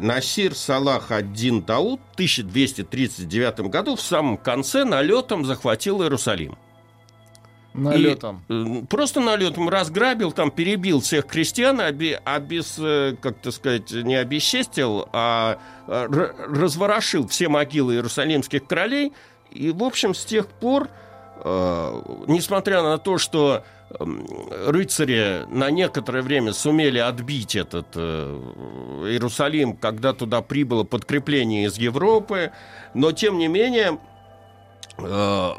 [0.00, 6.56] Насир Салах ад-Дин Дауд в 1239 году в самом конце налетом захватил Иерусалим.
[7.76, 8.42] Налетом.
[8.48, 13.90] И, э, просто налетом разграбил, там перебил всех крестьян, оби- без, э, как то сказать,
[13.92, 19.12] не обесчестил, а э, р- разворошил все могилы иерусалимских королей.
[19.50, 20.88] И, в общем, с тех пор,
[21.44, 23.64] э, несмотря на то, что
[24.00, 24.26] эм,
[24.66, 28.40] рыцари на некоторое время сумели отбить этот э,
[29.06, 32.50] Иерусалим, когда туда прибыло подкрепление из Европы,
[32.94, 33.98] но, тем не менее,
[34.98, 35.50] э,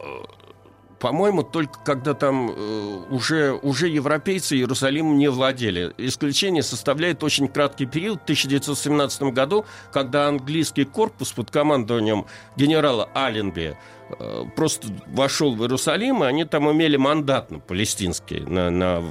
[1.00, 5.94] по-моему, только когда там э, уже, уже европейцы Иерусалимом не владели.
[5.98, 12.26] Исключение составляет очень краткий период в 1917 году, когда английский корпус под командованием
[12.56, 13.78] генерала Алленби
[14.10, 19.04] э, просто вошел в Иерусалим, и они там имели мандат на палестинский, на, на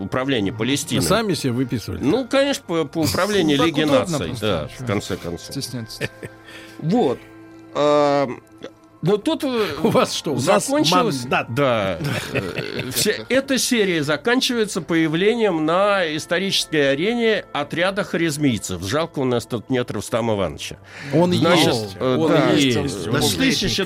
[0.00, 1.02] управление Палестиной.
[1.02, 2.02] Сами себе выписывали.
[2.02, 5.52] Ну, конечно, по, по управлению Ну, так Лиги наций, да, в конце концов.
[5.52, 6.10] Стесняться.
[6.80, 7.18] Вот.
[9.02, 11.20] Но тут э, У вас что, у нас закончилось...
[11.22, 11.54] мандат?
[11.54, 11.98] Да.
[12.32, 18.82] Э, вся эта серия заканчивается появлением на исторической арене отряда харизмийцев.
[18.82, 20.78] Жалко, у нас тут нет Рустама Ивановича.
[21.14, 21.96] Он Значит, есть.
[21.98, 23.06] э, Он да, есть.
[23.06, 23.78] в Наследник.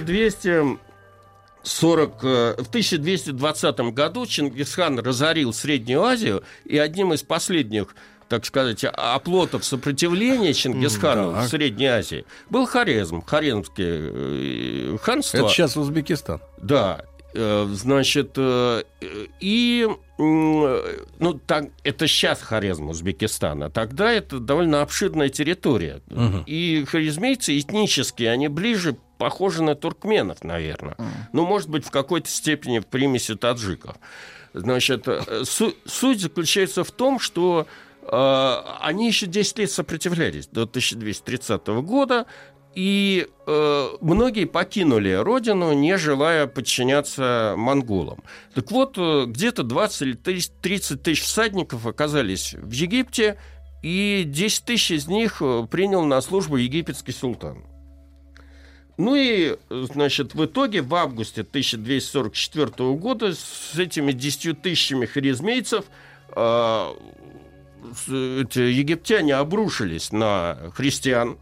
[1.63, 7.95] 1240, э, в 1220 году Чингисхан разорил Среднюю Азию, и одним из последних
[8.33, 15.37] так сказать, оплотов сопротивления Чингисхану в Средней Азии был Хорезм, Хорезмское э, ханство.
[15.37, 16.41] Это сейчас Узбекистан.
[16.57, 17.05] Да,
[17.35, 18.85] э, значит, э,
[19.41, 19.87] и
[20.19, 26.45] ну так это сейчас Хорезм Узбекистана, тогда это довольно обширная территория, Мгм.
[26.47, 30.97] и хорезмейцы этнически они ближе похожи на туркменов, наверное,
[31.35, 33.97] ну может быть в какой-то степени в примеси таджиков.
[34.55, 35.07] Значит,
[35.45, 37.67] су- суть заключается в том, что
[38.11, 42.27] они еще 10 лет сопротивлялись до 1230 года,
[42.75, 48.23] и э, многие покинули родину, не желая подчиняться монголам.
[48.55, 53.39] Так вот, э, где-то 20 или 30 тысяч всадников оказались в Египте,
[53.83, 57.65] и 10 тысяч из них э, принял на службу египетский султан.
[58.97, 65.85] Ну и, э, значит, в итоге в августе 1244 года с этими 10 тысячами харизмейцев
[66.35, 66.95] э,
[68.07, 71.39] египтяне обрушились на христиан,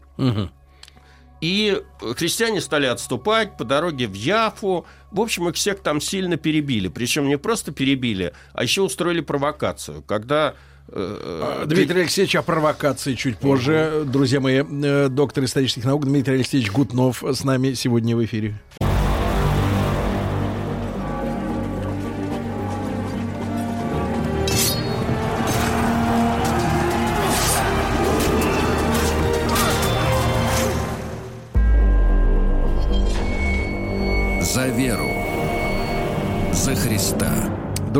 [1.41, 4.85] и христиане стали отступать по дороге в Яфу.
[5.11, 6.87] В общем, их всех там сильно перебили.
[6.87, 10.03] Причем не просто перебили, а еще устроили провокацию.
[10.03, 10.53] Когда
[10.87, 14.03] э, Дмитрий Алексеевич о провокации чуть позже.
[14.05, 18.55] Друзья мои, э, доктор исторических наук Дмитрий Алексеевич Гутнов с нами сегодня в эфире.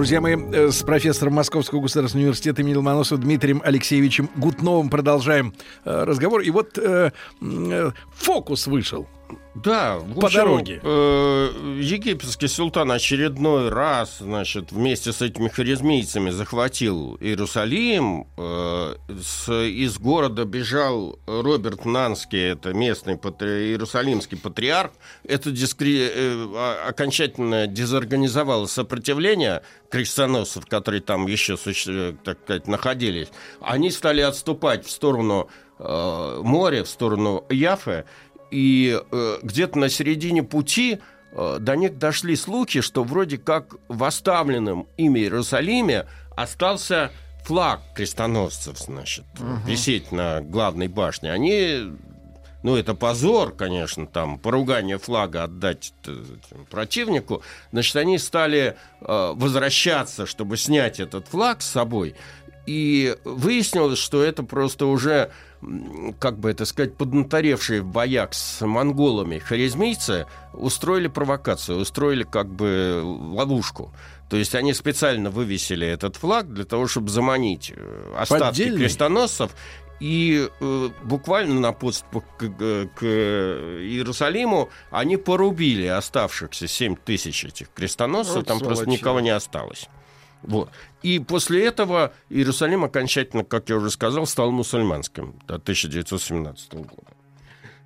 [0.01, 5.53] Друзья мои, э, с профессором Московского государственного университета имени Ломоносова Дмитрием Алексеевичем Гутновым продолжаем
[5.85, 6.41] э, разговор.
[6.41, 9.07] И вот э, э, фокус вышел.
[9.53, 10.79] Да, в По общем, дороге.
[10.81, 18.27] э, египетский султан очередной раз, значит, вместе с этими харизмийцами захватил Иерусалим.
[18.37, 24.91] Э, с- из города бежал Роберт Нанский, это местный патри- иерусалимский патриарх.
[25.25, 33.27] Это дискре- э, окончательно дезорганизовало сопротивление крестоносцев, которые там еще, суще- так сказать, находились.
[33.59, 35.49] Они стали отступать в сторону
[35.83, 38.05] э, моря, в сторону Яфы.
[38.51, 40.99] И э, где-то на середине пути
[41.31, 46.05] э, до них дошли слухи, что вроде как в оставленном ими Иерусалиме
[46.35, 47.11] остался
[47.45, 49.65] флаг крестоносцев, значит, Мгм.
[49.65, 51.31] висеть на главной башне.
[51.31, 51.91] Они,
[52.61, 56.23] ну это позор, конечно, там поругание флага отдать э,
[56.69, 57.41] противнику.
[57.71, 62.15] Значит, они стали э, возвращаться, чтобы снять этот флаг с собой.
[62.67, 65.31] И выяснилось, что это просто уже,
[66.19, 73.01] как бы это сказать, поднаторевшие в боях с монголами харизмийцы устроили провокацию, устроили как бы
[73.03, 73.93] ловушку.
[74.29, 78.77] То есть они специально вывесили этот флаг для того, чтобы заманить э, остатки Поддельный?
[78.79, 79.51] крестоносцев
[79.99, 87.69] и э, буквально на подступах к, к- к Иерусалиму они порубили оставшихся 7 тысяч этих
[87.73, 88.99] крестоносцев, Вот там просто сволочи.
[88.99, 89.87] никого не осталось.
[90.43, 90.69] Вот.
[91.03, 97.11] И после этого Иерусалим окончательно, как я уже сказал, стал мусульманским до 1917 года.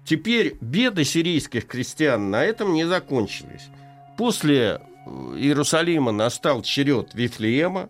[0.05, 3.69] Теперь беды сирийских крестьян на этом не закончились.
[4.17, 7.89] После э, Иерусалима настал черед Вифлеема,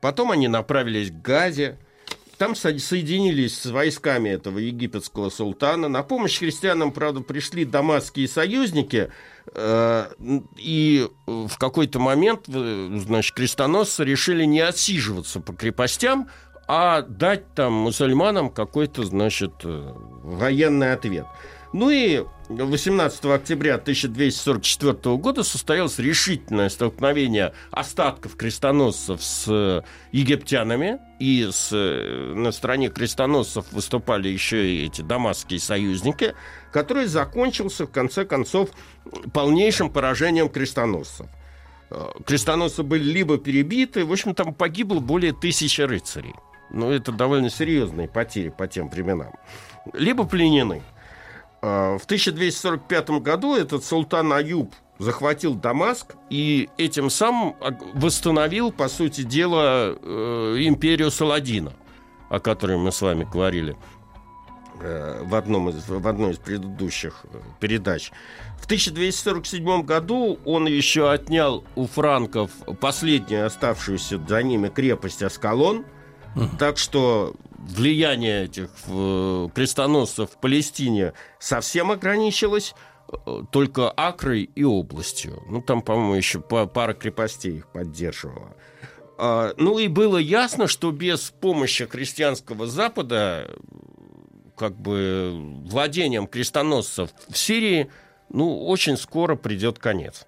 [0.00, 1.78] потом они направились к Газе,
[2.38, 5.88] там со- соединились с войсками этого египетского султана.
[5.88, 9.10] На помощь христианам, правда, пришли дамасские союзники,
[9.56, 16.28] и э, в какой-то момент, э, значит, крестоносцы решили не отсиживаться по крепостям,
[16.68, 19.92] а дать там мусульманам какой-то, значит, э,
[20.22, 21.26] военный ответ.
[21.72, 22.24] Ну и
[22.58, 32.34] 18 октября 1244 года состоялось решительное столкновение остатков крестоносцев с э, египтянами, и с, э,
[32.34, 36.34] на стороне крестоносцев выступали еще и эти дамасские союзники,
[36.72, 38.70] который закончился, в конце концов,
[39.32, 41.26] полнейшим поражением крестоносцев.
[41.90, 46.34] Э, Крестоносцы были либо перебиты, в общем, там погибло более тысячи рыцарей.
[46.70, 49.32] Ну, это довольно серьезные потери по тем временам.
[49.92, 50.82] Либо пленены.
[51.62, 57.54] А, В 1245 году этот султан Аюб захватил Дамаск и этим самым
[57.94, 61.72] восстановил, по сути дела, э, империю Саладина,
[62.28, 63.76] о которой мы с вами говорили
[64.80, 68.10] э, в, одном из, в одной из предыдущих э, передач.
[68.60, 75.84] В 1247 году он еще отнял у франков последнюю оставшуюся за ними крепость Аскалон,
[76.58, 82.74] так что влияние этих э, крестоносцев в Палестине совсем ограничилось
[83.12, 85.42] э, только Акрой и областью.
[85.48, 88.56] Ну, там, по-моему, еще па- пара крепостей их поддерживала.
[89.18, 93.50] А, Ну и было ясно, что без помощи христианского Запада
[94.56, 95.32] как бы
[95.64, 97.90] владением крестоносцев в Сирии
[98.28, 100.26] ну, очень скоро придет конец.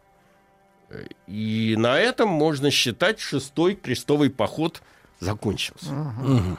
[1.27, 4.83] И на этом можно считать шестой крестовый поход
[5.25, 5.93] закончился.
[5.93, 6.59] Мгм.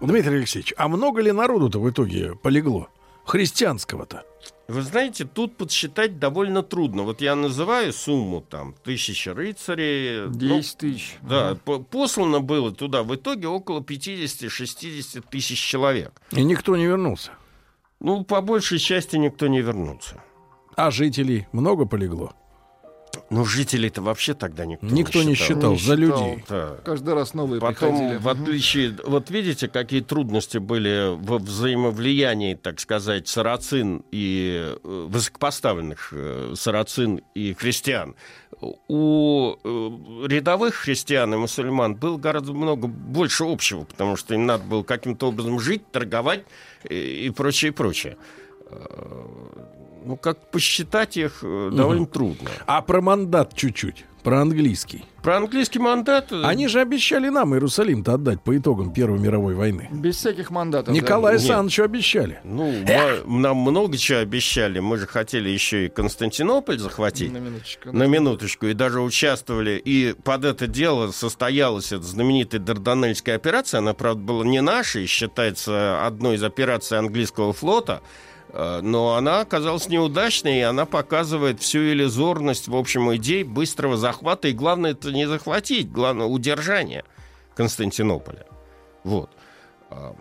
[0.00, 2.88] Дмитрий Алексеевич, а много ли народу-то в итоге полегло?
[3.24, 4.24] Христианского-то?
[4.68, 7.02] Вы знаете, тут подсчитать довольно трудно.
[7.02, 10.28] Вот я называю сумму там тысячи рыцарей.
[10.28, 11.16] 10 тысяч.
[11.22, 16.20] Да, по- послано было туда в итоге около 50-60 тысяч человек.
[16.32, 17.30] И никто не вернулся.
[18.00, 20.22] Ну, по большей части никто не вернулся.
[20.76, 22.32] А жителей много полегло?
[23.30, 26.44] Ну, жителей-то вообще тогда никто, Никто не считал, за людей.
[26.48, 26.76] Да.
[26.84, 28.18] Каждый раз новые Потом, приходили.
[28.18, 36.08] в отличие, вот видите, какие трудности были во взаимовлиянии, так сказать, сарацин и э, высокопоставленных
[36.12, 38.14] э, сарацин и христиан.
[38.88, 44.64] У э, рядовых христиан и мусульман было гораздо много больше общего, потому что им надо
[44.64, 46.44] было каким-то образом жить, торговать
[46.88, 48.16] и прочее, и прочее.
[50.04, 52.50] Ну, как посчитать их э, довольно трудно.
[52.66, 54.04] А про мандат чуть-чуть.
[54.22, 55.04] Про английский.
[55.22, 56.32] Про английский мандат...
[56.32, 59.88] э, Они же обещали нам Иерусалим-то отдать по итогам Первой мировой войны.
[59.92, 60.94] Без всяких мандатов.
[60.94, 61.42] Николаю Нет.
[61.42, 62.40] Александровичу обещали.
[62.42, 64.78] Ну, ма- нам много чего обещали.
[64.80, 67.32] Мы же хотели еще и Константинополь захватить.
[67.32, 67.92] На минуточку.
[67.92, 68.66] На минуточку.
[68.66, 69.80] И даже участвовали.
[69.84, 73.78] И под это дело состоялась эта знаменитая Дарданельская операция.
[73.78, 78.00] Она, правда, была не наша и считается одной из операций английского флота.
[78.48, 84.48] Э, Но она оказалась неудачной, и она показывает всю иллюзорность, в общем, идей быстрого захвата.
[84.48, 87.04] И главное, это не захватить, главное, удержание
[87.54, 88.46] Константинополя.
[89.02, 89.30] Вот.
[89.90, 90.14] А,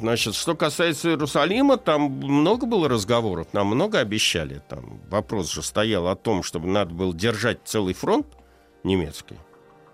[0.00, 4.62] Значит, что касается Иерусалима, там много было разговоров, нам много обещали.
[4.68, 8.26] Там вопрос же стоял о том, чтобы надо было держать целый фронт
[8.84, 9.36] немецкий.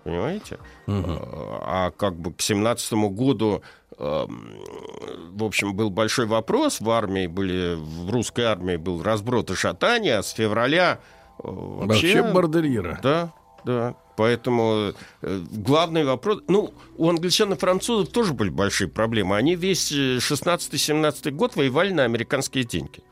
[0.03, 0.57] Понимаете?
[0.87, 3.61] А как бы к 17 году,
[4.03, 6.81] в общем, был большой вопрос.
[6.81, 10.99] В армии были, в русской армии был разброд и шатание, а с февраля
[11.39, 12.33] э, Вообще вообще...
[12.33, 12.99] бордельера.
[13.01, 13.33] Да,
[13.65, 13.95] да.
[14.15, 16.41] Поэтому э, главный вопрос...
[16.47, 19.35] Ну, у англичан и французов тоже были большие проблемы.
[19.35, 23.03] Они весь э, 16-17 год воевали на американские деньги.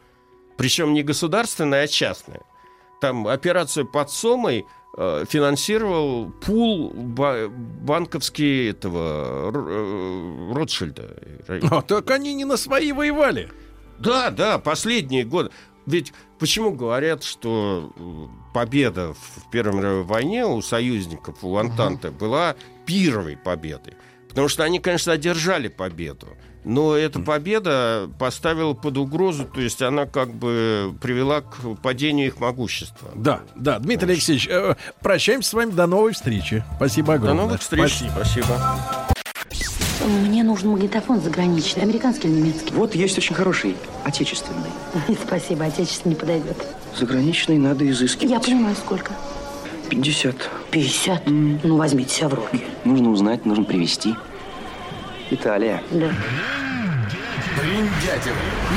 [0.57, 2.41] Причем не государственные, а частные.
[2.99, 4.63] Там операцию под Сомой э,
[4.95, 11.17] финансировал пул ба- банковский этого э, Ротшильда.
[11.71, 13.49] А, так они не на свои воевали.
[13.99, 15.51] Да, да, последние годы.
[15.85, 22.55] Ведь почему говорят, что э, победа в Первой мировой войне у союзников, у Антанты, была
[22.85, 23.93] первой победой?
[24.27, 26.27] Потому что они, конечно, одержали победу.
[26.63, 32.39] Но эта победа поставила под угрозу, то есть она как бы привела к падению их
[32.39, 33.09] могущества.
[33.15, 35.71] Да, да, Дмитрий Алексеевич, э, прощаемся с вами.
[35.71, 36.63] До новой встречи.
[36.75, 37.43] Спасибо До огромное.
[37.45, 37.91] новых встреч.
[37.91, 38.11] Спасибо.
[38.13, 38.61] Спасибо.
[40.05, 42.73] Мне нужен магнитофон заграничный, американский или немецкий?
[42.73, 44.69] Вот есть очень хороший, отечественный.
[45.25, 46.57] Спасибо, отечественный не подойдет.
[46.97, 48.31] Заграничный надо изыскивать.
[48.31, 49.13] Я понимаю, сколько.
[49.89, 50.35] 50.
[50.71, 51.23] 50?
[51.27, 52.61] Ну, возьмите себя в руки.
[52.83, 54.15] Нужно узнать, нужно привезти.
[55.31, 55.81] Италия.
[55.91, 56.11] Да.
[57.57, 58.33] Бриндятин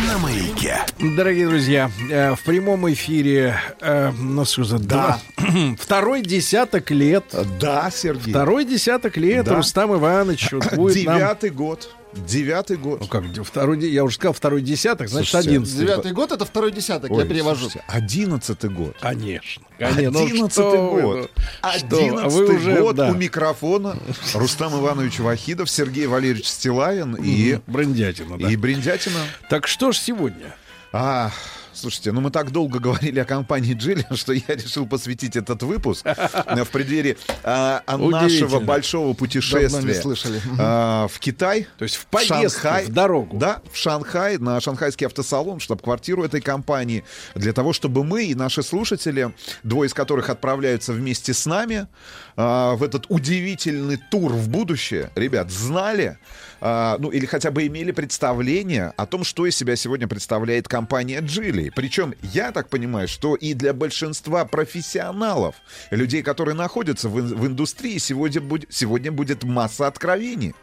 [0.08, 0.76] на маяке.
[1.16, 5.18] Дорогие друзья, э, в прямом эфире, э, ну что за Да.
[5.36, 7.24] два- второй десяток лет.
[7.60, 8.32] Да, Сергей.
[8.32, 9.56] Второй десяток лет Да.
[9.56, 11.90] Рустам Иванович будет нам- Девятый год.
[12.16, 13.00] Девятый год.
[13.00, 15.80] Ну как, второй, я уже сказал второй десяток, значит Слушайте, одиннадцатый.
[15.80, 17.62] Девятый год это второй десяток, Ой, я перевожу.
[17.62, 18.96] слушайте, Одиннадцатый год.
[19.00, 19.62] Конечно.
[19.78, 20.10] Конечно.
[20.10, 21.16] Ну, Одиннадцатый что вы, год.
[21.16, 21.28] ну,
[21.62, 23.10] а Одиннадцатый уже, год да.
[23.10, 23.96] у микрофона
[24.34, 27.58] Рустам Иванович Вахидов, Сергей Валерьевич Стилавин и...
[27.66, 28.48] Бриндятина, да.
[28.50, 29.20] И Бриндятина.
[29.50, 30.54] Так что ж сегодня?
[30.92, 31.32] А,
[31.74, 36.06] слушайте, ну мы так долго говорили о компании Джили, что я решил посвятить этот выпуск
[36.06, 40.40] э, в преддверии а, а, нашего большого путешествия слышали.
[40.58, 41.66] а, в Китай.
[41.78, 42.84] То есть в поездку, Шанхай.
[42.86, 43.38] в дорогу.
[43.38, 48.62] Да, в Шанхай, на шанхайский автосалон, штаб-квартиру этой компании, для того, чтобы мы и наши
[48.62, 51.88] слушатели, двое из которых отправляются вместе с нами
[52.36, 56.18] а, в этот удивительный тур в будущее, ребят, знали,
[56.60, 61.20] а, ну или хотя бы имели представление о том, что из себя сегодня представляет компания
[61.20, 61.70] Джили.
[61.74, 65.56] Причем я так понимаю, что и для большинства профессионалов,
[65.90, 70.54] людей, которые находятся в, в индустрии, сегодня будет, сегодня будет масса откровений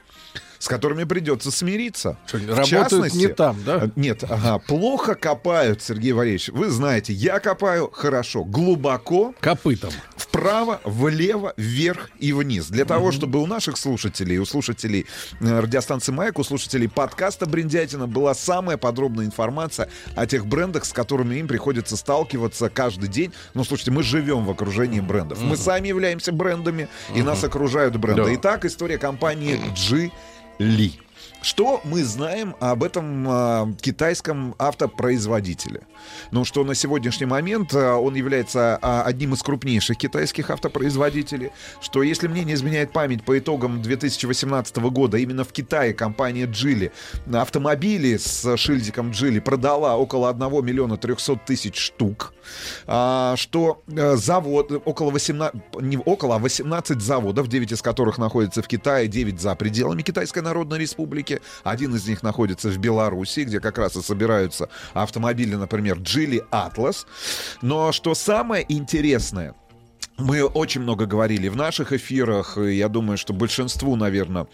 [0.61, 2.17] с которыми придется смириться.
[2.27, 3.85] Что, В работают частности- не там, да?
[3.85, 6.49] Э, Нет, ага, плохо копают, Сергей Валерьевич.
[6.49, 9.89] Вы знаете, я копаю хорошо, глубоко, Копытом.
[10.15, 12.67] вправо, влево, вверх и вниз.
[12.67, 15.07] Для того, чтобы у наших слушателей, у слушателей
[15.39, 20.93] э, радиостанции «Маяк», у слушателей подкаста «Бриндятина» была самая подробная информация о тех брендах, с
[20.93, 23.33] которыми им приходится сталкиваться каждый день.
[23.55, 25.41] Ну, слушайте, мы живем в окружении брендов.
[25.41, 28.25] Мы сами являемся брендами, и нас окружают бренды.
[28.25, 28.35] Да.
[28.35, 29.59] Итак, история компании
[29.89, 30.11] G
[30.61, 30.91] Ли.
[31.41, 35.81] Что мы знаем об этом а, китайском автопроизводителе?
[36.29, 41.51] Ну, что на сегодняшний момент а, он является а, одним из крупнейших китайских автопроизводителей,
[41.81, 46.91] что, если мне не изменяет память, по итогам 2018 года именно в Китае компания Джили
[47.33, 52.33] автомобили с шильдиком Джили продала около 1 миллиона 300 тысяч штук,
[52.85, 58.61] а, что э, завод, около 18, не около, а 18 заводов, 9 из которых находятся
[58.61, 61.30] в Китае, 9 за пределами Китайской Народной Республики,
[61.63, 67.05] один из них находится в Беларуси, где как раз и собираются автомобили, например, Джили Атлас.
[67.61, 69.55] Но что самое интересное,
[70.17, 74.47] мы очень много говорили в наших эфирах, я думаю, что большинству, наверное,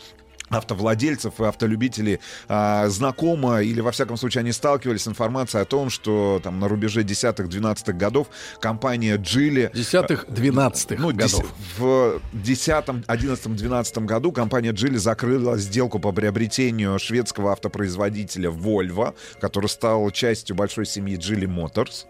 [0.49, 5.89] автовладельцев и автолюбителей а, знакомо или во всяком случае они сталкивались с информацией о том,
[5.89, 8.27] что там на рубеже 10-12 годов
[8.59, 9.71] компания Джили...
[9.73, 11.45] 10-12 ну, годов.
[11.77, 19.67] в 10, 11, 12 году компания Джили закрыла сделку по приобретению шведского автопроизводителя Volvo, который
[19.67, 22.05] стал частью большой семьи Джили Motors.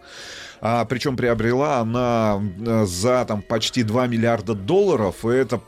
[0.61, 2.41] А, причем приобрела она
[2.85, 5.61] за там почти 2 миллиарда долларов, и это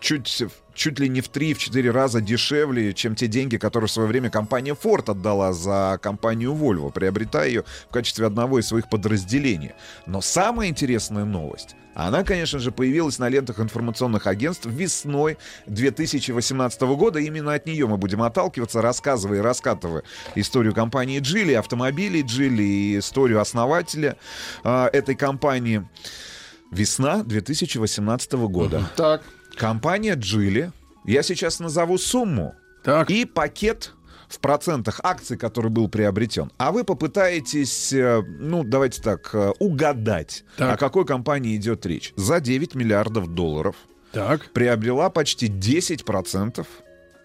[0.00, 0.42] чуть
[0.76, 4.74] чуть ли не в 3-4 раза дешевле, чем те деньги, которые в свое время компания
[4.74, 9.72] Ford отдала за компанию Volvo, приобретая ее в качестве одного из своих подразделений.
[10.06, 17.18] Но самая интересная новость, она, конечно же, появилась на лентах информационных агентств весной 2018 года.
[17.18, 20.02] Именно от нее мы будем отталкиваться, рассказывая и раскатывая
[20.34, 24.18] историю компании Джили, автомобилей Джили и историю основателя
[24.62, 25.88] а, этой компании.
[26.70, 28.90] Весна 2018 года.
[28.94, 29.22] Так.
[29.56, 30.72] Компания Джили,
[31.06, 32.54] я сейчас назову сумму
[33.08, 33.94] и пакет
[34.28, 36.50] в процентах акций, который был приобретен.
[36.58, 42.12] А вы попытаетесь, э, ну, давайте так, э, угадать, о какой компании идет речь.
[42.16, 43.76] За 9 миллиардов долларов
[44.12, 44.52] так.
[44.52, 46.66] приобрела почти 10%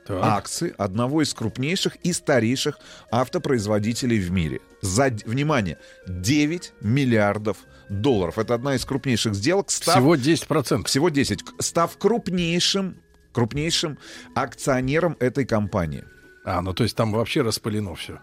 [0.10, 2.78] акций одного из крупнейших и старейших
[3.11, 4.60] автопроизводителей в мире.
[4.82, 7.57] За, внимание, 9 миллиардов
[7.90, 8.38] долларов.
[8.38, 9.69] Это одна из крупнейших сделок.
[9.72, 10.86] Став, Всего 10%.
[10.86, 11.44] Всего 10.
[11.44, 12.98] К- Став крупнейшим,
[13.32, 13.98] крупнейшим
[14.36, 16.03] акционером этой компании.
[16.43, 18.19] А, ну то есть там вообще распылено все.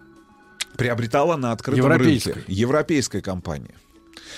[0.76, 2.32] Приобретала на открытом Европейской.
[2.32, 2.52] рынке.
[2.52, 3.74] Европейской компании.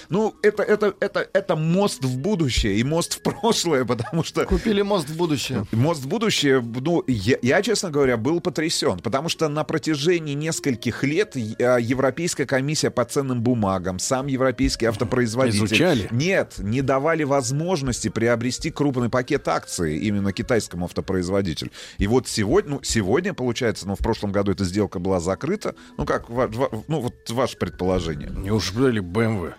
[0.09, 4.44] Ну, это, это, это, это мост в будущее и мост в прошлое, потому что...
[4.44, 5.66] Купили мост в будущее.
[5.73, 11.05] Мост в будущее, ну, я, я, честно говоря, был потрясен, потому что на протяжении нескольких
[11.05, 15.66] лет э, Европейская комиссия по ценным бумагам, сам европейский автопроизводитель...
[15.66, 16.09] Изучали?
[16.11, 21.70] Нет, не давали возможности приобрести крупный пакет акций именно китайскому автопроизводителю.
[21.98, 25.74] И вот сегодня, ну, сегодня, получается, ну, в прошлом году эта сделка была закрыта.
[25.97, 28.31] Ну, как, ну, вот ваше предположение.
[28.31, 29.55] Неужели BMW?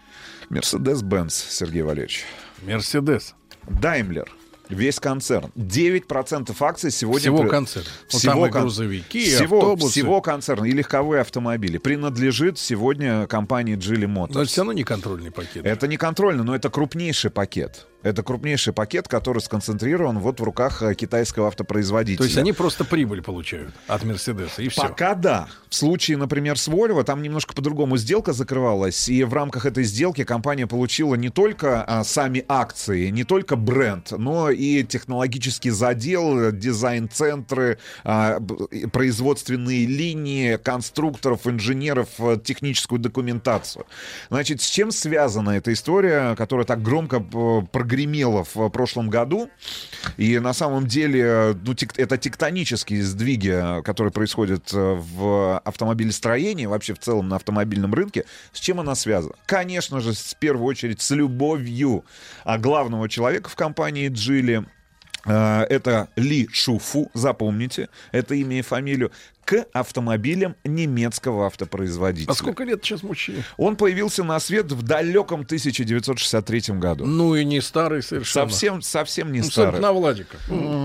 [0.51, 2.25] Mercedes-Benz, Сергей Валерьевич.
[2.61, 3.35] Мерседес.
[3.69, 4.29] Даймлер.
[4.69, 5.51] Весь концерн.
[5.57, 7.19] 9% акций сегодня...
[7.21, 7.89] Всего при- концерна.
[8.11, 9.91] Ну, Всего и кон- грузовики, всего, автобусы.
[9.91, 14.31] Всего концерна и легковые автомобили принадлежит сегодня компании Geely Motors.
[14.33, 15.65] Но это все равно не контрольный пакет.
[15.65, 17.87] Это не контрольно, но это крупнейший пакет.
[18.03, 22.17] Это крупнейший пакет, который сконцентрирован вот в руках э, китайского автопроизводителя.
[22.17, 24.81] То есть они просто прибыль получают от Мерседеса, и все.
[24.81, 25.47] Пока да.
[25.69, 30.23] В случае, например, с Volvo, там немножко по-другому сделка закрывалась, и в рамках этой сделки
[30.23, 37.77] компания получила не только а, сами акции, не только бренд, но и технологический задел, дизайн-центры,
[38.03, 38.39] а,
[38.91, 43.85] производственные линии, конструкторов, инженеров, э, техническую документацию.
[44.29, 47.61] Значит, с чем связана эта история, которая так громко э,
[47.91, 49.49] прогремела в э, прошлом году?
[50.17, 56.65] И на самом деле э, ну, тек- это тектонические сдвиги, э, которые происходят в автомобилестроении,
[56.65, 58.25] вообще в целом на автомобильном рынке.
[58.53, 59.35] С чем она связана?
[59.45, 62.05] Конечно же, в первую очередь с любовью
[62.45, 64.65] а, главного человека в компании Джили.
[65.23, 69.11] Это Ли Шуфу, запомните это имя и фамилию,
[69.51, 72.31] к автомобилям немецкого автопроизводителя.
[72.31, 73.43] А сколько лет сейчас мужчине?
[73.57, 77.05] Он появился на свет в далеком 1963 году.
[77.05, 78.47] Ну и не старый совершенно.
[78.49, 79.81] Совсем, совсем не Ну, старый.
[79.81, 80.37] на Владика.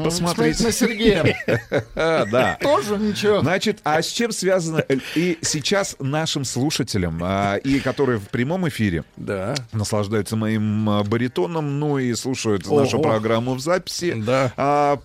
[0.02, 0.64] Посмотрите.
[0.64, 1.36] На Сергея.
[1.94, 2.58] Да.
[2.60, 3.40] Тоже ничего.
[3.40, 4.84] Значит, а с чем связано
[5.14, 9.54] и сейчас нашим слушателям, а, и которые в прямом эфире да.
[9.72, 14.52] наслаждаются моим а, баритоном, ну и слушают нашу программу в записи, Да.
[14.56, 14.98] а,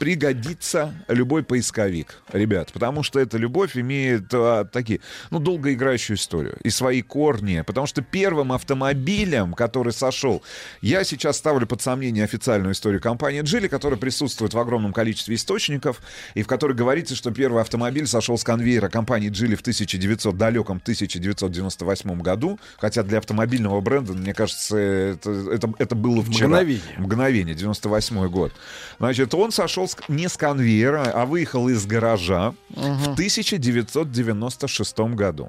[0.00, 5.00] пригодится любой поисковик, ребят, потому что эта любовь имеет а, такие,
[5.30, 10.42] ну, долгоиграющую историю и свои корни, потому что первым автомобилем, который сошел,
[10.80, 16.00] я сейчас ставлю под сомнение официальную историю компании Джили, которая присутствует в огромном количестве источников,
[16.32, 20.78] и в которой говорится, что первый автомобиль сошел с конвейера компании Джили в 1900, далеком
[20.78, 26.48] 1998 году, хотя для автомобильного бренда, мне кажется, это, это, это было вчера.
[26.48, 26.94] Мгновение.
[26.96, 28.54] Мгновение, 98 год.
[28.98, 35.48] Значит, он сошел с- не с конвейера, а выехал из гаража в 1996 году.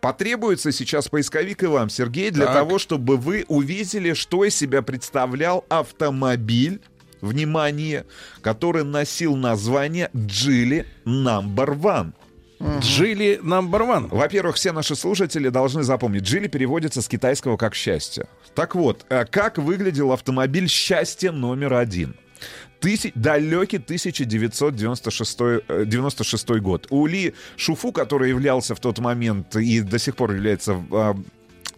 [0.00, 2.54] Потребуется сейчас поисковик и вам, Сергей, для Так.
[2.54, 6.80] того, чтобы вы увидели, что из себя представлял автомобиль,
[7.20, 8.04] внимание,
[8.40, 12.12] который носил название Джили Number One.
[12.80, 14.06] Джили number one.
[14.08, 18.26] Во-первых, все наши слушатели должны запомнить, Джили переводится с китайского как «счастье».
[18.54, 22.14] Так вот, э, как выглядел автомобиль «Счастье номер один»?
[22.82, 26.86] Тыси- далекий 1996 э, 96 год.
[26.90, 31.14] У Ли Шуфу, который являлся в тот момент и до сих пор является а,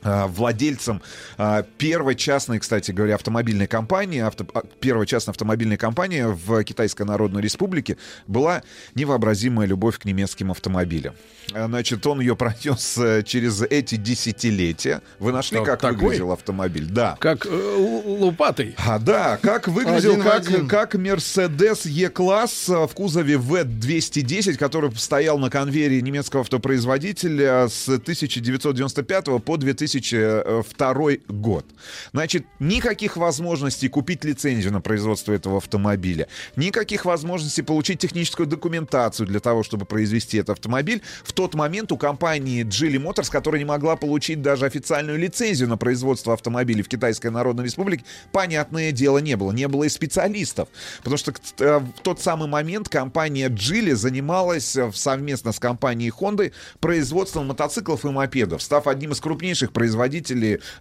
[0.05, 1.03] владельцем
[1.39, 7.03] а, первой частной, кстати говоря, автомобильной компании, авто, а, первой частной автомобильной компании в Китайской
[7.05, 8.63] Народной Республике была
[8.95, 11.15] невообразимая любовь к немецким автомобилям.
[11.53, 15.03] А, Значит, он ее пронес э, через эти десятилетия.
[15.19, 15.99] Вы нашли, как такой?
[16.01, 16.87] выглядел автомобиль?
[16.87, 17.17] Да.
[17.21, 18.75] Как э, л- лопатой.
[18.79, 20.69] А, да, как выглядел, Один как, один.
[20.69, 29.25] как Mercedes E-класс а, в кузове V210, который стоял на конвейере немецкого автопроизводителя с 1995
[29.45, 29.57] по
[30.01, 30.95] 2002
[31.29, 31.65] год.
[32.13, 39.41] Значит, никаких возможностей купить лицензию на производство этого автомобиля, никаких возможностей получить техническую документацию для
[39.41, 41.03] того, чтобы произвести этот автомобиль.
[41.23, 45.77] В тот момент у компании Geely Motors, которая не могла получить даже официальную лицензию на
[45.77, 49.53] производство автомобилей в Китайской Народной Республике, понятное дело, не было.
[49.53, 50.69] Не было и специалистов.
[50.99, 56.53] Потому что э, в тот самый момент компания Geely занималась э, совместно с компанией Honda
[56.81, 59.84] производством мотоциклов и мопедов, став одним из крупнейших производителей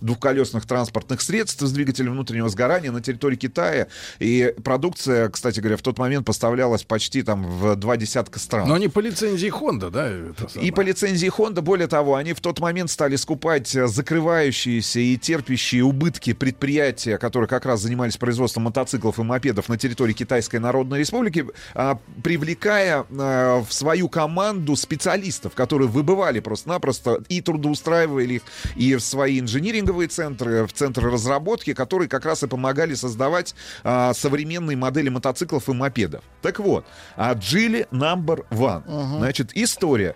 [0.01, 3.87] двухколесных транспортных средств с двигателем внутреннего сгорания на территории Китая.
[4.19, 8.67] И продукция, кстати говоря, в тот момент поставлялась почти там в два десятка стран.
[8.67, 10.11] Но не по лицензии Honda, да?
[10.59, 15.17] И по лицензии Honda, более того, они в тот момент стали скупать э, закрывающиеся и
[15.17, 20.99] терпящие убытки предприятия, которые как раз занимались производством мотоциклов и мопедов на территории Китайской Народной
[20.99, 28.41] Республики, а, привлекая э, в свою команду специалистов, которые выбывали просто-напросто и трудоустраивали их
[28.75, 34.13] и в свои инжиниринговые центры, в центры разработки, которые как раз и помогали создавать а,
[34.13, 36.23] современные модели мотоциклов и мопедов.
[36.41, 38.83] Так вот, а Geely number one.
[39.17, 40.15] Значит, история.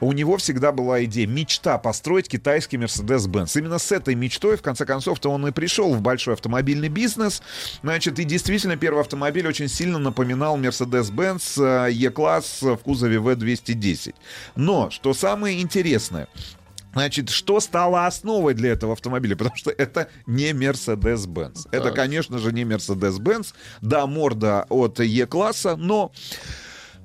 [0.00, 3.58] У него всегда была идея, мечта построить китайский Mercedes-Benz.
[3.58, 7.42] Именно с этой мечтой, в конце концов-то, он и пришел в большой автомобильный бизнес.
[7.82, 14.14] Значит, и действительно, первый автомобиль очень сильно напоминал Mercedes-Benz э, E-класс в кузове V210.
[14.54, 16.28] Но, что самое интересное,
[16.92, 19.36] Значит, что стало основой для этого автомобиля?
[19.36, 21.68] Потому что это не Mercedes-Benz.
[21.70, 23.54] Это, конечно же, не Mercedes-Benz.
[23.80, 26.12] Да, морда от E-класса, но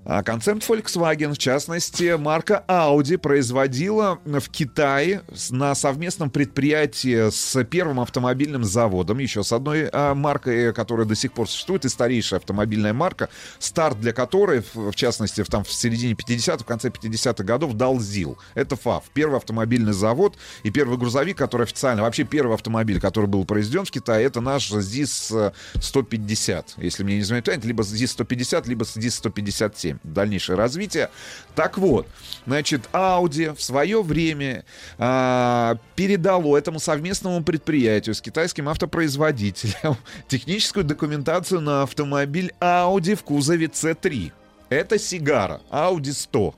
[0.05, 8.01] а концерн Volkswagen, в частности, марка Audi производила в Китае на совместном предприятии с первым
[8.01, 12.39] автомобильным заводом, еще с одной а, маркой, э, которая до сих пор существует, и старейшая
[12.41, 17.43] автомобильная марка, старт для которой, в, частности, в, там, в середине 50-х, в конце 50-х
[17.43, 18.37] годов дал ЗИЛ.
[18.55, 23.45] Это ФАВ, первый автомобильный завод и первый грузовик, который официально, вообще первый автомобиль, который был
[23.45, 29.92] произведен в Китае, это наш ЗИС-150, если мне не изменяет память, либо ЗИС-150, либо ЗИС-157
[30.03, 31.09] дальнейшее развитие.
[31.55, 32.07] Так вот,
[32.45, 34.65] значит, Audi в свое время
[34.97, 39.97] а, передало этому совместному предприятию с китайским автопроизводителем
[40.27, 44.31] техническую документацию на автомобиль Audi в кузове C3.
[44.69, 46.55] Это сигара Audi 100.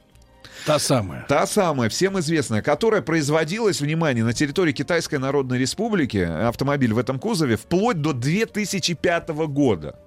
[0.66, 1.26] Та самая.
[1.28, 7.20] Та самая, всем известная, которая производилась, внимание, на территории Китайской Народной Республики, автомобиль в этом
[7.20, 10.00] кузове, вплоть до 2005 года.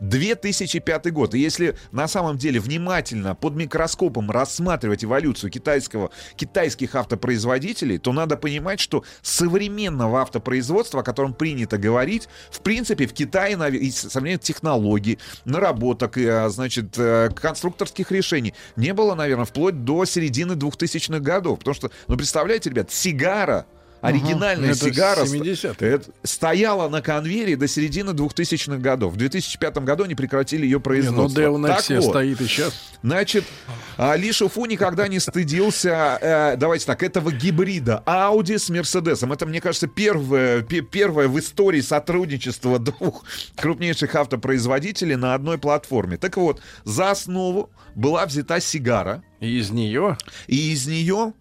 [0.00, 1.34] 2005 год.
[1.34, 8.36] И если на самом деле внимательно под микроскопом рассматривать эволюцию китайского, китайских автопроизводителей, то надо
[8.36, 13.54] понимать, что современного автопроизводства, о котором принято говорить, в принципе, в Китае
[13.92, 21.20] современных технологий, наработок, а, значит, э, конструкторских решений не было, наверное, вплоть до середины 2000-х
[21.20, 21.58] годов.
[21.58, 23.66] Потому что, ну, представляете, ребят, сигара
[24.04, 25.88] Оригинальная Это сигара 70-е.
[25.90, 29.14] это стояла на конвейере до середины 2000-х годов.
[29.14, 31.66] В 2005 году они прекратили ее Не, ну производство.
[31.66, 32.74] Так вот, стоит и сейчас.
[33.02, 33.44] Значит,
[33.96, 39.32] а, Ли Шуфу никогда не стыдился, э, давайте так, этого гибрида Audi с Мерседесом.
[39.32, 43.24] Это, мне кажется, первое, пе- первое в истории сотрудничества двух
[43.56, 46.16] крупнейших автопроизводителей на одной платформе.
[46.16, 49.22] Так вот, за основу была взята сигара.
[49.40, 50.16] И из нее?
[50.46, 51.34] И из нее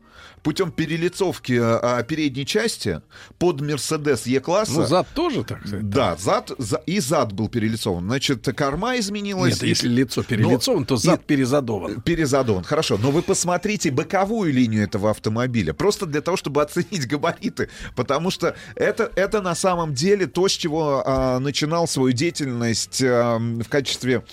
[0.44, 3.02] путем перелицовки а, передней части
[3.40, 4.74] под Мерседес Е-класса.
[4.74, 5.90] Ну, зад тоже, так сказать.
[5.90, 8.04] Да, зад, за- и зад был перелицован.
[8.06, 9.54] Значит, корма изменилась.
[9.56, 12.02] Нет, и- если лицо перелицовано, Но- то зад и- перезадован.
[12.02, 12.98] Перезадован, хорошо.
[13.02, 15.74] Но вы посмотрите боковую линию этого автомобиля.
[15.74, 17.70] Просто для того, чтобы оценить габариты.
[17.96, 23.38] Потому что это, это на самом деле то, с чего а, начинал свою деятельность а,
[23.40, 24.24] в качестве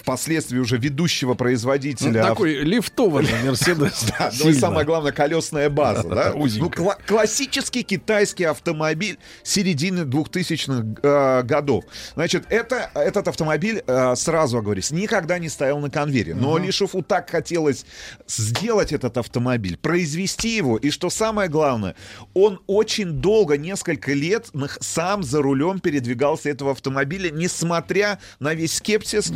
[0.00, 2.22] впоследствии уже ведущего Ну, производителя.
[2.22, 4.04] такой лифтованный Мерседес.
[4.18, 6.08] Да, ну и самое главное, колесная база.
[6.08, 6.32] да?
[6.38, 11.84] Ну, классический китайский автомобиль середины 2000-х э, годов.
[12.14, 16.34] Значит, это, этот автомобиль, э, сразу оговорюсь, никогда не стоял на конвейере.
[16.34, 16.58] Но.
[16.58, 17.84] Лишеву так хотелось
[18.26, 20.76] сделать этот автомобиль, произвести его.
[20.76, 21.94] И что самое главное,
[22.34, 24.48] он очень долго, несколько лет
[24.80, 29.32] сам за рулем передвигался этого автомобиля, несмотря на весь скепсис,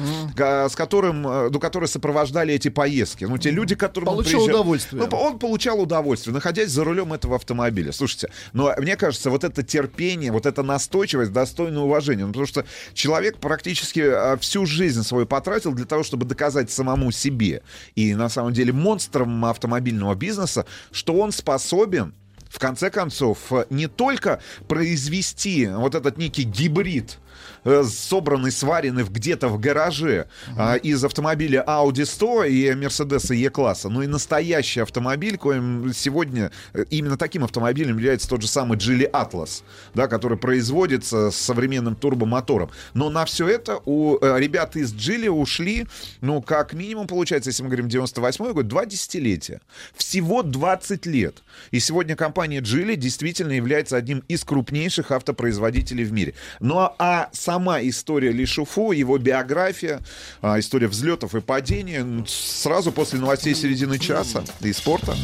[0.69, 3.25] с которым, а, ну, которые сопровождали эти поездки.
[3.25, 5.03] Ну, те люди, которые Получил удовольствие.
[5.03, 7.93] Ну, он получал удовольствие, находясь за рулем этого автомобиля.
[7.93, 12.25] Слушайте, но мне кажется, вот это терпение, вот эта настойчивость достойна уважения.
[12.25, 12.65] Ну, потому что
[12.95, 17.63] человек практически а, всю жизнь свою потратил для того, чтобы доказать самому себе
[17.95, 22.15] и на самом деле монстрам автомобильного бизнеса, что он способен
[22.53, 27.19] в конце концов, э, не только произвести вот этот некий гибрид
[27.65, 30.27] э, собранный, сваренный в- где-то в гараже
[30.57, 36.85] а, из автомобиля Audi 100 и Mercedes E-класса, но и настоящий автомобиль, коим сегодня э,
[36.91, 39.63] именно таким автомобилем является тот же самый Geely Atlas,
[39.95, 42.71] да, который производится с современным турбомотором.
[42.95, 45.87] Но на все это у ребят из Geely ушли,
[46.21, 49.61] ну, как минимум, получается, если мы говорим 98 год, два десятилетия.
[49.95, 51.43] Всего 20 лет.
[51.71, 56.35] И сегодня компания Geely действительно является одним из крупнейших автопроизводителей в мире.
[56.61, 60.01] Ну а- а сама история Ли Шуфу, его биография,
[60.41, 65.15] а, история взлетов и падений м, сразу после новостей середины часа и спорта.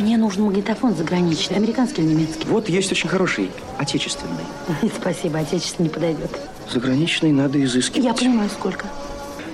[0.00, 2.46] Мне нужен магнитофон заграничный, американский или немецкий.
[2.48, 4.44] Вот есть очень хороший, отечественный.
[5.00, 6.30] Спасибо, отечественный не подойдет.
[6.68, 8.04] Заграничный надо изыскивать.
[8.04, 8.86] Я понимаю, сколько.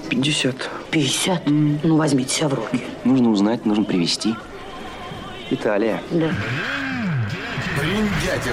[0.09, 0.71] 50.
[0.91, 1.43] 50?
[1.47, 2.81] Ну, возьмите себя в руки.
[3.05, 4.35] Нужно узнать, нужно привезти.
[5.51, 6.03] Италия.
[6.11, 6.31] Да.
[7.79, 8.53] Бриндятин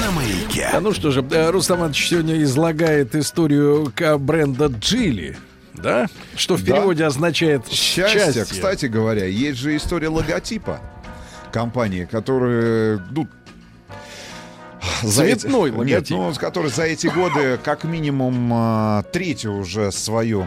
[0.00, 0.70] на маяке.
[0.72, 5.36] А ну что же, э, Рустам Иванович сегодня излагает историю к- бренда Джили.
[5.74, 6.06] Да?
[6.36, 6.72] Что в Да.
[6.72, 8.20] переводе означает Счастье.
[8.32, 8.44] счастье.
[8.44, 10.80] Кстати говоря, есть же история логотипа
[11.52, 13.26] компании, которая, ну,
[15.02, 16.10] за эти- Цветной Нет, логотип.
[16.16, 20.46] ну, который за эти годы как минимум а, третью уже свою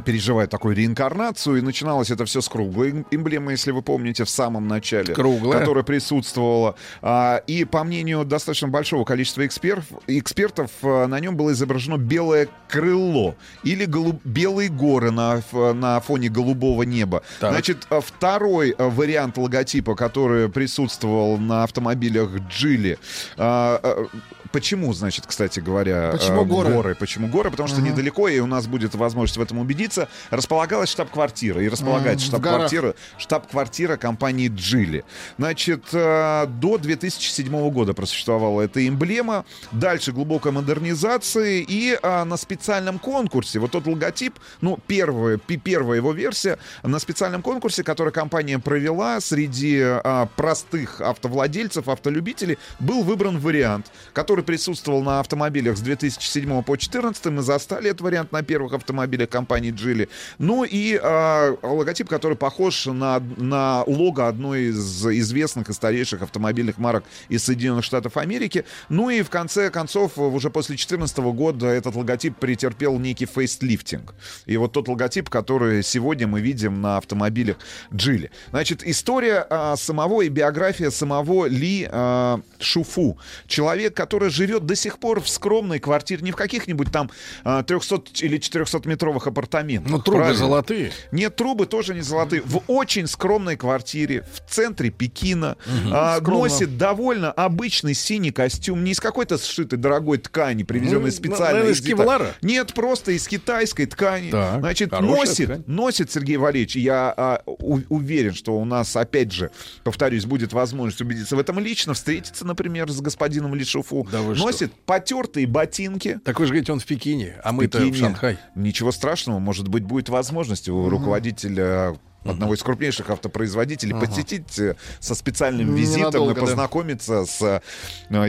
[0.00, 4.30] переживает такую реинкарнацию, и начиналось это все с круглой эм- эмблемы, если вы помните, в
[4.30, 5.14] самом начале.
[5.14, 5.58] Круглая.
[5.60, 6.74] Которая присутствовала.
[7.00, 12.48] А, И, по мнению достаточно большого количества экспертов, экспертов а, на нем было изображено белое
[12.68, 17.22] крыло или голуб- белые горы на, на фоне голубого неба.
[17.40, 17.52] Так.
[17.52, 22.98] Значит, а, второй а, вариант логотипа, который присутствовал на автомобилях Джили,
[23.36, 24.06] а, а,
[24.52, 26.94] Почему, значит, кстати говоря, Почему э, горы?
[26.94, 27.50] Почему горы?
[27.50, 27.88] Потому что Ага.
[27.88, 29.81] недалеко, и у нас будет возможность в этом убедиться,
[30.30, 31.62] располагалась штаб-квартира.
[31.62, 35.04] И располагается штаб-квартира, штаб-квартира компании Джили.
[35.38, 39.44] Значит, э, до 2007 года просуществовала эта эмблема.
[39.72, 41.64] Дальше глубокая модернизация.
[41.66, 47.42] И э, на специальном конкурсе, вот тот логотип, ну, первая, первая его версия, на специальном
[47.42, 55.20] конкурсе, который компания провела среди э, простых автовладельцев, автолюбителей, был выбран вариант, который присутствовал на
[55.20, 57.26] автомобилях с 2007 по 2014.
[57.26, 60.08] Мы застали этот вариант на первых автомобилях компании Geely.
[60.38, 66.78] Ну и э, логотип, который похож на, на лого одной из известных и старейших автомобильных
[66.78, 68.64] марок из Соединенных Штатов Америки.
[68.88, 74.14] Ну и в конце концов, уже после 2014 года этот логотип претерпел некий фейслифтинг.
[74.46, 77.56] И вот тот логотип, который сегодня мы видим на автомобилях
[77.90, 78.30] Geely.
[78.50, 83.18] Значит, история а, самого и биография самого Ли а, Шуфу.
[83.46, 87.10] Человек, который живет до сих пор в скромной квартире, не в каких-нибудь там
[87.44, 89.51] а, 300 или 400-метровых апартаментах.
[89.52, 90.38] Ну, трубы правильно?
[90.38, 90.92] золотые.
[91.10, 92.42] Нет, трубы тоже не золотые.
[92.44, 95.56] В очень скромной квартире в центре Пекина.
[95.92, 96.40] А, Скромно.
[96.44, 98.82] носит довольно обычный синий костюм.
[98.84, 101.50] Не из какой-то сшитой дорогой ткани, привезенной Ну, специально.
[101.60, 102.34] наверное, из кевлара?
[102.42, 104.30] Нет, просто из китайской ткани.
[104.30, 105.64] Так, Значит, носит, ткань.
[105.66, 106.76] носит Сергей Валерьевич.
[106.76, 109.50] Я а, у- уверен, что у нас, опять же,
[109.84, 114.06] повторюсь, будет возможность убедиться в этом лично, встретиться, например, с господином Лишуфу.
[114.10, 114.44] Да вы что?
[114.46, 116.20] носит потертые ботинки.
[116.24, 117.94] Так вы же говорите, он в Пекине, а мы-то в.
[117.96, 118.38] Шанхай.
[118.54, 125.14] Ничего страшного, может быть, будет возможность у руководителя одного из крупнейших автопроизводителей посетить э, со
[125.14, 126.40] специальным визитом Ненадолго, и да.
[126.40, 127.60] познакомиться с э,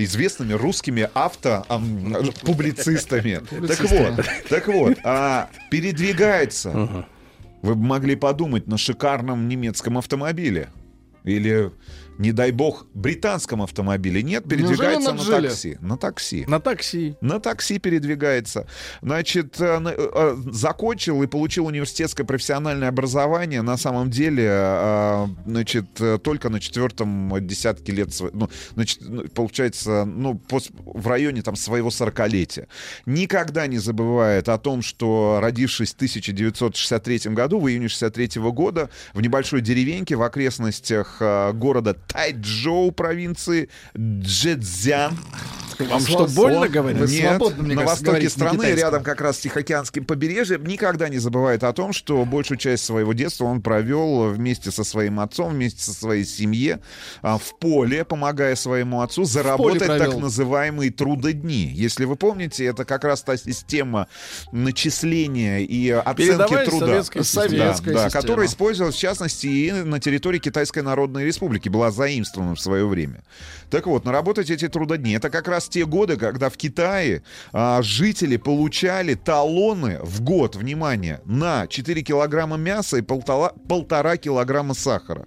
[0.03, 3.41] известными русскими автопублицистами.
[3.67, 7.05] Так вот, так вот, а, передвигается,
[7.61, 10.69] вы бы могли подумать, на шикарном немецком автомобиле.
[11.23, 11.71] Или,
[12.17, 14.21] не дай бог, британском автомобиле.
[14.23, 15.77] Нет, передвигается на на такси.
[15.81, 16.45] На такси.
[16.47, 17.15] На такси.
[17.21, 18.67] На такси передвигается.
[19.01, 25.85] Значит, э, на- э, закончил и получил университетское профессиональное образование на самом деле, э, значит,
[25.99, 30.39] э, только на четвертом десятке лет, ну, значит, ну, получается, ну,
[30.85, 32.67] в районе там своего сорокалетия.
[33.05, 39.21] Никогда не забывает о том, что родившись в 1963 году, в июне 63 года, в
[39.21, 45.17] небольшой деревеньке в окрестностях э, города Тайчжоу провинции Джэцзян,
[45.79, 47.09] Вам что, больно говорят?
[47.09, 51.93] Нет, на востоке страны, рядом как раз с Тихоокеанским побережьем, никогда не забывает о том,
[51.93, 56.77] что большую часть своего детства он провел вместе со своим отцом, вместе со своей семьей
[57.21, 61.71] а, в поле, помогая своему отцу заработать так называемые трудодни.
[61.73, 64.07] Если вы помните, это как раз та система
[64.51, 66.85] начисления и оценки Передовая труда.
[66.85, 67.47] советская система.
[67.47, 72.59] Советская да, которая использовалась в частности и на территории Китайской Народной Республики, была заимствована в
[72.59, 73.23] свое время.
[73.73, 77.23] Так вот, наработать эти трудодни, это как раз те годы, когда в Китае
[77.53, 84.75] а, жители получали талоны в год, внимание, на 4 килограмма мяса и полтора, полтора килограмма
[84.75, 85.25] сахара.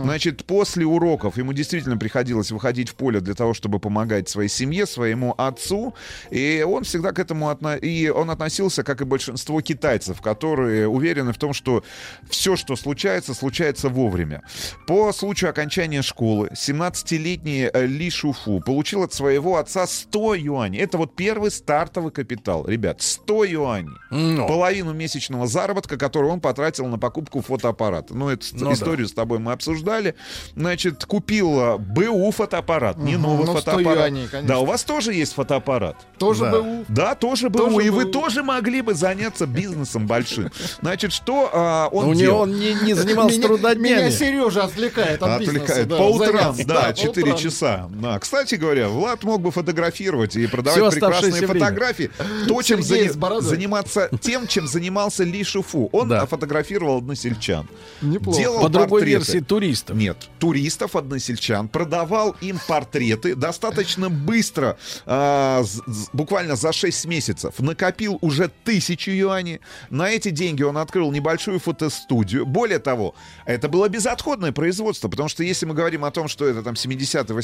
[0.00, 4.86] Значит, после уроков ему действительно приходилось выходить в поле для того, чтобы помогать своей семье,
[4.86, 5.92] своему отцу,
[6.30, 7.74] и он всегда к этому отно...
[7.74, 11.82] и он относился, как и большинство китайцев, которые уверены в том, что
[12.28, 14.44] все, что случается, случается вовремя.
[14.86, 20.80] По случаю окончания школы 17-летний э, Ли Шуфу получил от своего отца 100 юаней.
[20.80, 22.66] Это вот первый стартовый капитал.
[22.66, 23.92] Ребят, 100 юаней.
[24.10, 24.46] Ну.
[24.46, 28.14] Половину месячного заработка, который он потратил на покупку фотоаппарата.
[28.14, 30.14] Ну, эту Ну историю с тобой мы обсуждали.
[30.56, 33.98] Значит, купил э, БУ фотоаппарат, не Мгм, новый ну, 100 фотоаппарат.
[33.98, 34.48] юаней, конечно.
[34.48, 35.96] да, у вас тоже есть фотоаппарат.
[36.18, 36.60] Тоже да.
[36.60, 36.84] БУ?
[36.88, 37.58] Да, тоже БУ.
[37.58, 38.10] Тоже и вы БУ.
[38.12, 40.50] тоже могли бы заняться бизнесом большим.
[40.80, 42.46] Значит, что а, он У делал?
[42.46, 43.88] него он не, не занимался Меня- трудоднями.
[43.94, 45.62] Меня Сережа отвлекает от бизнеса.
[45.62, 45.88] Отвлекает.
[45.88, 47.38] да, по утрам, да, по 4 утрам.
[47.38, 47.69] часа.
[47.90, 48.18] Да.
[48.18, 51.60] Кстати говоря, Влад мог бы фотографировать и продавать прекрасные оставшееся время.
[51.66, 52.10] фотографии.
[52.48, 55.88] То, чем Сергей зани- заниматься тем, чем занимался Ли Шуфу.
[55.92, 56.26] Он Да.
[56.26, 57.68] фотографировал односельчан.
[58.02, 58.38] Неплохо.
[58.38, 59.10] Делал По другой портреты.
[59.18, 59.96] версии туристов.
[59.96, 64.76] Нет, туристов, односельчан, продавал им портреты достаточно быстро,
[65.06, 67.54] а, з- з- буквально за 6 месяцев.
[67.58, 69.60] Накопил уже тысячу юаней.
[69.90, 72.46] На эти деньги он открыл небольшую фотостудию.
[72.46, 73.14] Более того,
[73.46, 76.76] это было безотходное производство, потому что если мы говорим о том, что это там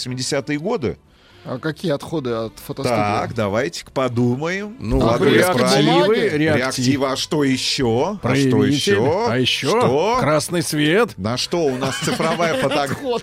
[0.06, 0.98] 70-80-е годы,
[1.48, 2.96] А какие отходы от фотостудии?
[2.96, 4.76] так, давайте-ка подумаем.
[4.80, 6.12] Ну, Владимир реактивы, правильно.
[6.12, 6.56] реактив.
[6.56, 8.18] Реактивы, а что еще?
[8.22, 9.26] А что еще?
[9.30, 10.16] А еще Что?
[10.20, 11.10] красный свет.
[11.16, 13.22] На что у нас цифровая фотография?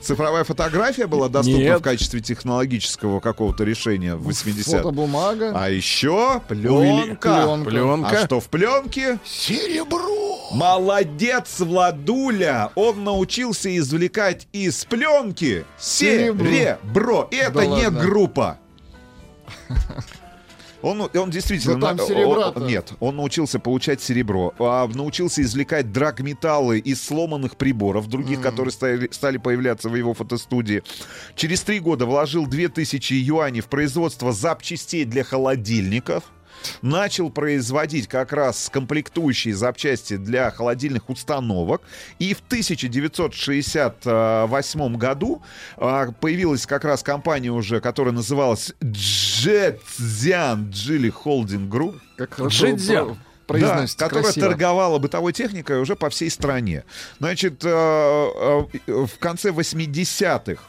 [0.00, 1.78] Цифровая фотография была доступна Нет.
[1.80, 5.52] в качестве технологического какого-то решения в 80 Фотобумага.
[5.54, 7.44] А еще пленка.
[7.44, 7.70] Пленка.
[7.70, 8.20] Пленка.
[8.22, 9.18] А что в пленке?
[9.24, 10.50] Серебро.
[10.52, 12.70] Молодец, Владуля!
[12.74, 16.46] Он научился извлекать из пленки Серебро.
[16.46, 17.28] серебро.
[17.60, 18.00] Это Да не ладно.
[18.00, 18.58] группа.
[20.82, 21.76] Он, он действительно...
[21.78, 22.16] Да там
[22.56, 24.52] он- нет, он научился получать серебро.
[24.58, 30.82] а, научился извлекать драгметаллы из сломанных приборов, других, которые стали, стали появляться в его фотостудии.
[31.36, 36.24] Через три года вложил 2000 юаней в производство запчастей для холодильников.
[36.82, 41.82] Начал производить как раз комплектующие запчасти для холодильных установок.
[42.18, 45.42] И в 1968 году
[45.76, 51.96] а, появилась как раз компания уже, которая называлась Zhejiang Geely Holding Group.
[52.16, 52.66] Как хорошо
[53.98, 54.48] Да, которая красиво.
[54.48, 56.84] торговала бытовой техникой уже по всей стране.
[57.18, 60.62] Значит, э, э, в конце 80-х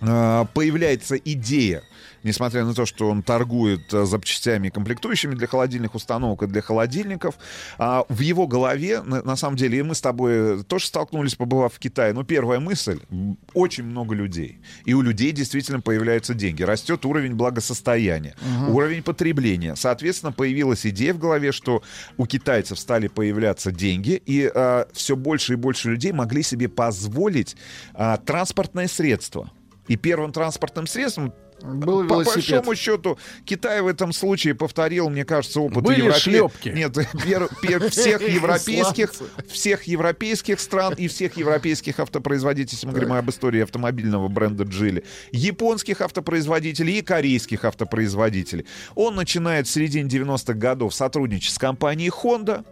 [0.00, 1.82] э, появляется идея,
[2.22, 6.62] несмотря на то, что он торгует э, запчастями и комплектующими для холодильных установок и для
[6.62, 7.36] холодильников,
[7.78, 11.78] а в его голове, на, самом деле, и мы с тобой тоже столкнулись, побывав в
[11.78, 13.00] Китае, но первая мысль—
[13.54, 14.60] очень много людей.
[14.84, 16.62] И у людей действительно появляются деньги.
[16.62, 18.34] Растет уровень благосостояния,
[18.68, 19.76] уровень потребления.
[19.76, 21.82] Соответственно, появилась идея в голове, что
[22.16, 24.50] у китайцев стали появляться деньги, и
[24.92, 27.56] все больше и больше людей могли себе позволить
[27.94, 29.50] а, транспортное средство.
[29.88, 32.34] И первым транспортным средством Был по велосипед.
[32.34, 36.68] большому счету, Китай в этом случае повторил, мне кажется, опыт Были европе- шлепки.
[36.70, 39.12] Нет, пер- пер- всех европейских,
[39.48, 45.04] всех европейских стран и всех европейских автопроизводителей, если мы говорим об истории автомобильного бренда Джили,
[45.30, 48.66] японских автопроизводителей и корейских автопроизводителей.
[48.94, 52.64] Он начинает в середине 90-х годов сотрудничать с компанией Honda,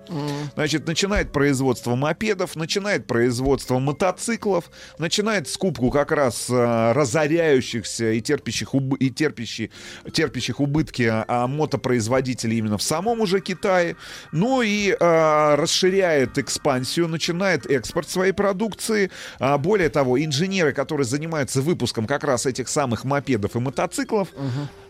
[0.55, 8.75] значит, начинает производство мопедов, начинает производство мотоциклов, начинает скупку как раз а, разоряющихся и терпящих,
[8.81, 9.70] убы- и терпящих,
[10.12, 13.97] терпящих убытки а, а, мотопроизводителей именно в самом уже Китае.
[14.32, 19.11] Ну и а, расширяет экспансию, начинает экспорт своей продукции.
[19.39, 24.28] А, более того, инженеры, которые занимаются выпуском как раз этих самых мопедов и мотоциклов,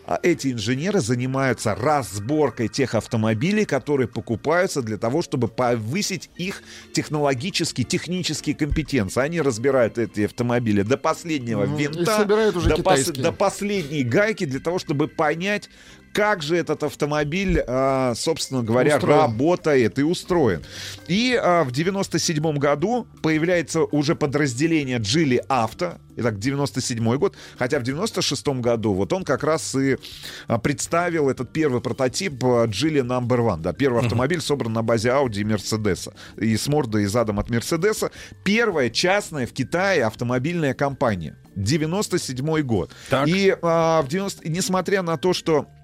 [0.21, 6.63] эти инженеры занимаются разборкой тех автомобилей, которые покупаются для того, чтобы повысить их
[6.93, 9.21] технологические, технические компетенции.
[9.21, 11.63] Они разбирают эти автомобили до последнего.
[11.63, 13.23] И винта, до, китайские.
[13.23, 15.69] до последней гайки для того, чтобы понять,
[16.13, 19.19] как же этот автомобиль, а, собственно говоря, Устроен.
[19.19, 20.63] работает и устроен.
[21.07, 25.99] И а, в 97 году появляется уже подразделение Geely Auto.
[26.17, 27.35] Итак, 97 год.
[27.57, 29.97] Хотя в 96 году вот он как раз и
[30.47, 33.61] а, представил этот первый прототип а, Geely Number One.
[33.61, 36.13] Да, первый автомобиль собран на базе Audi и Мерседеса.
[36.37, 38.11] И с мордой и задом от Мерседеса.
[38.43, 41.37] Первая частная в Китае автомобильная компания.
[41.55, 42.93] 97 год.
[43.25, 44.43] И а, в 90...
[44.43, 45.80] и несмотря на то, что а,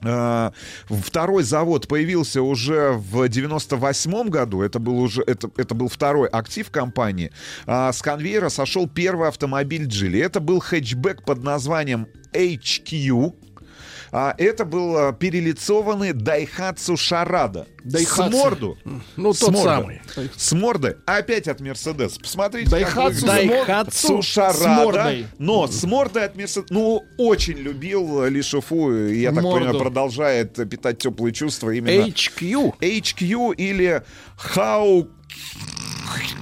[0.00, 4.62] Второй завод появился уже в 98 году.
[4.62, 7.32] Это был уже это, это был второй актив компании.
[7.66, 10.24] А, С конвейера сошел первый автомобиль Geely.
[10.24, 13.34] Это был хэтчбэк под названием HQ.
[14.12, 17.66] А, это был а, перелицованный Daihatsu Шарада.
[17.84, 18.28] Daihatsu.
[18.28, 18.78] С морду.
[19.16, 19.68] Ну, С тот морды.
[20.14, 20.30] самый.
[20.36, 20.96] С морды.
[21.06, 22.18] Опять от Мерседес.
[22.18, 23.94] Посмотрите, как Daihatsu выглядит.
[23.94, 24.68] с с Шарада.
[24.68, 25.26] мордой.
[25.38, 26.70] Но с мордой от Мерседес.
[26.70, 28.92] Ну, очень любил Ли Шуфу.
[28.92, 29.58] и, Я так Морду.
[29.60, 32.06] понимаю, продолжает питать теплые чувства именно...
[32.08, 32.78] HQ.
[32.80, 34.02] HQ или
[34.54, 35.08] How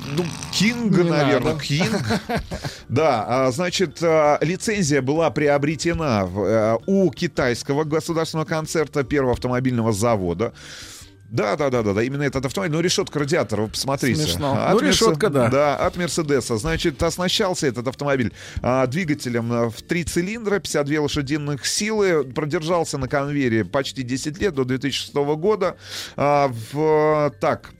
[0.06, 1.64] ну, Кинг, Не наверное, надо.
[1.64, 2.02] Кинг.
[2.88, 10.54] Да, а, значит, а, лицензия была приобретена э, у китайского государственного концерта первого автомобильного завода.
[11.28, 12.74] Да, да, да, да, да, именно этот автомобиль.
[12.74, 14.22] Ну, решетка радиатора, вы посмотрите.
[14.22, 14.52] Смешно.
[14.66, 15.48] От Ну, решетка, да.
[15.48, 16.56] Да, от Мерседеса.
[16.56, 18.32] Значит, оснащался этот автомобиль
[18.62, 22.24] а, двигателем а, в три цилиндра, 52 лошадиных силы.
[22.24, 25.76] Продержался на конвейере почти 10 лет, до 2006 года.
[26.16, 27.72] А, в, так,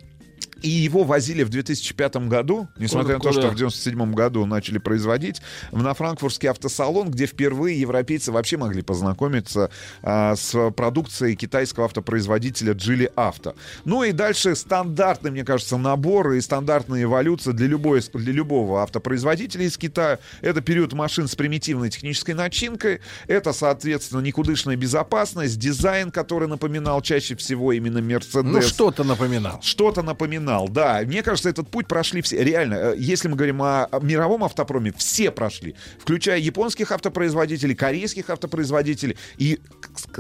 [0.63, 3.43] и его возили в 2005 году, несмотря на то, Куда?
[3.43, 5.41] что в 97 году начали производить,
[5.73, 9.71] на франкфуртский автосалон, где впервые европейцы вообще могли познакомиться
[10.03, 13.55] а, с продукцией китайского автопроизводителя Geely Auto.
[13.85, 19.65] Ну и дальше стандартный, мне кажется, набор и стандартная эволюция для, любой, для любого автопроизводителя
[19.65, 20.19] из Китая.
[20.41, 27.37] Это период машин с примитивной технической начинкой, это, соответственно, никудышная безопасность, дизайн, который напоминал чаще
[27.37, 28.43] всего именно Mercedes.
[28.43, 29.61] Ну, что-то напоминал.
[29.63, 31.01] Что-то напоминал, да.
[31.05, 32.43] Мне кажется, этот путь прошли все.
[32.43, 35.75] Реально, э, если мы говорим о мировом автопроме, все прошли.
[35.99, 39.17] Включая японских автопроизводителей, корейских автопроизводителей.
[39.37, 39.61] И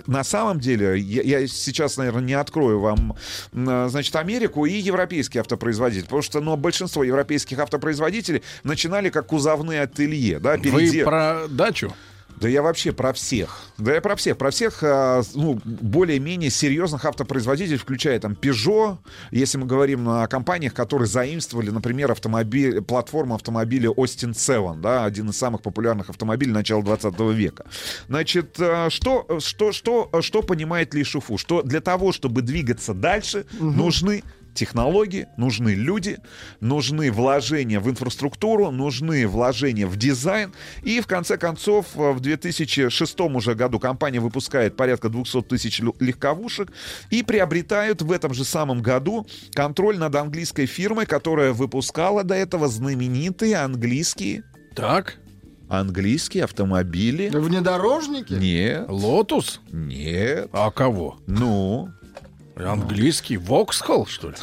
[0.06, 3.16] на самом деле, я, я сейчас, наверное, не открою вам,
[3.52, 6.04] э, значит, Америку и европейские автопроизводители.
[6.04, 11.92] Потому что, ну, большинство европейских автопроизводителей начинали как кузовные ателье, да, Вы переде- про дачу?
[12.40, 13.60] Да я вообще про всех.
[13.78, 14.36] Да я про всех.
[14.36, 18.98] Про всех, а, ну, более-менее серьезных автопроизводителей, включая там Peugeot,
[19.30, 25.30] если мы говорим о компаниях, которые заимствовали, например, автомобиль, платформу автомобиля Austin 7, да, один
[25.30, 27.66] из самых популярных автомобилей начала 20 века.
[28.08, 31.38] Значит, а, что, что, что, что понимает Ли Шуфу?
[31.38, 34.22] Что для того, чтобы двигаться дальше, нужны
[34.58, 36.18] технологии, нужны люди,
[36.60, 40.52] нужны вложения в инфраструктуру, нужны вложения в дизайн.
[40.82, 46.72] И в конце концов, в 2006 уже году компания выпускает порядка 200 тысяч легковушек
[47.10, 52.68] и приобретают в этом же самом году контроль над английской фирмой, которая выпускала до этого
[52.68, 54.42] знаменитые английские
[54.74, 55.16] Так.
[55.68, 57.28] английские автомобили.
[57.28, 58.32] Внедорожники?
[58.32, 58.86] Нет.
[58.88, 59.60] Lotus?
[59.70, 60.48] Нет.
[60.52, 61.18] А кого?
[61.26, 61.90] Ну?
[62.66, 64.36] Английский Vauxhall, что ли?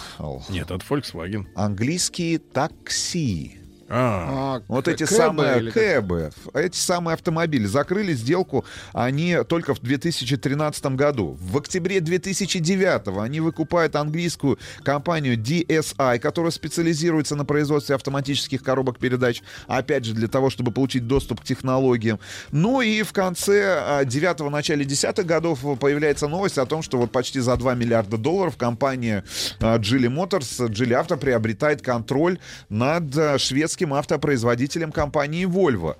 [0.49, 1.45] Нет, не Volkswagen.
[1.55, 3.59] Английские такси.
[3.87, 9.79] А, Вот к- эти кэбы самые кэбы, эти самые автомобили закрыли сделку они только в
[9.81, 11.37] 2013 году.
[11.39, 19.43] В октябре 2009 они выкупают английскую компанию DSI, которая специализируется на производстве автоматических коробок передач,
[19.67, 22.19] опять же для того, чтобы получить доступ к технологиям.
[22.51, 27.39] Ну и в конце 9 начале 10 годов появляется новость о том, что вот почти
[27.39, 29.23] за 2 миллиарда долларов компания
[29.61, 32.39] а, Geely Motors, Geely Auto приобретает контроль
[32.69, 33.37] над а,
[33.75, 35.95] шведским автопроизводителем компании Volvo.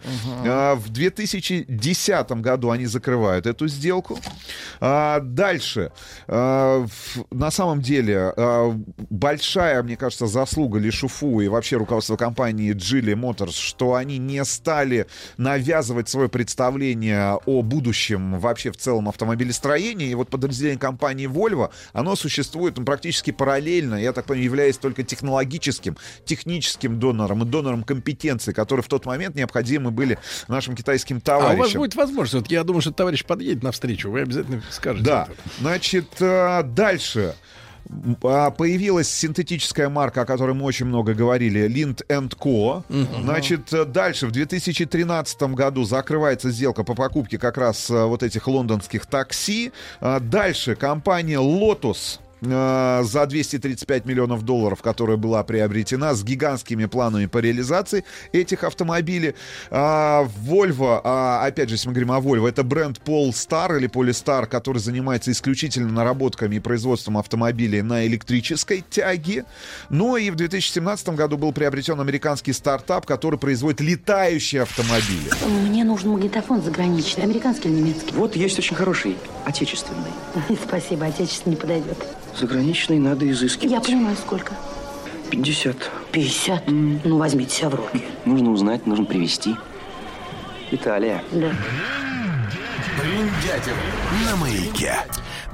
[0.45, 4.17] А, В 2010 году они закрывают эту сделку.
[4.79, 5.91] А, Дальше.
[6.27, 6.85] А,
[7.31, 8.33] На самом деле
[9.09, 15.07] большая, мне кажется, заслуга Лишуфу и вообще руководства компании Geely Motors, что они не стали
[15.37, 20.07] навязывать свое представление о будущем вообще в целом автомобилестроения.
[20.07, 25.03] И вот подразделение компании Volvo, оно существует ну, практически параллельно, я так понимаю, являясь только
[25.03, 30.17] технологическим, техническим донором и донором компетенции, которые в тот момент необходимы были
[30.47, 31.59] нашим китайским А у товарищам.
[31.59, 35.05] вас будет возможность, вот я думаю, что товарищ подъедет навстречу, вы обязательно скажете.
[35.05, 35.27] Да.
[35.29, 35.41] это.
[35.59, 37.35] Значит, э, дальше.
[38.23, 42.03] А, Появилась синтетическая марка, о которой мы очень много говорили, Lind
[42.37, 42.83] Co.
[43.23, 48.47] Значит, э, дальше, в 2013 году закрывается сделка по покупке как раз э, вот этих
[48.47, 49.71] лондонских такси.
[50.01, 52.19] А, Дальше компания Lotus
[52.51, 59.35] э, за 235 миллионов долларов, которая была приобретена с гигантскими планами по реализации этих автомобилей.
[59.71, 64.45] А, Volvo, а, опять же, если мы говорим о Volvo, это бренд Polestar или Polestar,
[64.45, 69.45] который занимается исключительно наработками и производством автомобилей на электрической тяге.
[69.89, 75.31] Ну и в 2017 году был приобретен американский стартап, который производит летающие автомобили.
[75.67, 78.13] Мне нужен магнитофон заграничный, американский или немецкий?
[78.13, 80.11] Вот есть очень хороший, отечественный.
[80.67, 81.97] Спасибо, отечественный не подойдет.
[82.39, 83.71] Заграничный надо изыскивать.
[83.71, 84.53] Я понимаю, сколько.
[85.31, 85.75] 50.
[86.11, 86.63] 50?
[86.67, 88.03] Ну, возьмите себя в руки.
[88.25, 89.55] Нужно узнать, нужно привезти.
[90.71, 91.23] Италия.
[91.31, 91.51] Да.
[92.99, 93.73] Бриндятин
[94.25, 94.97] на маяке.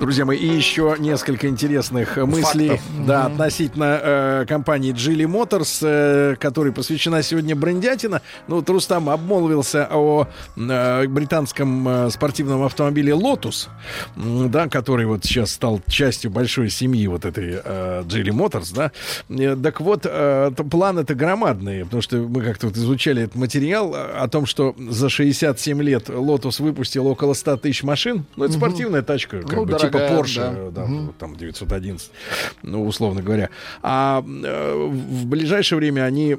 [0.02, 6.74] Друзья мои, и еще несколько интересных мыслей да, относительно э, компании Geely Motors, э, которой
[6.74, 8.24] посвящена сегодня брендятина.
[8.48, 13.68] Ну, вот Рустам обмолвился о э, британском э, спортивном автомобиле Lotus,
[14.16, 18.92] м, да, который вот сейчас стал частью большой семьи вот этой э, Geely Motors, да.
[19.30, 24.14] Э, так вот, э, планы-то громадные, потому что мы как-то вот изучали этот материал э,
[24.18, 28.26] о том, что за 67 лет Lotus выпустил около 100 тысяч машин.
[28.36, 28.60] Ну, это Мгм.
[28.66, 30.82] спортивная тачка, как Ну, бы, типа Porsche, да.
[30.82, 32.12] да, вот там 911,
[32.64, 33.50] ну, условно говоря.
[33.82, 36.38] А э, в ближайшее время они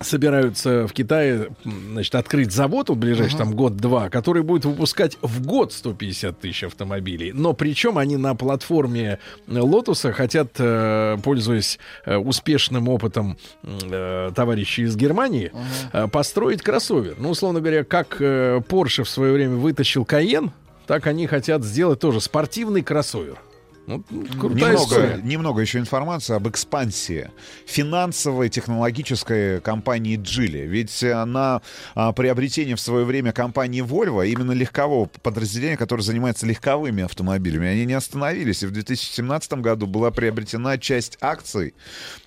[0.00, 3.44] собираются в Китае, значит, открыть завод, вот ближайший Ага.
[3.44, 7.32] там год-два, который будет выпускать в год 150 тысяч автомобилей.
[7.32, 13.36] Но причем они на платформе Lotus'а хотят, э, пользуясь э, успешным опытом
[14.34, 15.52] товарищей из Германии,
[15.92, 17.16] э, построить кроссовер.
[17.18, 20.50] Ну, условно говоря, как Porsche в свое время вытащил Cayenne,
[20.88, 23.38] так они хотят сделать тоже спортивный кроссовер.
[23.88, 24.04] Ну,
[24.38, 25.20] крутая Немного, история.
[25.22, 27.30] немного еще информации об экспансии
[27.64, 30.66] финансовой технологической компании Geely.
[30.66, 31.62] Ведь э, на
[31.94, 37.86] а, приобретение в свое время компании Volvo, именно легкового подразделения, которое занимается легковыми автомобилями, они
[37.86, 38.62] не остановились.
[38.62, 41.72] И в 2017 году была приобретена часть акций,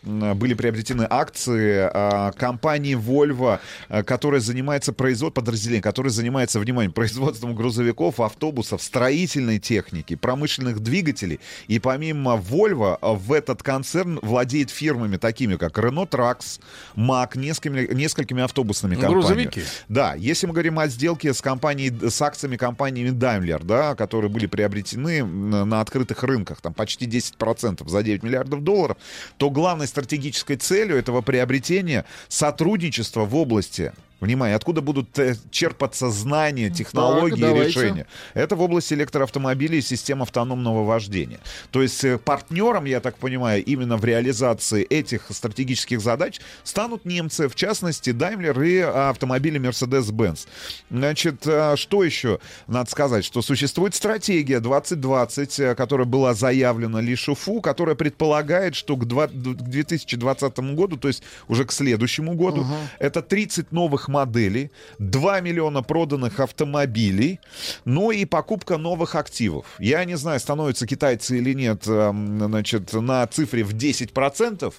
[0.01, 7.53] были приобретены акции а, компании Volvo, а, которая занимается производством, подразделение, которое занимается, внимание, производством
[7.53, 11.40] грузовиков, автобусов, строительной техники, промышленных двигателей.
[11.67, 16.59] И помимо Volvo, а, в этот концерн владеет фирмами такими, как Renault Trax,
[16.95, 19.43] Mack, несколькими, несколькими автобусными Ну, компаниями.
[19.43, 19.63] грузовики.
[19.89, 24.45] Да, если мы говорим о сделке с компанией, с акциями компании Daimler, да, которые были
[24.45, 28.97] приобретены на открытых рынках, там почти 10% за 9 миллиардов долларов,
[29.38, 36.69] то главной стратегической целью этого приобретения сотрудничество в области Внимание, откуда будут э, черпаться знания,
[36.69, 37.69] технологии давайте.
[37.69, 38.08] решения?
[38.35, 41.40] Это в области электроавтомобилей и систем автономного вождения.
[41.72, 47.50] То есть э, партнером, я так понимаю, именно в реализации этих стратегических задач станут немцы,
[47.50, 50.48] в частности, Daimler и а, автомобили Mercedes-Benz.
[50.91, 53.25] Значит, что еще надо сказать?
[53.25, 59.30] Что существует стратегия 2020, э, которая была заявлена Ли Шуфу, которая предполагает, что к, два-
[59.30, 62.67] к 2020 году, то есть уже к следующему году,
[63.00, 67.40] это 30 новых моделей, 2 миллиона проданных автомобилей,
[67.85, 69.65] ну и покупка новых активов.
[69.80, 74.73] Я не знаю, становятся китайцы или нет, эм, значит, на цифре в 10%,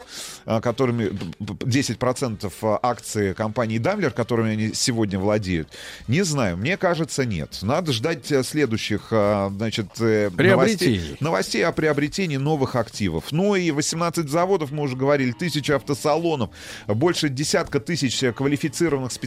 [0.46, 2.52] э, которыми 10%
[2.82, 5.68] акций компании Daimler, которыми они сегодня владеют.
[6.08, 7.58] Не знаю, мне кажется, нет.
[7.62, 13.24] Надо ждать э, следующих, э, значит, э, новостей, новостей о приобретении новых активов.
[13.30, 16.50] Ну и 18 заводов, мы уже говорили, тысяча автосалонов,
[16.86, 19.21] больше десятка тысяч э, квалифицированных специалистов,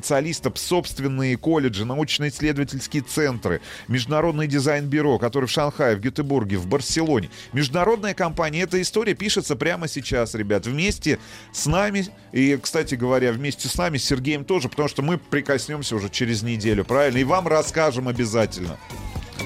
[0.56, 7.30] собственные колледжи, научно-исследовательские центры, международное дизайн-бюро, который в Шанхае, в Гетеборге, в Барселоне.
[7.53, 8.61] Международная компания.
[8.61, 11.19] Эта история пишется прямо сейчас, ребят, вместе
[11.53, 12.07] с нами.
[12.32, 16.43] И, кстати говоря, вместе с нами, с Сергеем тоже, потому что мы прикоснемся уже через
[16.43, 17.17] неделю, правильно?
[17.17, 18.77] И вам расскажем обязательно.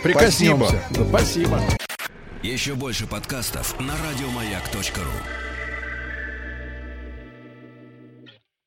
[0.03, 0.81] Прикоснемся.
[0.91, 1.07] Спасибо.
[1.09, 1.61] Спасибо.
[2.41, 5.48] Еще больше подкастов на радиомаяк.ру.